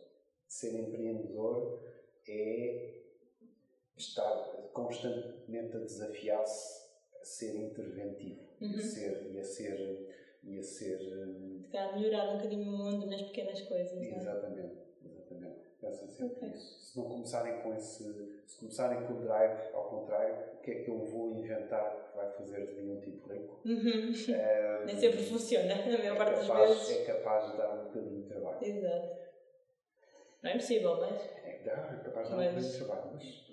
ser 0.47 0.79
empreendedor 0.79 1.83
é 2.27 3.01
estar 3.95 4.69
constantemente 4.73 5.75
a 5.75 5.79
desafiar-se 5.79 6.87
a 7.19 7.23
ser 7.23 7.55
interventivo 7.55 8.41
uhum. 8.61 8.71
e, 8.71 8.75
a 8.75 8.81
ser, 8.81 9.31
e 9.31 9.39
a 9.39 9.43
ser 9.43 10.27
e 10.43 10.59
a 10.59 10.63
ser 10.63 11.01
um... 11.01 11.63
a 11.73 11.97
melhorar 11.97 12.29
um 12.29 12.37
bocadinho 12.37 12.69
o 12.69 12.77
mundo 12.77 13.07
nas 13.07 13.21
pequenas 13.23 13.59
coisas 13.61 14.01
é? 14.01 14.15
exatamente, 14.15 14.17
exatamente 14.17 14.86
pensem 15.79 16.07
sempre 16.07 16.37
okay. 16.37 16.49
nisso 16.49 16.87
se 16.87 16.97
não 16.97 17.09
começarem 17.09 17.61
com 17.61 17.73
esse 17.75 18.03
se 18.47 18.59
começarem 18.59 19.05
com 19.05 19.13
o 19.13 19.19
drive 19.21 19.73
ao 19.73 19.89
contrário, 19.89 20.35
o 20.55 20.61
que 20.61 20.71
é 20.71 20.75
que 20.83 20.89
eu 20.89 20.99
vou 21.05 21.31
inventar 21.31 22.09
que 22.09 22.17
vai 22.17 22.31
fazer 22.31 22.65
de 22.65 22.73
mim 22.73 22.97
um 22.97 23.01
tipo 23.01 23.31
rico? 23.31 23.59
Uhum. 23.65 24.11
Um, 24.11 24.85
Nem 24.85 24.95
sempre 24.95 25.23
funciona, 25.23 25.73
a 25.73 25.97
maior 25.97 26.15
é 26.15 26.17
parte 26.17 26.47
capaz, 26.47 26.69
das 26.69 26.87
vezes. 26.87 27.01
É 27.01 27.05
capaz 27.13 27.51
de 27.51 27.57
dar 27.57 27.73
um 27.73 27.83
bocadinho 27.85 28.21
de 28.23 28.29
trabalho. 28.29 28.57
Exato. 28.63 29.17
Não 30.41 30.49
é 30.49 30.53
impossível, 30.53 30.97
mas. 30.99 31.21
É, 31.43 31.61
dá, 31.63 31.71
é 31.71 32.03
capaz 32.03 32.29
de 32.29 32.35
dar 32.35 32.37
mas... 32.37 32.47
um 32.47 32.55
bocadinho 32.55 32.71
de 32.71 32.77
trabalho, 32.77 33.11
mas. 33.13 33.47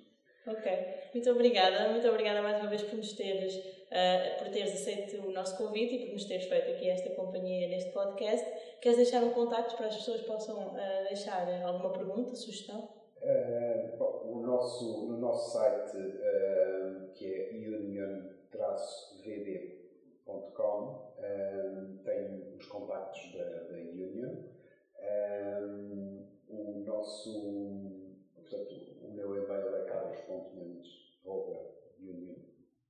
Ok, 0.46 0.94
muito 1.14 1.30
obrigada, 1.30 1.88
muito 1.88 2.08
obrigada 2.08 2.42
mais 2.42 2.60
uma 2.60 2.68
vez 2.68 2.82
por 2.82 2.96
nos 2.96 3.12
teres, 3.14 3.54
uh, 3.94 4.38
por 4.38 4.48
teres 4.48 4.74
aceito 4.74 5.24
o 5.26 5.30
nosso 5.30 5.56
convite 5.56 5.94
e 5.94 5.98
por 6.00 6.12
nos 6.12 6.24
teres 6.24 6.46
feito 6.46 6.72
aqui 6.72 6.90
esta 6.90 7.10
companhia 7.10 7.68
neste 7.68 7.92
podcast. 7.92 8.44
Queres 8.80 8.98
deixar 8.98 9.22
um 9.22 9.30
contacto 9.30 9.76
para 9.76 9.86
as 9.86 9.96
pessoas 9.96 10.22
possam 10.22 10.68
uh, 10.68 11.04
deixar 11.08 11.46
alguma 11.64 11.92
pergunta, 11.92 12.34
sugestão? 12.34 12.88
Uh, 13.22 13.96
bom, 13.96 14.22
o 14.26 14.40
nosso, 14.40 15.06
no 15.06 15.16
nosso 15.16 15.52
site, 15.52 15.96
uh, 15.96 17.12
que 17.14 17.24
é 17.24 17.50
union-vd.com, 17.54 18.34
uh, 21.18 21.98
tem 22.04 22.54
os 22.54 22.66
contactos 22.66 23.32
da, 23.32 23.44
da 23.44 23.76
Union. 23.76 24.34
o 26.48 26.80
nosso, 26.84 28.12
portanto, 28.34 28.74
o 29.02 29.10
meu 29.10 29.42
e-mail 29.42 29.74
é 29.76 29.84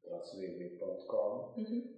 carlos.mendes.union-vd.com. 0.05 1.55
Uhum. 1.57 1.95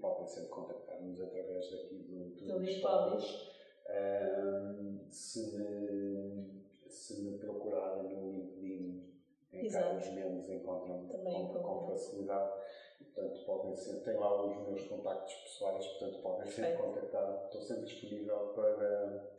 podem 0.00 0.26
sempre 0.26 0.50
contactar-nos 0.50 1.20
através 1.20 1.70
daqui 1.70 1.96
do, 1.96 2.30
do 2.30 2.58
Lispolis. 2.58 3.54
Um, 3.86 5.10
se, 5.10 5.58
me, 5.58 6.62
se 6.88 7.22
me 7.22 7.38
procurarem 7.38 8.04
no 8.04 8.30
LinkedIn, 8.32 9.14
em 9.52 9.68
Carlos 9.70 10.08
Mendes 10.08 10.48
encontram-me 10.48 11.08
com, 11.08 11.62
com, 11.62 11.86
facilidade. 11.86 12.52
E, 13.00 13.04
portanto, 13.04 13.44
podem 13.44 13.74
ser, 13.74 14.02
tem 14.02 14.14
lá 14.14 14.44
os 14.44 14.66
meus 14.66 14.86
contactos 14.88 15.34
pessoais, 15.34 15.86
portanto, 15.86 16.22
podem 16.22 16.46
sempre 16.46 16.76
contactar. 16.76 17.44
Estou 17.44 17.60
sempre 17.60 17.84
disponível 17.84 18.52
para, 18.54 19.32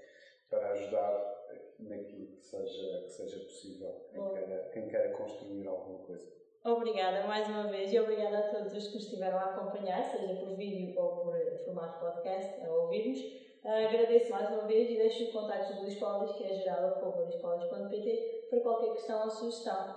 para 0.50 0.72
ajudar 0.72 1.36
naquilo 1.80 2.28
que 2.28 2.46
seja, 2.46 3.02
que 3.04 3.10
seja 3.10 3.40
possível, 3.46 4.06
quem 4.12 4.30
queira, 4.30 4.70
quem 4.74 4.88
queira 4.88 5.10
construir 5.10 5.68
alguma 5.68 6.00
coisa. 6.06 6.45
Obrigada 6.66 7.28
mais 7.28 7.48
uma 7.48 7.68
vez 7.68 7.94
e 7.94 8.00
obrigada 8.00 8.40
a 8.40 8.50
todos 8.50 8.74
os 8.74 8.88
que 8.88 8.98
estiveram 8.98 9.38
a 9.38 9.52
acompanhar, 9.52 10.04
seja 10.04 10.34
por 10.34 10.56
vídeo 10.56 11.00
ou 11.00 11.18
por 11.18 11.36
formato 11.64 12.00
podcast, 12.00 12.60
a 12.66 12.74
ouvir-nos. 12.74 13.20
Uh, 13.64 13.88
agradeço 13.88 14.32
mais 14.32 14.50
uma 14.50 14.64
vez 14.64 14.90
e 14.90 14.96
deixo 14.96 15.26
o 15.26 15.32
contacto 15.32 15.76
do 15.76 15.82
Luís 15.82 16.00
Paulis, 16.00 16.32
que 16.32 16.44
é 16.44 16.56
geral.luispolis.pt, 16.56 18.48
para 18.50 18.60
qualquer 18.62 18.94
questão 18.94 19.26
ou 19.26 19.30
sugestão. 19.30 19.96